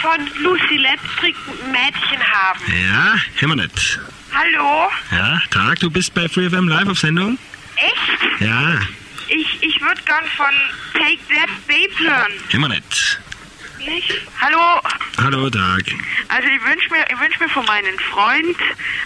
[0.00, 2.60] von Lucy Lettrick ein Mädchen haben.
[2.90, 3.14] Ja,
[3.46, 4.00] wir nicht.
[4.34, 4.90] Hallo?
[5.12, 7.38] Ja, Tag, du bist bei Free FM live auf Sendung?
[7.76, 8.40] Echt?
[8.40, 8.80] Ja,
[9.28, 10.54] Ich, ich würde gern von
[10.94, 12.32] Take That Babe hören.
[12.62, 13.20] wir nicht.
[13.78, 14.12] Nicht?
[14.40, 14.80] Hallo?
[15.22, 15.82] Hallo, Tag.
[16.28, 18.56] Also ich wünsche mir, ich wünsch mir von meinem Freund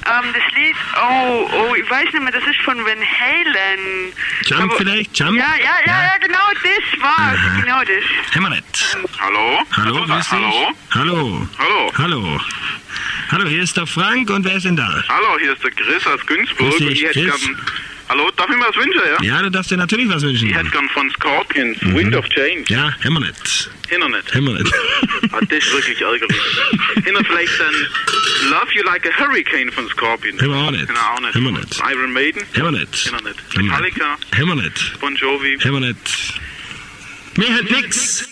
[0.06, 4.12] ähm, das Lied, oh, oh, ich weiß nicht mehr, das ist von Van Halen.
[4.46, 5.16] Jump Aber- vielleicht?
[5.18, 5.38] Jump?
[5.38, 7.60] Ja, ja, ja, ja, genau das war's, Aha.
[7.60, 8.32] genau das.
[8.32, 8.96] Wir nicht.
[9.20, 9.58] Hallo?
[9.76, 10.30] Hallo, grüß dich.
[10.32, 10.70] Hallo?
[10.94, 11.48] Hallo.
[11.58, 11.92] Hallo?
[11.98, 12.40] Hallo.
[13.30, 15.02] Hallo, hier ist der Frank und wer ist denn da?
[15.08, 16.70] Hallo, hier ist der Chris aus Günzburg.
[16.70, 17.40] Grüß und dich, ich hätte Chris.
[17.40, 17.66] gern,
[18.08, 19.22] hallo, darf ich mir was wünschen, ja?
[19.22, 20.48] Ja, du darfst dir natürlich was wünschen.
[20.48, 22.64] Ich hätte gern von Scorpions, Wind of Change.
[22.68, 23.70] Ja, hören wir nicht.
[23.88, 24.34] Hinner nicht.
[24.34, 24.74] Wir nicht.
[25.32, 26.40] Ah, das ist wirklich ärgerlich.
[27.04, 27.74] Hinner vielleicht dann
[28.50, 30.40] Love You Like a Hurricane von Scorpions.
[30.40, 30.88] Hören wir auch nicht.
[30.88, 31.34] Genau, auch nicht.
[31.34, 31.82] Wir nicht.
[31.90, 32.42] Iron Maiden.
[32.52, 32.96] Wir nicht.
[32.96, 33.56] Hinner nicht.
[33.56, 34.18] Metallica.
[34.36, 35.00] wir nicht.
[35.00, 35.58] Bon Jovi.
[35.60, 36.40] Hören wir nicht.
[37.36, 38.31] Mir hört nix.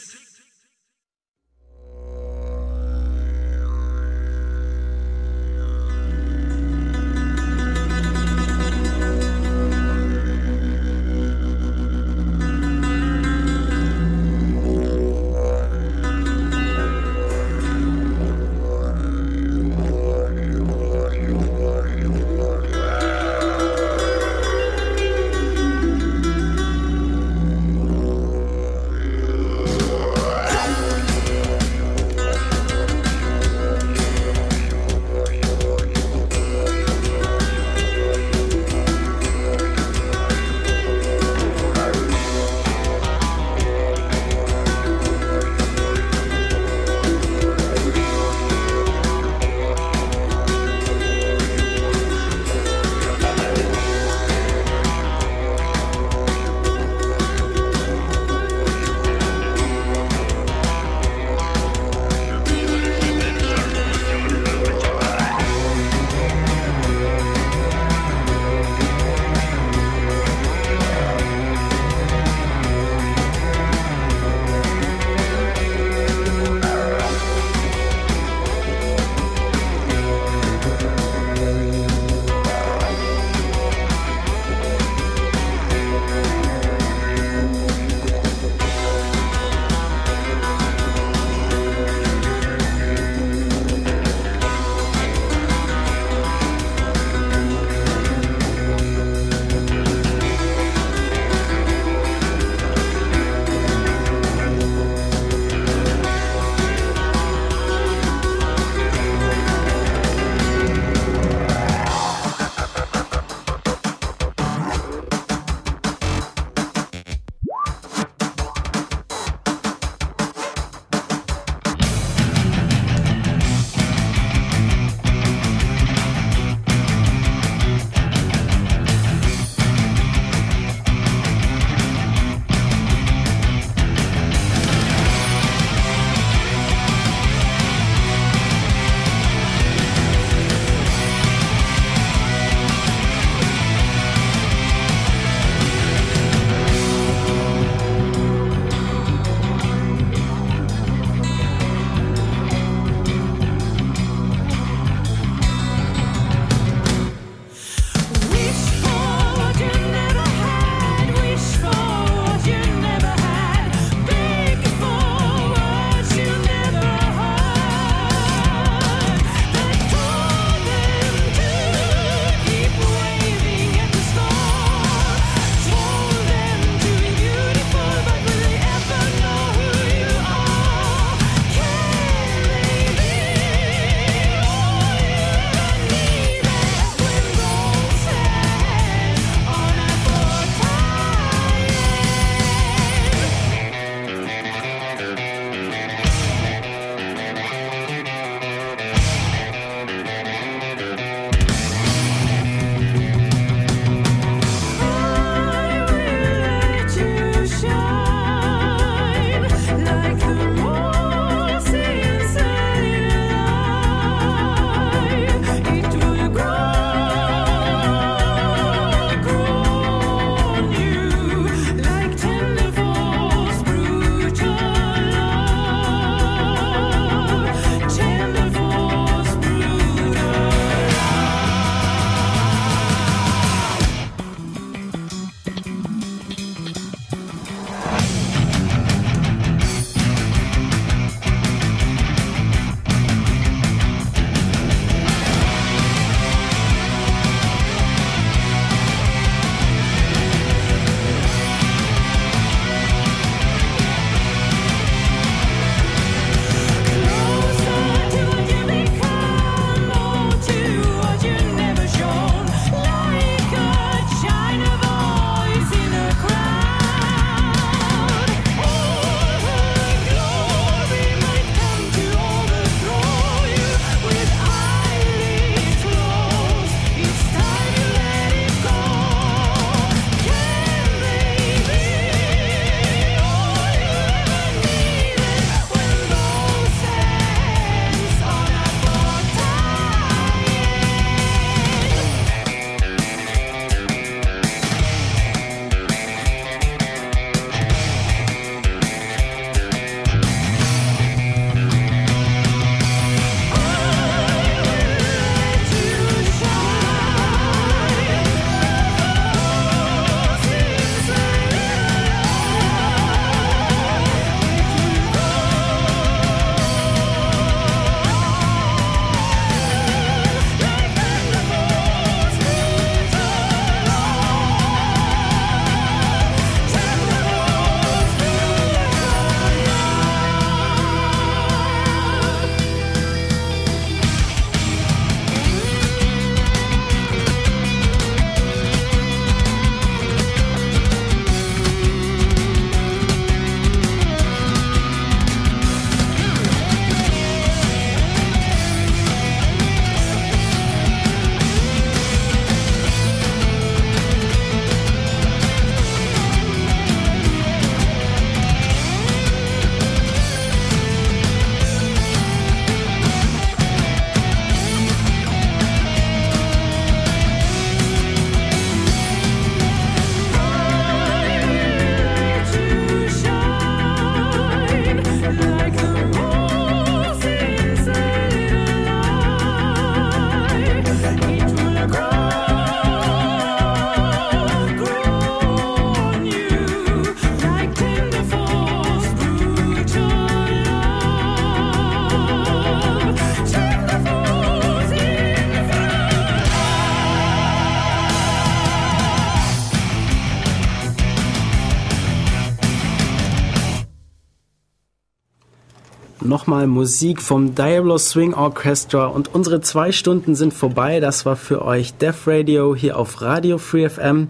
[406.50, 410.98] Nochmal Musik vom Diablo Swing Orchestra und unsere zwei Stunden sind vorbei.
[410.98, 414.26] Das war für euch Def Radio hier auf Radio Free FM.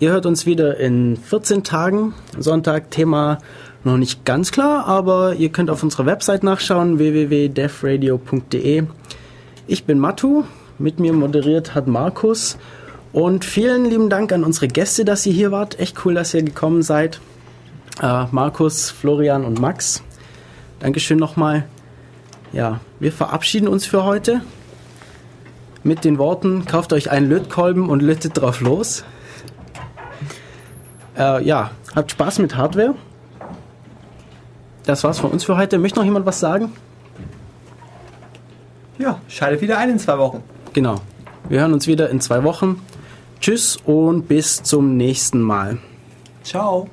[0.00, 2.14] Ihr hört uns wieder in 14 Tagen.
[2.36, 3.38] Sonntag Thema
[3.84, 8.82] noch nicht ganz klar, aber ihr könnt auf unserer Website nachschauen www.defradio.de.
[9.68, 10.42] Ich bin Matu,
[10.80, 12.58] mit mir moderiert hat Markus
[13.12, 15.78] und vielen lieben Dank an unsere Gäste, dass ihr hier wart.
[15.78, 17.20] Echt cool, dass ihr gekommen seid.
[18.02, 20.02] Äh, Markus, Florian und Max.
[20.84, 21.64] Dankeschön nochmal.
[22.52, 24.42] Ja, wir verabschieden uns für heute
[25.82, 29.02] mit den Worten: Kauft euch einen Lötkolben und lötet drauf los.
[31.16, 32.96] Äh, ja, habt Spaß mit Hardware.
[34.84, 35.78] Das war's von uns für heute.
[35.78, 36.70] Möchte noch jemand was sagen?
[38.98, 40.42] Ja, schaltet wieder ein in zwei Wochen.
[40.74, 40.96] Genau.
[41.48, 42.82] Wir hören uns wieder in zwei Wochen.
[43.40, 45.78] Tschüss und bis zum nächsten Mal.
[46.42, 46.90] Ciao.